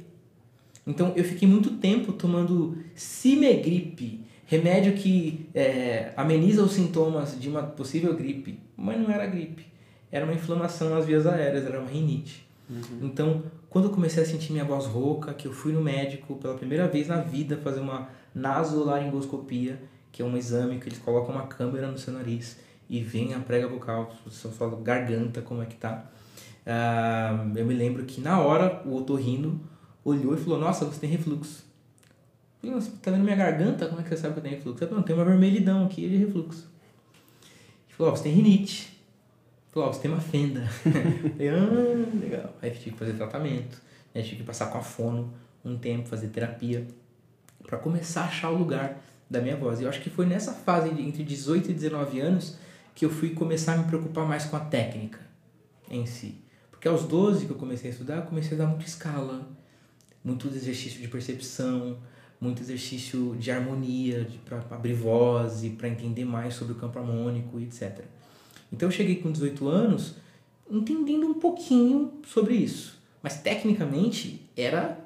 Então, 0.88 1.14
eu 1.16 1.24
fiquei 1.24 1.48
muito 1.48 1.78
tempo 1.78 2.12
tomando 2.12 2.76
Cimegripe, 2.96 4.26
remédio 4.48 4.94
que 4.94 5.48
é, 5.54 6.12
ameniza 6.18 6.64
os 6.64 6.72
sintomas 6.72 7.40
de 7.40 7.48
uma 7.50 7.62
possível 7.62 8.16
gripe, 8.16 8.60
mas 8.76 9.00
não 9.00 9.12
era 9.12 9.28
gripe. 9.28 9.68
Era 10.12 10.26
uma 10.26 10.34
inflamação 10.34 10.90
nas 10.90 11.06
vias 11.06 11.28
aéreas, 11.28 11.68
era 11.68 11.80
uma 11.80 11.90
rinite. 11.92 12.47
Uhum. 12.70 13.00
Então, 13.02 13.44
quando 13.70 13.86
eu 13.86 13.92
comecei 13.92 14.22
a 14.24 14.26
sentir 14.26 14.52
minha 14.52 14.66
voz 14.66 14.86
rouca, 14.86 15.34
que 15.34 15.48
eu 15.48 15.54
fui 15.54 15.72
no 15.72 15.82
médico 15.82 16.36
pela 16.36 16.56
primeira 16.56 16.88
vez 16.88 17.08
na 17.08 17.22
vida 17.22 17.58
fazer 17.58 17.80
uma 17.80 18.10
nasolaringoscopia, 18.34 19.82
que 20.12 20.22
é 20.22 20.26
um 20.26 20.36
exame 20.36 20.80
que 20.80 20.90
eles 20.90 21.00
colocam 21.00 21.36
uma 21.36 21.48
câmera 21.48 21.90
no 21.90 21.98
seu 21.98 22.14
nariz 22.14 22.58
e 22.90 23.02
vem 23.02 23.34
a 23.34 23.40
prega 23.40 23.68
vocal, 23.68 24.14
você 24.26 24.48
fala 24.50 24.80
garganta, 24.82 25.42
como 25.42 25.62
é 25.62 25.66
que 25.66 25.76
tá. 25.76 26.10
Uh, 26.66 27.58
eu 27.58 27.66
me 27.66 27.74
lembro 27.74 28.04
que 28.04 28.20
na 28.20 28.40
hora 28.40 28.82
o 28.86 28.96
otorrino 28.96 29.62
olhou 30.04 30.34
e 30.34 30.38
falou: 30.38 30.60
Nossa, 30.60 30.86
você 30.86 31.00
tem 31.00 31.10
refluxo. 31.10 31.66
Eu 32.64 32.82
falei, 32.82 32.98
tá 33.02 33.12
vendo 33.12 33.24
minha 33.24 33.36
garganta? 33.36 33.88
Como 33.88 34.02
é 34.02 34.04
que 34.04 34.10
você 34.10 34.18
sabe 34.18 34.34
que 34.34 34.40
eu 34.40 34.44
tenho 34.44 34.56
refluxo? 34.56 34.84
Eu 34.84 34.88
falei, 34.88 35.00
não, 35.00 35.04
tem 35.06 35.16
uma 35.16 35.24
vermelhidão 35.24 35.86
aqui 35.86 36.10
de 36.10 36.18
refluxo. 36.18 36.70
Ele 37.88 37.96
falou: 37.96 38.12
oh, 38.12 38.16
você 38.16 38.24
tem 38.24 38.34
rinite. 38.34 38.97
Falou: 39.78 39.94
você 39.94 40.02
tem 40.02 40.12
uma 40.12 40.20
fenda. 40.20 40.64
ah, 40.90 42.20
legal. 42.20 42.56
Aí 42.62 42.72
tive 42.72 42.92
que 42.92 42.98
fazer 42.98 43.14
tratamento, 43.14 43.80
né? 44.14 44.24
tive 44.24 44.38
que 44.38 44.44
passar 44.44 44.68
com 44.68 44.80
a 44.80 44.82
fono 44.82 45.32
um 45.64 45.78
tempo, 45.78 46.08
fazer 46.08 46.28
terapia, 46.30 46.88
para 47.64 47.78
começar 47.78 48.22
a 48.22 48.26
achar 48.26 48.50
o 48.50 48.58
lugar 48.58 49.00
da 49.30 49.40
minha 49.40 49.56
voz. 49.56 49.80
E 49.80 49.84
eu 49.84 49.90
acho 49.90 50.02
que 50.02 50.10
foi 50.10 50.26
nessa 50.26 50.52
fase 50.52 50.90
entre 50.90 51.24
18 51.24 51.70
e 51.70 51.74
19 51.74 52.20
anos 52.20 52.58
que 52.96 53.06
eu 53.06 53.10
fui 53.12 53.32
começar 53.32 53.74
a 53.74 53.78
me 53.78 53.84
preocupar 53.84 54.26
mais 54.26 54.46
com 54.46 54.56
a 54.56 54.60
técnica 54.60 55.20
em 55.92 56.08
si. 56.08 56.42
Porque 56.72 56.88
aos 56.88 57.04
12 57.04 57.46
que 57.46 57.52
eu 57.52 57.58
comecei 57.58 57.92
a 57.92 57.94
estudar, 57.94 58.16
eu 58.16 58.24
comecei 58.24 58.58
a 58.58 58.62
dar 58.62 58.68
muito 58.68 58.88
escala, 58.88 59.48
muito 60.24 60.48
exercício 60.48 61.00
de 61.00 61.08
percepção, 61.08 62.00
muito 62.42 62.64
exercício 62.64 63.36
de 63.36 63.52
harmonia, 63.52 64.28
para 64.44 64.58
abrir 64.72 64.94
voz 64.94 65.64
e 65.64 65.70
para 65.70 65.88
entender 65.88 66.26
mais 66.26 66.56
sobre 66.56 66.74
o 66.74 66.78
campo 66.78 66.98
harmônico, 66.98 67.60
etc. 67.60 68.17
Então 68.72 68.88
eu 68.88 68.92
cheguei 68.92 69.18
com 69.18 69.32
18 69.32 69.68
anos 69.68 70.16
entendendo 70.70 71.26
um 71.26 71.36
pouquinho 71.36 72.20
sobre 72.26 72.56
isso, 72.56 73.02
mas 73.22 73.40
tecnicamente 73.42 74.50
era 74.56 75.00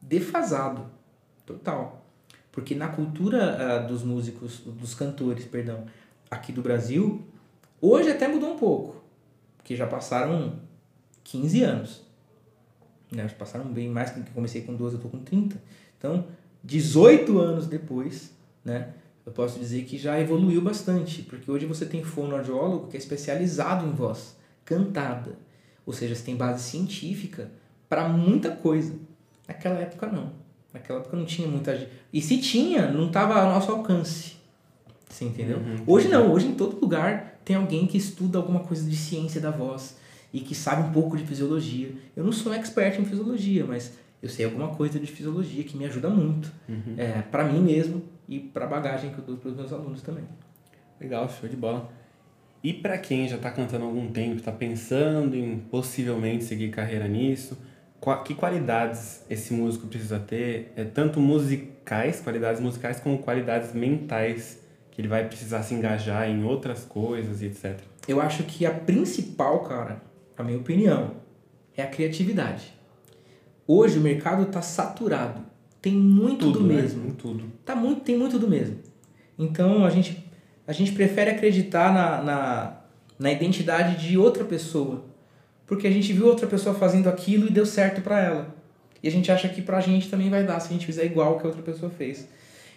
defasado, 0.00 0.86
total. 1.44 2.04
Porque 2.52 2.74
na 2.74 2.88
cultura 2.88 3.84
uh, 3.84 3.88
dos 3.88 4.02
músicos, 4.02 4.60
dos 4.60 4.94
cantores, 4.94 5.44
perdão, 5.44 5.86
aqui 6.30 6.52
do 6.52 6.62
Brasil, 6.62 7.26
hoje 7.80 8.10
até 8.10 8.28
mudou 8.28 8.54
um 8.54 8.58
pouco, 8.58 9.02
porque 9.56 9.76
já 9.76 9.86
passaram 9.86 10.58
15 11.24 11.62
anos. 11.62 12.02
Né? 13.10 13.26
Já 13.28 13.34
passaram 13.34 13.66
bem 13.66 13.88
mais, 13.88 14.10
que 14.10 14.20
comecei 14.30 14.62
com 14.62 14.74
12, 14.74 14.96
eu 14.96 15.00
tô 15.00 15.08
com 15.08 15.18
30. 15.18 15.60
Então, 15.96 16.26
18 16.62 17.38
anos 17.38 17.66
depois, 17.66 18.32
né, 18.64 18.92
eu 19.28 19.32
posso 19.32 19.58
dizer 19.58 19.84
que 19.84 19.98
já 19.98 20.18
evoluiu 20.18 20.62
bastante, 20.62 21.20
porque 21.20 21.50
hoje 21.50 21.66
você 21.66 21.84
tem 21.84 22.02
fonoaudiólogo 22.02 22.88
que 22.88 22.96
é 22.96 22.98
especializado 22.98 23.86
em 23.86 23.90
voz, 23.90 24.34
cantada. 24.64 25.36
Ou 25.84 25.92
seja, 25.92 26.14
você 26.14 26.22
tem 26.22 26.34
base 26.34 26.62
científica 26.62 27.50
para 27.90 28.08
muita 28.08 28.50
coisa. 28.50 28.94
Naquela 29.46 29.80
época 29.80 30.06
não. 30.06 30.32
Naquela 30.72 31.00
época 31.00 31.14
não 31.14 31.26
tinha 31.26 31.46
muita 31.46 31.76
gente. 31.76 31.90
E 32.10 32.22
se 32.22 32.38
tinha, 32.38 32.90
não 32.90 33.08
estava 33.08 33.38
ao 33.38 33.52
nosso 33.52 33.70
alcance. 33.70 34.36
Você 35.10 35.26
entendeu? 35.26 35.58
Uhum, 35.58 35.84
hoje 35.86 36.08
não, 36.08 36.32
hoje 36.32 36.46
em 36.46 36.54
todo 36.54 36.80
lugar 36.80 37.38
tem 37.44 37.56
alguém 37.56 37.86
que 37.86 37.98
estuda 37.98 38.38
alguma 38.38 38.60
coisa 38.60 38.88
de 38.88 38.96
ciência 38.96 39.40
da 39.40 39.50
voz 39.50 39.98
e 40.32 40.40
que 40.40 40.54
sabe 40.54 40.88
um 40.88 40.92
pouco 40.92 41.18
de 41.18 41.24
fisiologia. 41.24 41.92
Eu 42.16 42.24
não 42.24 42.32
sou 42.32 42.52
expert 42.54 42.98
em 42.98 43.04
fisiologia, 43.04 43.66
mas 43.66 43.92
eu 44.22 44.28
sei 44.28 44.46
alguma 44.46 44.68
coisa 44.68 44.98
de 44.98 45.06
fisiologia 45.06 45.64
que 45.64 45.76
me 45.76 45.84
ajuda 45.84 46.08
muito. 46.08 46.50
Uhum. 46.66 46.94
É, 46.96 47.20
para 47.22 47.44
mim 47.44 47.60
mesmo 47.60 48.02
e 48.28 48.38
para 48.38 48.66
a 48.66 48.68
bagagem 48.68 49.10
que 49.12 49.18
eu 49.18 49.24
dou 49.24 49.36
para 49.36 49.48
os 49.50 49.56
meus 49.56 49.72
alunos 49.72 50.02
também. 50.02 50.24
Legal, 51.00 51.28
show 51.28 51.48
de 51.48 51.56
bola. 51.56 51.90
E 52.62 52.72
para 52.72 52.98
quem 52.98 53.28
já 53.28 53.36
está 53.36 53.50
cantando 53.50 53.84
há 53.84 53.88
algum 53.88 54.10
tempo, 54.10 54.36
está 54.36 54.52
pensando 54.52 55.34
em 55.36 55.58
possivelmente 55.58 56.44
seguir 56.44 56.70
carreira 56.70 57.06
nisso, 57.06 57.56
que 58.24 58.34
qualidades 58.34 59.24
esse 59.28 59.52
músico 59.52 59.86
precisa 59.86 60.18
ter? 60.18 60.72
É 60.76 60.84
tanto 60.84 61.20
musicais, 61.20 62.20
qualidades 62.20 62.60
musicais, 62.60 63.00
como 63.00 63.18
qualidades 63.18 63.72
mentais, 63.72 64.60
que 64.90 65.00
ele 65.00 65.08
vai 65.08 65.26
precisar 65.26 65.62
se 65.62 65.74
engajar 65.74 66.28
em 66.28 66.44
outras 66.44 66.84
coisas 66.84 67.42
e 67.42 67.46
etc. 67.46 67.78
Eu 68.06 68.20
acho 68.20 68.42
que 68.44 68.66
a 68.66 68.70
principal, 68.72 69.60
cara, 69.60 70.02
a 70.36 70.42
minha 70.42 70.58
opinião, 70.58 71.12
é 71.76 71.82
a 71.82 71.86
criatividade. 71.86 72.74
Hoje 73.66 73.98
o 73.98 74.00
mercado 74.00 74.42
está 74.42 74.62
saturado. 74.62 75.47
Tem 75.88 75.98
muito 75.98 76.46
tudo, 76.46 76.60
do 76.60 76.66
né? 76.66 76.82
mesmo. 76.82 77.08
Em 77.08 77.12
tudo. 77.12 77.44
Tá 77.64 77.74
muito, 77.74 78.02
tem 78.02 78.16
muito 78.16 78.38
do 78.38 78.46
mesmo. 78.48 78.76
Então 79.38 79.84
a 79.84 79.90
gente, 79.90 80.24
a 80.66 80.72
gente 80.72 80.92
prefere 80.92 81.30
acreditar 81.30 81.92
na, 81.92 82.22
na, 82.22 82.80
na 83.18 83.32
identidade 83.32 84.06
de 84.06 84.18
outra 84.18 84.44
pessoa. 84.44 85.04
Porque 85.66 85.86
a 85.86 85.90
gente 85.90 86.12
viu 86.12 86.26
outra 86.26 86.46
pessoa 86.46 86.74
fazendo 86.74 87.08
aquilo 87.08 87.46
e 87.46 87.50
deu 87.50 87.66
certo 87.66 88.00
para 88.00 88.20
ela. 88.20 88.54
E 89.02 89.08
a 89.08 89.10
gente 89.10 89.30
acha 89.30 89.48
que 89.48 89.62
pra 89.62 89.80
gente 89.80 90.08
também 90.08 90.28
vai 90.28 90.44
dar 90.44 90.60
se 90.60 90.68
a 90.68 90.72
gente 90.72 90.86
fizer 90.86 91.04
igual 91.04 91.38
que 91.38 91.44
a 91.44 91.48
outra 91.48 91.62
pessoa 91.62 91.90
fez. 91.90 92.28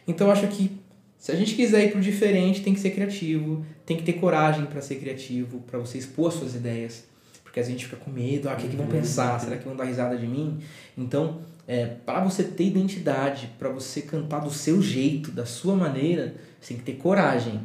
Então 0.07 0.27
eu 0.27 0.33
acho 0.33 0.47
que 0.47 0.71
se 1.17 1.31
a 1.31 1.35
gente 1.35 1.53
quiser 1.53 1.85
ir 1.85 1.91
pro 1.91 2.01
diferente, 2.01 2.61
tem 2.61 2.73
que 2.73 2.79
ser 2.79 2.91
criativo, 2.91 3.65
tem 3.85 3.95
que 3.95 4.03
ter 4.03 4.13
coragem 4.13 4.65
para 4.65 4.81
ser 4.81 4.95
criativo, 4.95 5.59
para 5.61 5.79
você 5.79 5.97
expor 5.97 6.31
suas 6.31 6.55
ideias. 6.55 7.10
Porque 7.51 7.59
a 7.59 7.63
gente 7.63 7.83
fica 7.83 7.97
com 7.97 8.09
medo, 8.09 8.47
ah, 8.47 8.53
o 8.53 8.55
que, 8.55 8.69
que 8.69 8.77
vão 8.77 8.87
pensar? 8.87 9.37
Será 9.37 9.57
que 9.57 9.65
vão 9.65 9.75
dar 9.75 9.83
risada 9.83 10.17
de 10.17 10.25
mim? 10.25 10.61
Então, 10.97 11.41
é, 11.67 11.85
para 11.85 12.21
você 12.21 12.45
ter 12.45 12.63
identidade, 12.63 13.51
para 13.59 13.67
você 13.67 14.01
cantar 14.01 14.39
do 14.39 14.49
seu 14.49 14.81
jeito, 14.81 15.31
da 15.31 15.45
sua 15.45 15.75
maneira, 15.75 16.33
você 16.61 16.69
tem 16.69 16.77
que 16.77 16.83
ter 16.83 16.93
coragem 16.93 17.59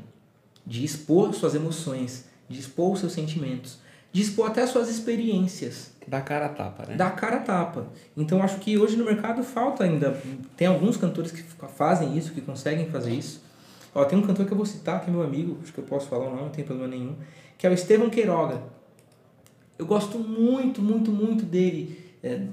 de 0.66 0.84
expor 0.84 1.32
suas 1.32 1.55
emoções, 1.55 2.24
de 2.49 2.59
expor 2.59 2.95
os 2.95 2.99
seus 2.99 3.12
sentimentos, 3.12 3.78
de 4.11 4.22
expor 4.22 4.49
até 4.49 4.66
suas 4.66 4.89
experiências. 4.89 5.93
Da 6.05 6.20
cara 6.20 6.47
a 6.47 6.49
tapa, 6.49 6.84
né? 6.87 6.97
Da 6.97 7.11
cara 7.11 7.37
a 7.37 7.41
tapa. 7.41 7.87
Então 8.16 8.43
acho 8.43 8.59
que 8.59 8.76
hoje 8.76 8.97
no 8.97 9.05
mercado 9.05 9.45
falta 9.45 9.84
ainda. 9.84 10.20
Tem 10.57 10.66
alguns 10.66 10.97
cantores 10.97 11.30
que 11.30 11.45
fazem 11.76 12.18
isso, 12.18 12.32
que 12.32 12.41
conseguem 12.41 12.87
fazer 12.91 13.12
isso. 13.12 13.41
Ó, 13.95 14.05
tem 14.05 14.18
um 14.18 14.22
cantor 14.22 14.47
que 14.47 14.53
eu 14.53 14.57
vou 14.57 14.66
citar, 14.66 15.01
que 15.01 15.09
é 15.09 15.12
meu 15.12 15.22
amigo, 15.22 15.59
acho 15.62 15.72
que 15.72 15.78
eu 15.78 15.84
posso 15.84 16.09
falar 16.09 16.26
o 16.26 16.30
nome, 16.30 16.43
não 16.43 16.51
tem 16.51 16.64
problema 16.64 16.89
nenhum, 16.89 17.14
que 17.57 17.64
é 17.68 17.70
o 17.70 17.72
Estevão 17.72 18.11
Queiroga. 18.11 18.74
Eu 19.79 19.87
gosto 19.87 20.18
muito, 20.18 20.81
muito, 20.81 21.11
muito 21.11 21.45
dele. 21.45 21.99
É, 22.22 22.47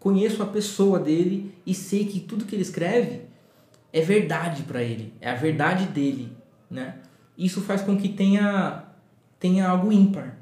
conheço 0.00 0.42
a 0.42 0.46
pessoa 0.46 0.98
dele 0.98 1.54
e 1.66 1.74
sei 1.74 2.06
que 2.06 2.20
tudo 2.20 2.44
que 2.44 2.54
ele 2.54 2.62
escreve 2.62 3.22
é 3.92 4.00
verdade 4.00 4.62
para 4.62 4.82
ele, 4.82 5.14
é 5.20 5.30
a 5.30 5.34
verdade 5.34 5.86
dele, 5.86 6.32
né? 6.70 6.98
Isso 7.36 7.60
faz 7.60 7.82
com 7.82 7.96
que 7.96 8.08
tenha 8.08 8.84
tenha 9.38 9.68
algo 9.68 9.92
ímpar 9.92 10.36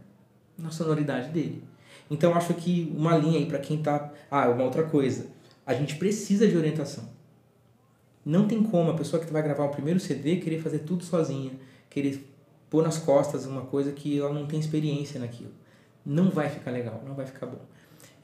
na 0.57 0.71
sonoridade 0.71 1.31
dele. 1.31 1.63
Então 2.11 2.35
acho 2.35 2.55
que 2.55 2.93
uma 2.97 3.17
linha 3.17 3.39
aí 3.39 3.47
para 3.47 3.59
quem 3.59 3.83
tá, 3.83 4.13
ah, 4.31 4.49
uma 4.49 4.65
outra 4.65 4.85
coisa, 4.85 5.27
a 5.67 5.75
gente 5.75 5.97
precisa 5.97 6.49
de 6.49 6.57
orientação. 6.57 7.05
Não 8.25 8.49
tem 8.49 8.63
como 8.63 8.91
a 8.91 8.95
pessoa 8.95 9.23
que 9.23 9.33
vai 9.33 9.43
gravar 9.43 9.65
o 9.65 9.71
primeiro 9.71 10.01
CD 10.01 10.37
querer 10.37 10.61
fazer 10.61 10.81
tudo 10.81 11.05
sozinha, 11.05 11.53
querer 11.91 12.27
pôr 12.71 12.83
nas 12.83 12.99
costas 12.99 13.47
uma 13.47 13.63
coisa 13.63 13.93
que 13.93 14.19
ela 14.19 14.33
não 14.33 14.47
tem 14.47 14.59
experiência 14.59 15.21
naquilo. 15.21 15.53
Não 16.07 16.31
vai 16.31 16.49
ficar 16.49 16.71
legal, 16.71 17.03
não 17.07 17.15
vai 17.15 17.27
ficar 17.27 17.47
bom. 17.47 17.61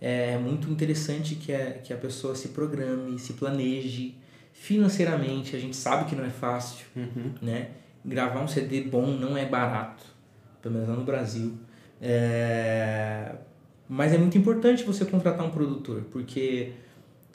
É 0.01 0.39
muito 0.39 0.71
interessante 0.71 1.35
que 1.35 1.53
a, 1.53 1.73
que 1.75 1.93
a 1.93 1.97
pessoa 1.97 2.35
se 2.35 2.49
programe, 2.49 3.19
se 3.19 3.33
planeje 3.35 4.15
financeiramente. 4.53 5.57
A 5.57 5.59
gente 5.59 5.77
sabe 5.77 6.09
que 6.09 6.15
não 6.17 6.25
é 6.25 6.31
fácil, 6.31 6.87
Uhum. 6.97 7.33
né? 7.43 7.71
Gravar 8.05 8.41
um 8.41 8.49
CD 8.49 8.83
bom 8.83 9.07
não 9.09 9.37
é 9.37 9.45
barato, 9.47 10.05
pelo 10.61 10.75
menos 10.75 10.89
lá 10.89 10.97
no 10.97 11.05
Brasil. 11.05 11.55
É... 12.01 13.35
Mas 13.89 14.13
é 14.13 14.19
muito 14.19 14.39
importante 14.39 14.85
você 14.85 15.05
contratar 15.05 15.45
um 15.47 15.51
produtor, 15.51 16.03
porque 16.11 16.73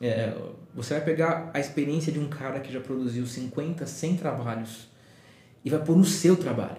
é, 0.02 0.34
você 0.74 0.96
vai 0.96 1.04
pegar 1.04 1.52
a 1.54 1.60
experiência 1.60 2.12
de 2.12 2.20
um 2.20 2.28
cara 2.28 2.60
que 2.60 2.72
já 2.72 2.80
produziu 2.80 3.26
50, 3.26 3.86
100 3.86 4.18
trabalhos 4.18 4.88
e 5.64 5.70
vai 5.70 5.80
pôr 5.84 5.96
no 5.96 6.04
seu 6.06 6.36
trabalho. 6.36 6.78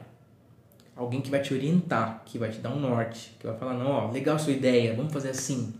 Alguém 0.98 1.20
que 1.20 1.30
vai 1.30 1.40
te 1.40 1.54
orientar, 1.54 2.22
que 2.26 2.38
vai 2.38 2.50
te 2.50 2.58
dar 2.58 2.70
um 2.70 2.80
norte, 2.80 3.36
que 3.38 3.46
vai 3.46 3.56
falar, 3.56 3.74
não, 3.74 3.90
ó, 3.90 4.10
legal 4.10 4.34
a 4.34 4.38
sua 4.38 4.52
ideia, 4.52 4.94
vamos 4.94 5.12
fazer 5.12 5.30
assim. 5.30 5.72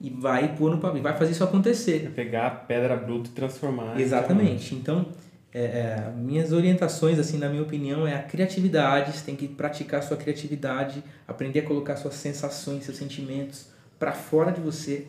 E 0.00 0.08
vai 0.08 0.56
pôr 0.56 0.70
no 0.70 0.78
papel, 0.78 1.02
vai 1.02 1.16
fazer 1.16 1.32
isso 1.32 1.44
acontecer. 1.44 2.06
É 2.06 2.08
pegar 2.08 2.46
a 2.46 2.50
pedra 2.50 2.96
bruta 2.96 3.28
e 3.28 3.32
transformar. 3.32 4.00
Exatamente. 4.00 4.74
Então, 4.74 5.06
é, 5.52 5.60
é, 5.60 6.12
minhas 6.16 6.50
orientações, 6.50 7.18
assim, 7.18 7.36
na 7.36 7.48
minha 7.50 7.62
opinião, 7.62 8.06
é 8.06 8.14
a 8.14 8.22
criatividade. 8.22 9.12
Você 9.12 9.24
tem 9.24 9.36
que 9.36 9.46
praticar 9.46 10.00
a 10.00 10.02
sua 10.02 10.16
criatividade, 10.16 11.04
aprender 11.28 11.60
a 11.60 11.62
colocar 11.62 11.96
suas 11.96 12.14
sensações, 12.14 12.84
seus 12.84 12.96
sentimentos 12.96 13.68
para 13.98 14.12
fora 14.12 14.50
de 14.50 14.60
você 14.60 15.06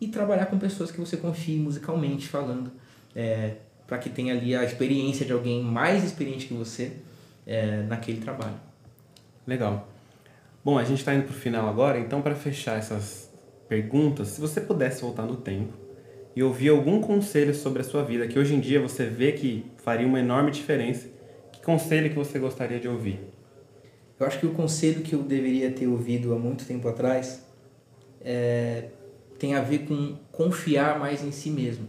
e 0.00 0.08
trabalhar 0.08 0.46
com 0.46 0.58
pessoas 0.58 0.90
que 0.90 1.00
você 1.00 1.16
confie 1.16 1.56
musicalmente 1.56 2.28
falando, 2.28 2.70
é, 3.16 3.54
para 3.86 3.98
que 3.98 4.08
tenha 4.08 4.34
ali 4.34 4.54
a 4.54 4.64
experiência 4.64 5.26
de 5.26 5.32
alguém 5.32 5.62
mais 5.62 6.04
experiente 6.04 6.46
que 6.46 6.54
você 6.54 6.92
é, 7.46 7.82
naquele 7.82 8.20
trabalho. 8.20 8.67
Legal. 9.48 9.88
Bom, 10.62 10.76
a 10.76 10.84
gente 10.84 10.98
está 10.98 11.14
indo 11.14 11.24
para 11.24 11.32
o 11.32 11.34
final 11.34 11.70
agora, 11.70 11.98
então 11.98 12.20
para 12.20 12.34
fechar 12.34 12.76
essas 12.76 13.32
perguntas, 13.66 14.28
se 14.28 14.42
você 14.42 14.60
pudesse 14.60 15.00
voltar 15.00 15.22
no 15.22 15.36
tempo 15.36 15.72
e 16.36 16.42
ouvir 16.42 16.68
algum 16.68 17.00
conselho 17.00 17.54
sobre 17.54 17.80
a 17.80 17.84
sua 17.84 18.04
vida 18.04 18.28
que 18.28 18.38
hoje 18.38 18.54
em 18.54 18.60
dia 18.60 18.78
você 18.78 19.06
vê 19.06 19.32
que 19.32 19.64
faria 19.78 20.06
uma 20.06 20.20
enorme 20.20 20.50
diferença, 20.50 21.08
que 21.50 21.62
conselho 21.62 22.10
que 22.10 22.14
você 22.14 22.38
gostaria 22.38 22.78
de 22.78 22.88
ouvir? 22.88 23.20
Eu 24.20 24.26
acho 24.26 24.38
que 24.38 24.44
o 24.44 24.52
conselho 24.52 25.00
que 25.00 25.14
eu 25.14 25.22
deveria 25.22 25.70
ter 25.70 25.86
ouvido 25.86 26.34
há 26.34 26.38
muito 26.38 26.66
tempo 26.66 26.86
atrás 26.86 27.42
é, 28.20 28.90
tem 29.38 29.54
a 29.54 29.62
ver 29.62 29.86
com 29.86 30.18
confiar 30.30 30.98
mais 30.98 31.24
em 31.24 31.32
si 31.32 31.48
mesmo. 31.48 31.88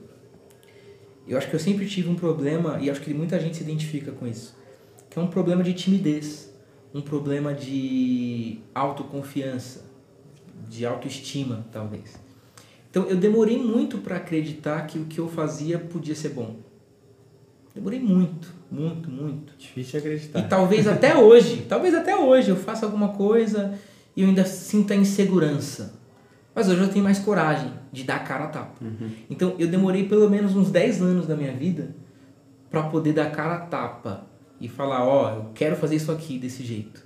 Eu 1.27 1.37
acho 1.37 1.49
que 1.49 1.55
eu 1.57 1.59
sempre 1.59 1.85
tive 1.87 2.07
um 2.07 2.15
problema, 2.15 2.79
e 2.79 2.89
acho 2.89 3.01
que 3.01 3.13
muita 3.13 3.37
gente 3.37 3.57
se 3.57 3.63
identifica 3.63 4.13
com 4.13 4.25
isso, 4.25 4.57
que 5.09 5.19
é 5.19 5.21
um 5.21 5.27
problema 5.27 5.61
de 5.61 5.73
timidez, 5.73 6.48
um 6.93 7.01
problema 7.01 7.53
de 7.53 8.59
autoconfiança, 8.73 9.85
de 10.67 10.85
autoestima, 10.85 11.65
talvez. 11.71 12.19
Então 12.89 13.05
eu 13.05 13.15
demorei 13.15 13.57
muito 13.57 13.99
para 13.99 14.17
acreditar 14.17 14.87
que 14.87 14.97
o 14.97 15.05
que 15.05 15.19
eu 15.19 15.27
fazia 15.27 15.77
podia 15.77 16.15
ser 16.15 16.29
bom. 16.29 16.57
Demorei 17.73 17.99
muito, 17.99 18.51
muito, 18.71 19.09
muito. 19.09 19.53
Difícil 19.57 19.99
acreditar. 19.99 20.39
E 20.39 20.47
talvez 20.47 20.87
até 20.87 21.15
hoje, 21.15 21.65
talvez 21.69 21.93
até 21.93 22.15
hoje 22.15 22.49
eu 22.49 22.55
faça 22.55 22.85
alguma 22.85 23.09
coisa 23.09 23.77
e 24.15 24.23
eu 24.23 24.27
ainda 24.27 24.43
sinta 24.43 24.95
insegurança. 24.95 25.93
Mas 26.53 26.67
hoje 26.67 26.81
eu 26.81 26.89
tenho 26.89 27.03
mais 27.03 27.19
coragem 27.19 27.71
de 27.91 28.03
dar 28.03 28.17
a 28.17 28.19
cara 28.19 28.45
a 28.45 28.47
tapa. 28.47 28.83
Uhum. 28.83 29.11
Então 29.29 29.55
eu 29.59 29.67
demorei 29.67 30.07
pelo 30.07 30.29
menos 30.29 30.55
uns 30.55 30.71
10 30.71 31.01
anos 31.01 31.27
da 31.27 31.35
minha 31.35 31.53
vida 31.53 31.95
para 32.71 32.83
poder 32.83 33.13
dar 33.13 33.31
cara 33.31 33.55
a 33.55 33.59
tapa 33.59 34.28
e 34.59 34.67
falar, 34.67 35.05
ó, 35.05 35.25
oh, 35.25 35.35
eu 35.37 35.45
quero 35.53 35.75
fazer 35.75 35.95
isso 35.95 36.11
aqui 36.11 36.37
desse 36.37 36.63
jeito. 36.63 37.05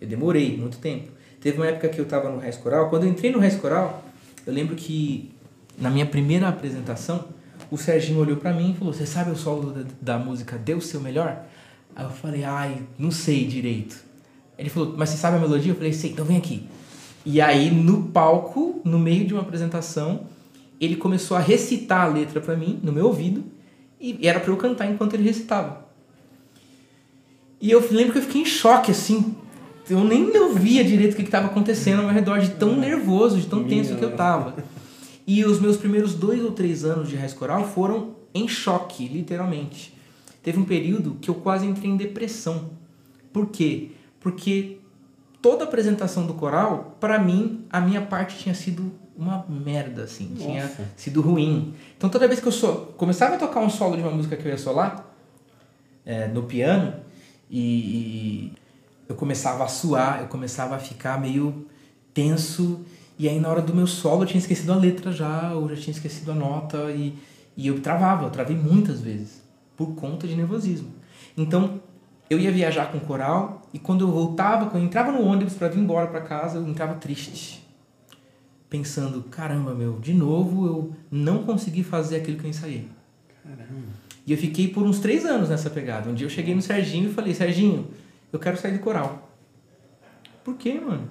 Eu 0.00 0.08
demorei 0.08 0.56
muito 0.56 0.78
tempo. 0.78 1.10
Teve 1.40 1.56
uma 1.56 1.66
época 1.66 1.88
que 1.88 1.98
eu 1.98 2.04
estava 2.04 2.30
no 2.30 2.38
Reis 2.38 2.56
Coral, 2.56 2.90
quando 2.90 3.04
eu 3.04 3.10
entrei 3.10 3.32
no 3.32 3.38
Reis 3.38 3.56
Coral, 3.56 4.04
eu 4.46 4.52
lembro 4.52 4.76
que 4.76 5.32
na 5.78 5.88
minha 5.90 6.06
primeira 6.06 6.48
apresentação, 6.48 7.24
o 7.70 7.78
Serginho 7.78 8.18
olhou 8.18 8.36
para 8.36 8.52
mim 8.52 8.72
e 8.72 8.74
falou: 8.74 8.92
"Você 8.92 9.06
sabe 9.06 9.30
o 9.30 9.36
solo 9.36 9.72
da, 9.72 9.84
da 10.16 10.18
música 10.18 10.60
o 10.76 10.80
seu 10.80 11.00
melhor?" 11.00 11.44
Aí 11.96 12.04
eu 12.04 12.10
falei: 12.10 12.44
"Ai, 12.44 12.82
não 12.98 13.10
sei 13.10 13.46
direito". 13.46 13.96
Ele 14.58 14.68
falou: 14.68 14.94
"Mas 14.96 15.10
você 15.10 15.16
sabe 15.16 15.36
a 15.36 15.40
melodia?" 15.40 15.72
Eu 15.72 15.76
falei: 15.76 15.92
"Sei, 15.92 16.10
então 16.10 16.24
vem 16.24 16.36
aqui". 16.36 16.66
E 17.24 17.40
aí 17.40 17.70
no 17.70 18.04
palco, 18.04 18.80
no 18.84 18.98
meio 18.98 19.26
de 19.26 19.32
uma 19.32 19.42
apresentação, 19.42 20.26
ele 20.80 20.96
começou 20.96 21.36
a 21.36 21.40
recitar 21.40 22.02
a 22.02 22.08
letra 22.08 22.40
para 22.40 22.56
mim 22.56 22.80
no 22.82 22.92
meu 22.92 23.06
ouvido 23.06 23.44
e 24.00 24.26
era 24.26 24.40
para 24.40 24.50
eu 24.50 24.56
cantar 24.56 24.90
enquanto 24.90 25.14
ele 25.14 25.24
recitava. 25.24 25.89
E 27.60 27.70
eu 27.70 27.80
lembro 27.90 28.12
que 28.12 28.18
eu 28.18 28.22
fiquei 28.22 28.42
em 28.42 28.46
choque 28.46 28.90
assim, 28.90 29.34
eu 29.88 30.04
nem 30.04 30.34
ouvia 30.38 30.84
direito 30.84 31.12
o 31.12 31.16
que 31.16 31.22
estava 31.22 31.46
acontecendo 31.46 31.98
ao 31.98 32.04
meu 32.06 32.14
redor, 32.14 32.38
de 32.38 32.50
tão 32.50 32.76
nervoso, 32.76 33.38
de 33.38 33.46
tão 33.46 33.64
tenso 33.64 33.96
que 33.96 34.04
eu 34.04 34.16
tava. 34.16 34.54
E 35.26 35.44
os 35.44 35.60
meus 35.60 35.76
primeiros 35.76 36.14
dois 36.14 36.42
ou 36.42 36.52
três 36.52 36.84
anos 36.84 37.08
de 37.08 37.16
raiz 37.16 37.34
coral 37.34 37.64
foram 37.66 38.16
em 38.34 38.48
choque, 38.48 39.06
literalmente. 39.06 39.94
Teve 40.42 40.58
um 40.58 40.64
período 40.64 41.16
que 41.20 41.28
eu 41.28 41.34
quase 41.34 41.66
entrei 41.66 41.90
em 41.90 41.96
depressão. 41.96 42.70
Por 43.32 43.46
quê? 43.48 43.90
Porque 44.20 44.78
toda 45.42 45.64
a 45.64 45.66
apresentação 45.66 46.26
do 46.26 46.34
coral, 46.34 46.96
para 46.98 47.18
mim, 47.18 47.64
a 47.70 47.80
minha 47.80 48.00
parte 48.00 48.38
tinha 48.38 48.54
sido 48.54 48.92
uma 49.16 49.44
merda, 49.48 50.04
assim, 50.04 50.30
Nossa. 50.30 50.44
tinha 50.44 50.70
sido 50.96 51.20
ruim. 51.20 51.74
Então 51.96 52.08
toda 52.08 52.26
vez 52.26 52.40
que 52.40 52.48
eu 52.48 52.52
so, 52.52 52.88
começava 52.96 53.34
a 53.34 53.38
tocar 53.38 53.60
um 53.60 53.68
solo 53.68 53.96
de 53.96 54.02
uma 54.02 54.10
música 54.10 54.36
que 54.36 54.46
eu 54.46 54.50
ia 54.50 54.58
solar, 54.58 55.14
é, 56.06 56.26
no 56.26 56.44
piano, 56.44 56.94
e, 57.50 58.52
eu 59.08 59.14
começava 59.16 59.64
a 59.64 59.68
suar, 59.68 60.20
eu 60.20 60.28
começava 60.28 60.76
a 60.76 60.78
ficar 60.78 61.20
meio 61.20 61.66
tenso, 62.14 62.84
e 63.18 63.28
aí 63.28 63.40
na 63.40 63.48
hora 63.48 63.60
do 63.60 63.74
meu 63.74 63.86
solo 63.86 64.22
eu 64.22 64.26
tinha 64.26 64.38
esquecido 64.38 64.72
a 64.72 64.76
letra 64.76 65.10
já, 65.10 65.52
ou 65.52 65.68
já 65.68 65.76
tinha 65.76 65.92
esquecido 65.92 66.30
a 66.30 66.34
nota, 66.34 66.90
e, 66.92 67.18
e 67.56 67.66
eu 67.66 67.80
travava, 67.80 68.26
eu 68.26 68.30
travei 68.30 68.56
muitas 68.56 69.00
vezes, 69.00 69.42
por 69.76 69.94
conta 69.94 70.28
de 70.28 70.36
nervosismo. 70.36 70.88
Então, 71.36 71.80
eu 72.28 72.38
ia 72.38 72.52
viajar 72.52 72.92
com 72.92 72.98
o 72.98 73.00
coral, 73.00 73.62
e 73.74 73.78
quando 73.78 74.02
eu 74.02 74.12
voltava, 74.12 74.66
quando 74.66 74.84
eu 74.84 74.86
entrava 74.86 75.10
no 75.10 75.22
ônibus 75.22 75.54
para 75.54 75.68
vir 75.68 75.80
embora 75.80 76.06
para 76.06 76.20
casa, 76.20 76.58
eu 76.58 76.68
entrava 76.68 76.94
triste 76.94 77.60
pensando, 78.70 79.24
caramba, 79.24 79.74
meu, 79.74 79.98
de 79.98 80.14
novo 80.14 80.64
eu 80.64 80.96
não 81.10 81.42
consegui 81.42 81.82
fazer 81.82 82.16
aquilo 82.16 82.38
que 82.38 82.44
eu 82.44 82.50
ensaiei. 82.50 82.88
Caramba. 83.42 84.09
E 84.30 84.32
eu 84.32 84.38
fiquei 84.38 84.68
por 84.68 84.84
uns 84.84 85.00
três 85.00 85.26
anos 85.26 85.48
nessa 85.48 85.68
pegada. 85.68 86.08
Um 86.08 86.14
dia 86.14 86.24
eu 86.24 86.30
cheguei 86.30 86.54
no 86.54 86.62
Serginho 86.62 87.10
e 87.10 87.12
falei, 87.12 87.34
Serginho, 87.34 87.88
eu 88.32 88.38
quero 88.38 88.56
sair 88.56 88.70
do 88.70 88.78
coral. 88.78 89.28
Por 90.44 90.54
quê, 90.54 90.74
mano? 90.78 91.10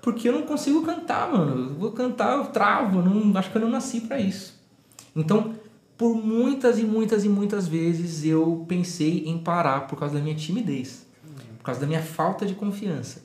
Porque 0.00 0.28
eu 0.28 0.32
não 0.34 0.42
consigo 0.42 0.80
cantar, 0.82 1.28
mano. 1.32 1.70
Eu 1.70 1.74
vou 1.74 1.90
cantar, 1.90 2.38
eu 2.38 2.44
travo, 2.44 3.02
não, 3.02 3.36
acho 3.36 3.50
que 3.50 3.56
eu 3.56 3.62
não 3.62 3.68
nasci 3.68 4.02
para 4.02 4.20
isso. 4.20 4.56
Então, 5.16 5.56
por 5.98 6.14
muitas 6.14 6.78
e 6.78 6.84
muitas 6.84 7.24
e 7.24 7.28
muitas 7.28 7.66
vezes 7.66 8.24
eu 8.24 8.64
pensei 8.68 9.24
em 9.26 9.36
parar 9.36 9.88
por 9.88 9.98
causa 9.98 10.14
da 10.14 10.20
minha 10.20 10.36
timidez, 10.36 11.04
por 11.58 11.64
causa 11.64 11.80
da 11.80 11.86
minha 11.88 12.00
falta 12.00 12.46
de 12.46 12.54
confiança. 12.54 13.24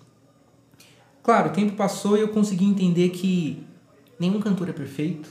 Claro, 1.22 1.52
o 1.52 1.54
tempo 1.54 1.76
passou 1.76 2.18
e 2.18 2.22
eu 2.22 2.30
consegui 2.30 2.66
entender 2.66 3.10
que 3.10 3.64
nenhum 4.20 4.40
cantor 4.40 4.68
é 4.70 4.74
perfeito 4.74 5.30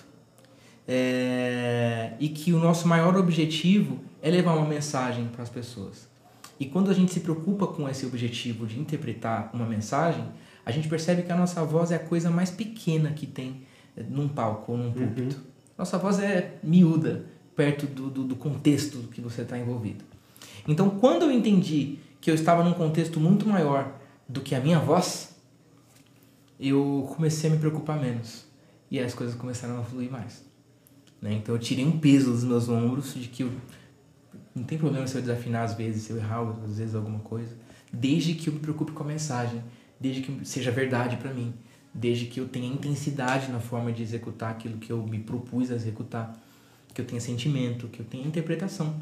é, 0.86 2.12
e 2.20 2.28
que 2.28 2.52
o 2.52 2.58
nosso 2.58 2.86
maior 2.86 3.16
objetivo 3.16 4.00
é 4.22 4.30
levar 4.30 4.54
uma 4.54 4.66
mensagem 4.66 5.26
para 5.28 5.42
as 5.42 5.48
pessoas. 5.48 6.08
E 6.58 6.66
quando 6.66 6.90
a 6.90 6.94
gente 6.94 7.12
se 7.12 7.20
preocupa 7.20 7.66
com 7.66 7.88
esse 7.88 8.06
objetivo 8.06 8.66
de 8.66 8.78
interpretar 8.78 9.50
uma 9.52 9.66
mensagem, 9.66 10.24
a 10.64 10.70
gente 10.70 10.88
percebe 10.88 11.22
que 11.22 11.32
a 11.32 11.36
nossa 11.36 11.64
voz 11.64 11.90
é 11.90 11.96
a 11.96 11.98
coisa 11.98 12.30
mais 12.30 12.50
pequena 12.50 13.10
que 13.10 13.26
tem 13.26 13.62
é, 13.96 14.02
num 14.02 14.28
palco 14.28 14.72
ou 14.72 14.78
num 14.78 14.86
uhum. 14.86 14.92
púlpito. 14.92 15.36
Uhum. 15.36 15.42
Nossa 15.76 15.98
voz 15.98 16.18
é 16.18 16.58
miúda, 16.62 17.26
perto 17.56 17.86
do, 17.86 18.08
do, 18.08 18.24
do 18.24 18.36
contexto 18.36 18.98
que 19.12 19.20
você 19.20 19.42
está 19.42 19.58
envolvido. 19.58 20.04
Então, 20.66 20.88
quando 20.90 21.22
eu 21.22 21.30
entendi 21.32 21.98
que 22.20 22.30
eu 22.30 22.34
estava 22.34 22.62
num 22.62 22.72
contexto 22.72 23.20
muito 23.20 23.46
maior 23.46 23.92
do 24.28 24.40
que 24.40 24.54
a 24.54 24.60
minha 24.60 24.78
voz, 24.78 25.36
eu 26.58 27.12
comecei 27.14 27.50
a 27.50 27.52
me 27.52 27.58
preocupar 27.58 28.00
menos. 28.00 28.44
E 28.90 28.98
as 28.98 29.12
coisas 29.12 29.34
começaram 29.34 29.78
a 29.80 29.82
fluir 29.82 30.10
mais. 30.10 30.44
Né? 31.24 31.32
Então 31.32 31.54
eu 31.54 31.58
tirei 31.58 31.86
um 31.86 31.98
peso 31.98 32.30
dos 32.30 32.44
meus 32.44 32.68
ombros 32.68 33.14
de 33.14 33.28
que 33.28 33.44
eu, 33.44 33.50
não 34.54 34.62
tem 34.62 34.76
problema 34.76 35.06
se 35.06 35.16
eu 35.16 35.22
desafinar 35.22 35.64
às 35.64 35.72
vezes, 35.72 36.02
se 36.02 36.10
eu 36.10 36.18
errar 36.18 36.46
às 36.62 36.76
vezes 36.76 36.94
alguma 36.94 37.20
coisa, 37.20 37.56
desde 37.90 38.34
que 38.34 38.48
eu 38.48 38.52
me 38.52 38.60
preocupe 38.60 38.92
com 38.92 39.02
a 39.02 39.06
mensagem, 39.06 39.64
desde 39.98 40.20
que 40.20 40.46
seja 40.46 40.70
verdade 40.70 41.16
para 41.16 41.32
mim, 41.32 41.54
desde 41.94 42.26
que 42.26 42.38
eu 42.38 42.46
tenha 42.46 42.66
intensidade 42.66 43.50
na 43.50 43.58
forma 43.58 43.90
de 43.90 44.02
executar 44.02 44.50
aquilo 44.50 44.76
que 44.76 44.92
eu 44.92 45.02
me 45.02 45.18
propus 45.18 45.70
a 45.70 45.74
executar, 45.76 46.38
que 46.92 47.00
eu 47.00 47.06
tenha 47.06 47.22
sentimento, 47.22 47.88
que 47.88 48.00
eu 48.00 48.04
tenha 48.04 48.26
interpretação. 48.26 48.94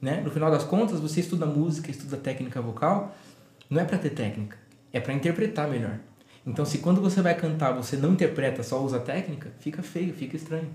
Né? 0.00 0.20
No 0.20 0.30
final 0.30 0.52
das 0.52 0.62
contas, 0.62 1.00
você 1.00 1.18
estuda 1.18 1.44
música, 1.44 1.90
estuda 1.90 2.16
técnica 2.16 2.62
vocal, 2.62 3.16
não 3.68 3.80
é 3.80 3.84
para 3.84 3.98
ter 3.98 4.10
técnica, 4.10 4.56
é 4.92 5.00
para 5.00 5.12
interpretar 5.12 5.68
melhor. 5.68 5.98
Então, 6.46 6.64
se 6.64 6.78
quando 6.78 7.00
você 7.00 7.20
vai 7.20 7.34
cantar 7.34 7.72
você 7.72 7.96
não 7.96 8.12
interpreta, 8.12 8.62
só 8.62 8.80
usa 8.80 9.00
técnica, 9.00 9.52
fica 9.58 9.82
feio, 9.82 10.14
fica 10.14 10.36
estranho. 10.36 10.70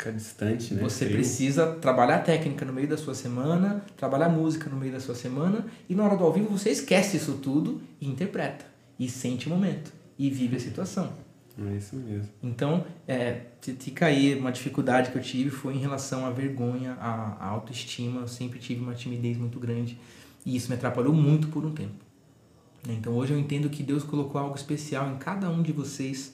Fica 0.00 0.12
distante, 0.12 0.72
né? 0.72 0.82
Você 0.82 1.04
precisa 1.04 1.74
trabalhar 1.74 2.20
técnica 2.20 2.64
no 2.64 2.72
meio 2.72 2.88
da 2.88 2.96
sua 2.96 3.14
semana, 3.14 3.84
trabalhar 3.98 4.30
música 4.30 4.70
no 4.70 4.76
meio 4.76 4.92
da 4.92 5.00
sua 5.00 5.14
semana, 5.14 5.66
e 5.90 5.94
na 5.94 6.02
hora 6.02 6.16
do 6.16 6.24
ao 6.24 6.32
vivo 6.32 6.48
você 6.48 6.70
esquece 6.70 7.18
isso 7.18 7.34
tudo 7.34 7.82
e 8.00 8.08
interpreta. 8.08 8.64
E 8.98 9.10
sente 9.10 9.46
o 9.46 9.50
momento. 9.50 9.92
E 10.18 10.30
vive 10.30 10.56
a 10.56 10.60
situação. 10.60 11.12
É 11.58 11.76
isso 11.76 11.96
mesmo. 11.96 12.30
Então, 12.42 12.86
é, 13.06 13.42
fica 13.78 14.06
aí, 14.06 14.34
uma 14.34 14.50
dificuldade 14.50 15.10
que 15.10 15.18
eu 15.18 15.22
tive 15.22 15.50
foi 15.50 15.74
em 15.74 15.78
relação 15.78 16.24
à 16.24 16.30
vergonha, 16.30 16.92
à, 16.92 17.36
à 17.38 17.48
autoestima. 17.48 18.22
Eu 18.22 18.28
sempre 18.28 18.58
tive 18.58 18.80
uma 18.80 18.94
timidez 18.94 19.36
muito 19.36 19.60
grande. 19.60 19.98
E 20.46 20.56
isso 20.56 20.70
me 20.70 20.76
atrapalhou 20.76 21.12
muito 21.12 21.48
por 21.48 21.62
um 21.66 21.72
tempo. 21.72 21.92
Né? 22.86 22.94
Então 22.98 23.12
hoje 23.12 23.34
eu 23.34 23.38
entendo 23.38 23.68
que 23.68 23.82
Deus 23.82 24.02
colocou 24.02 24.40
algo 24.40 24.56
especial 24.56 25.10
em 25.10 25.18
cada 25.18 25.50
um 25.50 25.60
de 25.60 25.72
vocês. 25.72 26.32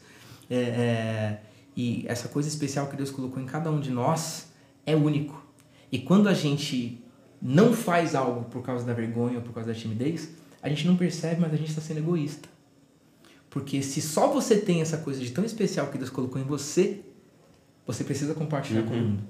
É, 0.49 0.55
é, 0.55 1.41
e 1.77 2.05
essa 2.09 2.29
coisa 2.29 2.49
especial 2.49 2.87
que 2.87 2.97
Deus 2.97 3.11
colocou 3.11 3.43
em 3.43 3.47
cada 3.47 3.70
um 3.70 3.79
de 3.79 3.91
nós 3.91 4.49
é 4.87 4.97
único. 4.97 5.45
E 5.93 5.99
quando 5.99 6.29
a 6.29 6.35
gente 6.35 7.05
não 7.41 7.72
faz 7.72 8.14
algo 8.14 8.45
por 8.45 8.62
causa 8.62 8.85
da 8.85 8.95
vergonha 8.95 9.37
ou 9.37 9.43
por 9.43 9.53
causa 9.53 9.72
da 9.72 9.79
timidez, 9.79 10.31
a 10.62 10.68
gente 10.68 10.87
não 10.87 10.97
percebe, 10.97 11.41
mas 11.41 11.53
a 11.53 11.57
gente 11.57 11.68
está 11.68 11.83
sendo 11.83 11.99
egoísta. 11.99 12.49
Porque 13.51 13.83
se 13.83 14.01
só 14.01 14.29
você 14.29 14.57
tem 14.57 14.81
essa 14.81 14.97
coisa 14.99 15.20
de 15.20 15.31
tão 15.31 15.45
especial 15.45 15.89
que 15.89 15.99
Deus 15.99 16.11
colocou 16.11 16.41
em 16.41 16.45
você, 16.45 17.03
você 17.87 18.03
precisa 18.05 18.35
compartilhar 18.35 18.81
uhum. 18.81 18.87
com 18.87 18.95
o 18.95 18.97
mundo. 18.97 19.22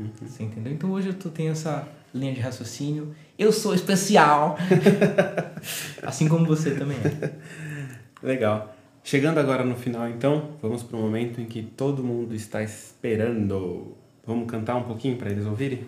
Uhum. 0.00 0.10
Você 0.26 0.42
entendeu? 0.42 0.72
Então 0.72 0.90
hoje 0.90 1.08
eu 1.08 1.30
tenho 1.30 1.52
essa 1.52 1.86
linha 2.14 2.32
de 2.32 2.40
raciocínio. 2.40 3.14
Eu 3.38 3.52
sou 3.52 3.74
especial. 3.74 4.56
assim 6.02 6.26
como 6.26 6.46
você 6.46 6.72
também 6.74 6.96
é. 6.98 7.32
Legal. 8.22 8.74
Chegando 9.04 9.38
agora 9.38 9.64
no 9.64 9.74
final, 9.74 10.08
então, 10.08 10.56
vamos 10.62 10.82
para 10.82 10.96
o 10.96 11.00
momento 11.00 11.40
em 11.40 11.46
que 11.46 11.62
todo 11.62 12.04
mundo 12.04 12.34
está 12.34 12.62
esperando. 12.62 13.96
Vamos 14.24 14.48
cantar 14.48 14.76
um 14.76 14.84
pouquinho 14.84 15.18
para 15.18 15.28
eles 15.28 15.44
ouvirem? 15.44 15.86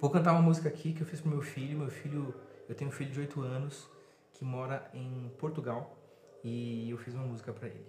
Vou 0.00 0.10
cantar 0.10 0.32
uma 0.32 0.40
música 0.40 0.68
aqui 0.68 0.94
que 0.94 1.02
eu 1.02 1.06
fiz 1.06 1.20
pro 1.20 1.30
meu 1.30 1.42
filho. 1.42 1.78
Meu 1.78 1.90
filho, 1.90 2.34
eu 2.68 2.74
tenho 2.74 2.88
um 2.88 2.92
filho 2.92 3.10
de 3.10 3.20
8 3.20 3.42
anos 3.42 3.86
que 4.32 4.44
mora 4.44 4.90
em 4.94 5.30
Portugal 5.38 5.94
e 6.42 6.88
eu 6.90 6.96
fiz 6.96 7.14
uma 7.14 7.26
música 7.26 7.52
para 7.52 7.68
ele. 7.68 7.84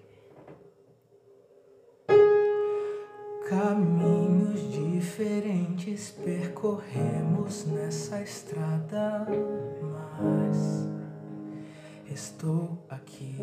Caminhos 3.47 4.69
diferentes 4.71 6.11
percorremos 6.11 7.65
nessa 7.67 8.21
estrada, 8.21 9.25
mas 9.81 11.00
estou 12.13 12.85
aqui. 12.89 13.35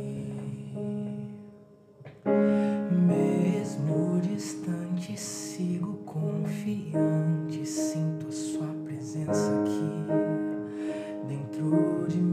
Mesmo 2.90 4.20
distante, 4.20 5.18
sigo 5.18 5.94
confiante, 6.04 7.64
sinto 7.64 8.28
a 8.28 8.32
sua 8.32 8.68
presença 8.84 9.50
aqui 9.62 10.06
dentro 11.26 12.06
de 12.08 12.18
mim. 12.18 12.27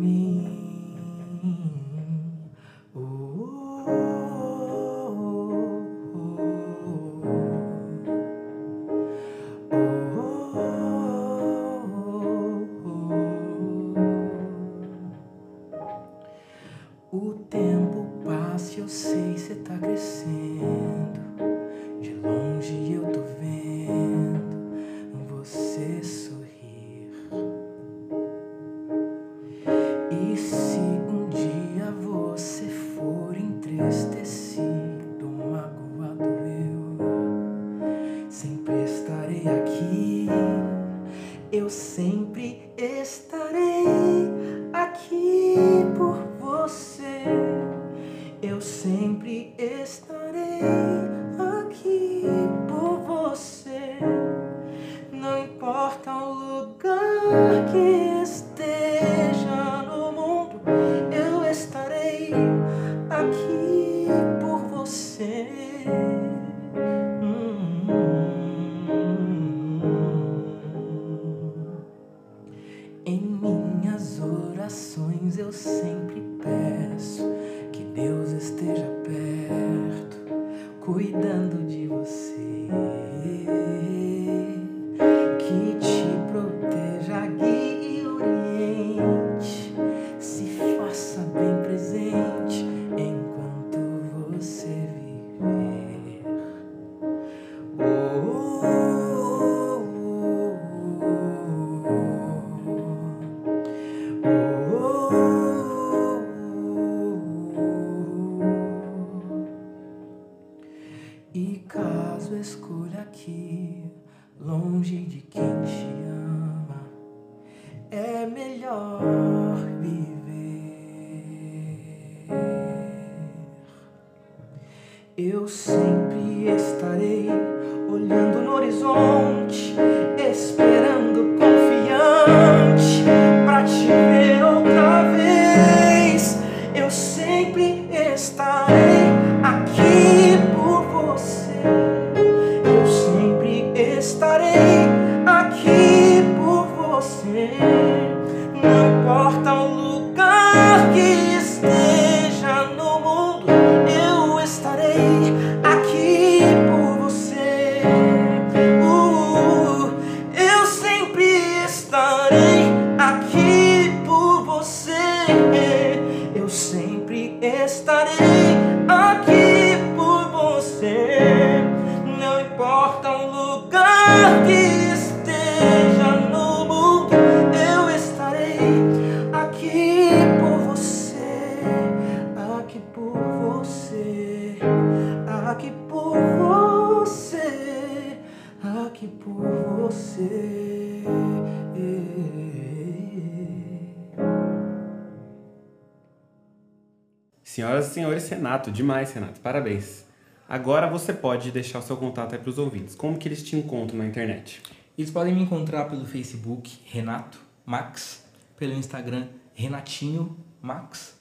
Senhoras 197.55 197.87
e 197.87 197.93
senhores, 197.93 198.27
Renato, 198.27 198.69
demais, 198.69 199.13
Renato, 199.13 199.39
parabéns. 199.39 200.03
Agora 200.45 200.89
você 200.89 201.13
pode 201.13 201.51
deixar 201.51 201.79
o 201.79 201.81
seu 201.81 201.95
contato 201.95 202.33
aí 202.33 202.37
para 202.37 202.49
os 202.49 202.57
ouvintes. 202.57 202.95
Como 202.95 203.17
que 203.17 203.29
eles 203.29 203.41
te 203.41 203.55
encontram 203.55 203.97
na 203.97 204.05
internet? 204.05 204.61
Eles 204.97 205.09
podem 205.09 205.33
me 205.33 205.43
encontrar 205.43 205.85
pelo 205.85 206.05
Facebook 206.05 206.81
Renato 206.83 207.39
Max, 207.65 208.25
pelo 208.57 208.73
Instagram 208.73 209.29
Renatinho 209.53 210.35
Max, 210.61 211.17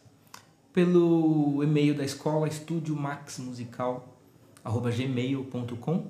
pelo 0.73 1.63
e-mail 1.63 1.95
da 1.95 2.05
escola 2.05 2.49
estúdio 2.49 2.97
max 2.97 3.39
musical 3.39 4.19
gmail.com 4.65 6.07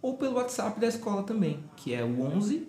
ou 0.00 0.16
pelo 0.16 0.36
WhatsApp 0.36 0.80
da 0.80 0.86
escola 0.86 1.24
também, 1.24 1.62
que 1.76 1.92
é 1.92 2.02
o 2.02 2.22
11 2.22 2.66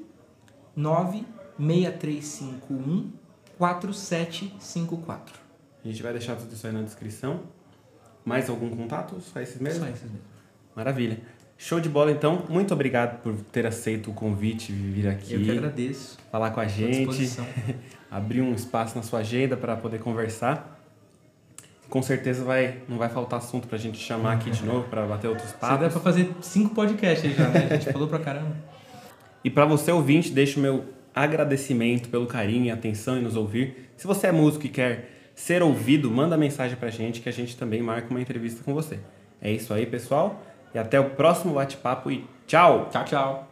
96351 0.75 3.09
4754. 3.57 5.48
A 5.83 5.87
gente 5.87 6.03
vai 6.03 6.11
deixar 6.11 6.35
tudo 6.35 6.53
isso 6.53 6.65
aí 6.67 6.73
na 6.73 6.81
descrição. 6.81 7.41
Mais 8.25 8.49
algum 8.49 8.69
contato? 8.69 9.19
Só 9.21 9.39
esses 9.39 9.59
mesmo? 9.61 9.85
Só 9.85 9.89
esses 9.89 10.03
mesmo. 10.03 10.19
Maravilha. 10.75 11.17
Show 11.57 11.79
de 11.79 11.89
bola, 11.89 12.11
então. 12.11 12.45
Muito 12.49 12.73
obrigado 12.73 13.21
por 13.21 13.35
ter 13.51 13.65
aceito 13.65 14.11
o 14.11 14.13
convite 14.13 14.71
de 14.71 14.91
vir 14.91 15.07
aqui. 15.07 15.33
Eu 15.33 15.41
que 15.41 15.51
agradeço. 15.51 16.17
Falar 16.31 16.51
com 16.51 16.59
a 16.59 16.67
gente. 16.67 17.37
abrir 18.09 18.41
um 18.41 18.53
espaço 18.53 18.95
na 18.95 19.03
sua 19.03 19.19
agenda 19.19 19.57
para 19.57 19.75
poder 19.75 19.99
conversar. 19.99 20.77
Com 21.89 22.01
certeza 22.01 22.43
vai, 22.43 22.77
não 22.87 22.97
vai 22.97 23.09
faltar 23.09 23.39
assunto 23.39 23.67
pra 23.67 23.77
gente 23.77 23.97
chamar 23.97 24.33
aqui 24.33 24.51
de 24.51 24.63
novo 24.63 24.87
para 24.89 25.05
bater 25.07 25.27
outros 25.27 25.49
Você 25.49 25.57
dá 25.59 25.67
papos. 25.67 25.91
pra 25.91 26.01
fazer 26.01 26.31
cinco 26.41 26.75
podcasts 26.75 27.35
já, 27.35 27.49
né? 27.49 27.67
A 27.71 27.73
gente 27.75 27.91
falou 27.91 28.07
pra 28.07 28.19
caramba. 28.19 28.55
E 29.41 29.49
para 29.49 29.63
você 29.63 29.89
ouvinte, 29.89 30.31
deixo 30.31 30.59
o 30.59 30.61
meu 30.61 30.83
agradecimento 31.15 32.09
pelo 32.09 32.27
carinho 32.27 32.65
e 32.65 32.71
atenção 32.71 33.17
em 33.17 33.21
nos 33.21 33.37
ouvir. 33.37 33.89
Se 33.95 34.05
você 34.05 34.27
é 34.27 34.31
músico 34.33 34.65
e 34.65 34.69
quer 34.69 35.18
ser 35.39 35.63
ouvido, 35.63 36.11
manda 36.11 36.37
mensagem 36.37 36.75
pra 36.75 36.89
gente 36.89 37.21
que 37.21 37.29
a 37.29 37.31
gente 37.31 37.55
também 37.55 37.81
marca 37.81 38.09
uma 38.09 38.21
entrevista 38.21 38.61
com 38.61 38.73
você. 38.73 38.99
É 39.41 39.49
isso 39.49 39.73
aí, 39.73 39.85
pessoal. 39.85 40.43
E 40.75 40.77
até 40.77 40.99
o 40.99 41.11
próximo 41.11 41.53
bate-papo 41.53 42.11
e 42.11 42.27
tchau! 42.45 42.89
Tchau, 42.91 43.05
tchau. 43.05 43.48